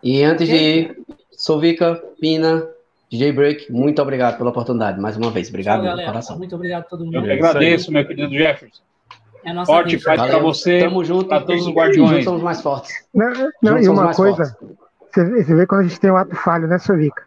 E 0.02 0.22
antes 0.22 0.46
de 0.46 0.54
ir, 0.54 1.04
Sovica, 1.36 2.02
Pina, 2.20 2.66
DJ 3.10 3.32
Break, 3.32 3.72
muito 3.72 4.00
obrigado 4.02 4.38
pela 4.38 4.50
oportunidade, 4.50 5.00
mais 5.00 5.16
uma 5.16 5.30
vez. 5.30 5.48
Obrigado, 5.48 5.80
Tchau, 5.80 5.86
galera. 5.86 6.08
Coração. 6.08 6.38
Muito 6.38 6.54
obrigado 6.54 6.82
a 6.82 6.86
todo 6.86 7.04
mundo. 7.04 7.16
Eu 7.16 7.22
que 7.22 7.30
agradeço, 7.30 7.92
meu 7.92 8.06
querido 8.06 8.32
Jefferson. 8.32 8.82
É 9.44 9.64
Forte 9.66 9.98
paz 9.98 10.20
para 10.20 10.38
você. 10.38 10.78
Tamo 10.80 11.04
junto. 11.04 11.26
Para 11.26 11.42
todos 11.42 11.66
os 11.66 11.72
guardiões. 11.72 12.24
somos 12.24 12.42
mais 12.42 12.62
fortes. 12.62 13.04
Não, 13.14 13.30
não 13.62 13.78
e 13.78 13.88
uma 13.88 14.14
coisa, 14.14 14.56
você, 15.12 15.44
você 15.44 15.54
vê 15.54 15.66
quando 15.66 15.82
a 15.82 15.84
gente 15.84 16.00
tem 16.00 16.10
um 16.10 16.16
ato 16.16 16.34
falho, 16.34 16.66
né, 16.66 16.78
Sovica? 16.78 17.22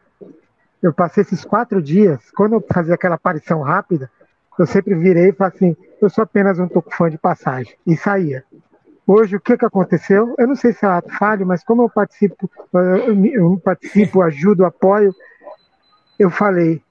Eu 0.82 0.94
passei 0.94 1.22
esses 1.22 1.46
quatro 1.46 1.82
dias, 1.82 2.32
quando 2.32 2.54
eu 2.54 2.66
fazia 2.74 2.96
aquela 2.96 3.16
aparição 3.16 3.62
rápida, 3.62 4.10
eu 4.58 4.66
sempre 4.66 4.96
virei 4.96 5.30
e 5.30 5.34
falei 5.34 5.54
assim, 5.56 5.78
eu 6.02 6.10
sou 6.10 6.24
apenas 6.24 6.60
um 6.60 6.68
fã 6.92 7.10
de 7.10 7.18
passagem. 7.18 7.74
E 7.86 7.96
saía. 7.96 8.44
Hoje, 9.08 9.38
o 9.38 9.40
que, 9.40 9.58
que 9.58 9.66
aconteceu? 9.66 10.36
Eu 10.38 10.48
não 10.48 10.56
sei 10.56 10.74
se 10.74 10.86
é 10.86 10.90
ato 10.90 11.10
falho, 11.18 11.48
mas 11.48 11.64
como 11.64 11.82
eu 11.84 11.90
participo, 11.90 12.52
eu, 13.34 13.58
participo, 13.64 14.22
ajudo, 14.22 14.66
apoio, 14.66 15.16
eu 16.20 16.30
falei, 16.30 16.82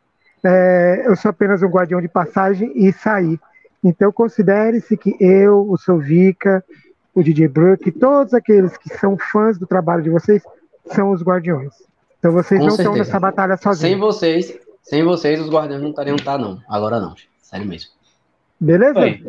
é, 0.43 1.03
eu 1.05 1.15
sou 1.15 1.29
apenas 1.29 1.63
um 1.63 1.69
guardião 1.69 2.01
de 2.01 2.09
passagem 2.09 2.73
e 2.75 2.91
saí. 2.91 3.39
Então, 3.85 4.11
considere-se 4.11 4.97
que 4.97 5.15
eu, 5.21 5.71
o 5.71 5.77
Sovica, 5.77 6.65
o 7.15 7.23
DJ 7.23 7.49
Brook, 7.49 7.93
todos 7.93 8.33
aqueles 8.33 8.79
que 8.79 8.89
são 8.97 9.19
fãs 9.19 9.59
do 9.59 9.67
trabalho 9.67 10.03
de 10.03 10.09
vocês, 10.09 10.43
são 10.87 11.11
os 11.11 11.23
guardiões. 11.23 11.75
Então, 12.19 12.33
vocês 12.33 12.59
Com 12.59 12.67
não 12.67 12.77
certeza. 12.77 12.89
estão 12.91 12.97
nessa 12.97 13.21
batalha 13.21 13.59
sozinhos. 13.59 13.93
Sem 13.93 14.01
vocês, 14.01 14.59
sem 14.83 15.05
vocês, 15.05 15.39
os 15.39 15.51
guardiões 15.51 15.83
não 15.83 15.91
estariam 15.91 16.17
tá, 16.17 16.39
não. 16.39 16.63
Agora 16.67 16.99
não. 16.99 17.15
Sério 17.43 17.67
mesmo. 17.67 17.91
Beleza? 18.59 19.01
Oi. 19.01 19.23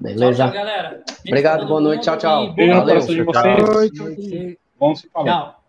Beleza. 0.00 0.44
Tchau, 0.44 0.54
galera. 0.54 1.04
Obrigado, 1.26 1.66
boa 1.66 1.80
noite. 1.80 2.02
Tchau, 2.02 2.16
tchau. 2.16 2.52
Beijo 2.54 2.74
no 2.74 2.84
coração 2.84 3.14
de 3.14 3.22
vocês. 3.22 4.56
Bom 4.78 4.94
se 4.94 5.08
falar. 5.10 5.24
Tchau. 5.26 5.59